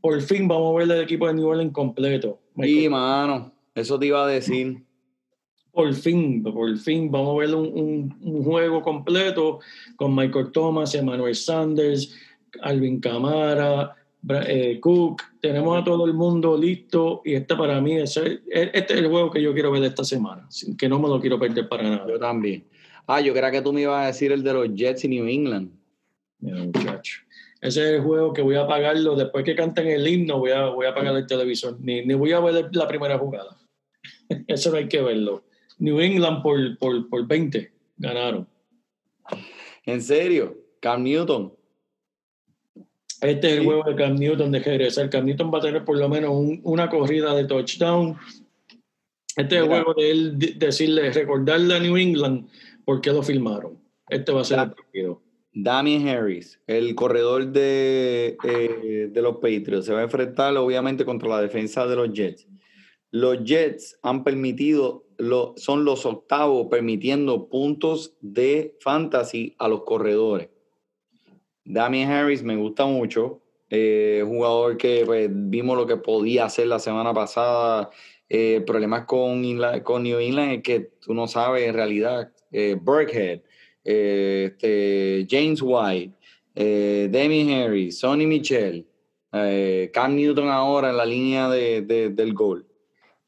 por 0.00 0.20
fin 0.22 0.46
vamos 0.46 0.74
a 0.74 0.78
ver 0.86 0.96
el 0.98 1.02
equipo 1.04 1.26
de 1.26 1.34
New 1.34 1.46
Orleans 1.48 1.72
completo. 1.72 2.38
Sí, 2.62 2.88
mano, 2.88 3.50
eso 3.74 3.98
te 3.98 4.06
iba 4.06 4.24
a 4.24 4.28
decir. 4.28 4.82
Por 5.72 5.92
fin, 5.94 6.42
por 6.42 6.76
fin 6.78 7.10
vamos 7.10 7.34
a 7.34 7.38
ver 7.46 7.54
un, 7.54 7.66
un- 7.66 8.18
un 8.22 8.44
juego 8.44 8.82
completo 8.82 9.60
con 9.96 10.14
Michael 10.14 10.50
Thomas, 10.52 10.94
Emmanuel 10.94 11.34
Sanders, 11.34 12.14
Alvin 12.62 13.00
Camara, 13.00 13.94
eh, 14.46 14.78
Cook. 14.80 15.22
Tenemos 15.40 15.80
a 15.80 15.84
todo 15.84 16.06
el 16.06 16.14
mundo 16.14 16.56
listo 16.56 17.22
y 17.24 17.34
este 17.34 17.54
para 17.56 17.80
mí 17.80 17.96
es 17.96 18.16
el- 18.16 18.42
este 18.50 18.94
es 18.94 19.00
el 19.00 19.08
juego 19.08 19.30
que 19.30 19.40
yo 19.42 19.52
quiero 19.54 19.70
ver 19.70 19.84
esta 19.84 20.04
semana, 20.04 20.48
que 20.78 20.88
no 20.88 20.98
me 20.98 21.08
lo 21.08 21.20
quiero 21.20 21.38
perder 21.38 21.68
para 21.68 21.82
nada. 21.84 22.06
Yo 22.08 22.18
también. 22.18 22.64
Ah, 23.06 23.20
yo 23.20 23.32
creía 23.32 23.50
que 23.52 23.62
tú 23.62 23.72
me 23.72 23.82
ibas 23.82 24.02
a 24.02 24.06
decir 24.08 24.32
el 24.32 24.42
de 24.42 24.52
los 24.52 24.74
Jets 24.74 25.04
y 25.04 25.08
New 25.08 25.26
England. 25.26 25.70
Mira, 26.40 26.58
muchacho. 26.64 27.20
Ese 27.60 27.80
es 27.82 27.90
el 27.94 28.00
juego 28.02 28.32
que 28.32 28.42
voy 28.42 28.56
a 28.56 28.62
apagarlo. 28.62 29.14
Después 29.16 29.44
que 29.44 29.54
canten 29.54 29.86
el 29.86 30.06
himno, 30.06 30.38
voy 30.38 30.50
a, 30.50 30.66
voy 30.66 30.86
a 30.86 30.90
apagar 30.90 31.16
el 31.16 31.26
televisor. 31.26 31.78
Ni, 31.80 32.04
ni 32.04 32.14
voy 32.14 32.32
a 32.32 32.40
ver 32.40 32.68
la 32.72 32.86
primera 32.88 33.18
jugada. 33.18 33.56
Eso 34.46 34.70
no 34.70 34.76
hay 34.76 34.88
que 34.88 35.00
verlo. 35.00 35.44
New 35.78 36.00
England 36.00 36.42
por, 36.42 36.78
por, 36.78 37.08
por 37.08 37.26
20 37.26 37.72
ganaron. 37.98 38.48
¿En 39.84 40.02
serio? 40.02 40.56
Cam 40.80 41.02
Newton. 41.02 41.52
Este 43.22 43.48
es 43.52 43.58
el 43.58 43.64
juego 43.64 43.82
de 43.84 43.94
Cam 43.96 44.16
Newton 44.16 44.50
de 44.52 44.60
regresar. 44.60 45.08
Cam 45.10 45.24
Newton 45.24 45.50
va 45.52 45.58
a 45.58 45.62
tener 45.62 45.84
por 45.84 45.98
lo 45.98 46.08
menos 46.08 46.30
un- 46.30 46.60
una 46.64 46.88
corrida 46.90 47.34
de 47.34 47.44
touchdown. 47.44 48.16
Este 49.36 49.56
es 49.56 49.62
el 49.62 49.68
juego 49.68 49.94
de 49.94 50.10
él 50.10 50.38
de- 50.38 50.52
decirle, 50.54 51.10
recordarle 51.12 51.74
a 51.76 51.80
New 51.80 51.96
England 51.96 52.48
por 52.84 53.00
qué 53.00 53.12
lo 53.12 53.22
filmaron. 53.22 53.78
Este 54.08 54.32
va 54.32 54.40
a 54.42 54.44
ser 54.44 54.58
el 54.60 54.70
partido. 54.72 55.22
Damien 55.52 56.06
Harris, 56.08 56.60
el 56.66 56.94
corredor 56.94 57.46
de, 57.46 58.36
eh, 58.44 59.08
de 59.10 59.22
los 59.22 59.36
Patriots, 59.36 59.86
se 59.86 59.92
va 59.94 60.00
a 60.00 60.04
enfrentar 60.04 60.54
obviamente 60.58 61.04
contra 61.06 61.28
la 61.30 61.40
defensa 61.40 61.86
de 61.86 61.96
los 61.96 62.12
Jets. 62.12 62.46
Los 63.10 63.42
Jets 63.44 63.98
han 64.02 64.22
permitido, 64.22 65.06
lo, 65.16 65.54
son 65.56 65.86
los 65.86 66.04
octavos 66.04 66.66
permitiendo 66.70 67.48
puntos 67.48 68.14
de 68.20 68.76
fantasy 68.80 69.54
a 69.58 69.68
los 69.68 69.84
corredores. 69.84 70.50
Damien 71.66 72.10
Harris 72.10 72.42
me 72.42 72.56
gusta 72.56 72.86
mucho. 72.86 73.42
Eh, 73.68 74.22
jugador 74.24 74.76
que 74.76 75.02
pues, 75.04 75.28
vimos 75.30 75.76
lo 75.76 75.86
que 75.86 75.96
podía 75.96 76.44
hacer 76.44 76.68
la 76.68 76.78
semana 76.78 77.12
pasada. 77.12 77.90
Eh, 78.28 78.62
problemas 78.66 79.04
con, 79.04 79.42
con 79.84 80.02
New 80.02 80.18
England 80.18 80.52
es 80.52 80.62
que 80.62 80.80
tú 81.00 81.14
no 81.14 81.26
sabes 81.26 81.66
en 81.68 81.74
realidad. 81.74 82.32
Eh, 82.50 82.76
Burkhead, 82.80 83.40
eh, 83.84 84.50
este, 84.52 85.26
James 85.28 85.60
White, 85.62 86.14
Demi 86.54 87.52
Harris, 87.52 87.98
Sonny 87.98 88.26
Michel, 88.26 88.86
Cam 89.92 90.16
Newton 90.16 90.48
ahora 90.48 90.90
en 90.90 90.96
la 90.96 91.04
línea 91.04 91.48
de, 91.50 91.82
de, 91.82 92.08
del 92.10 92.32
gol. 92.32 92.66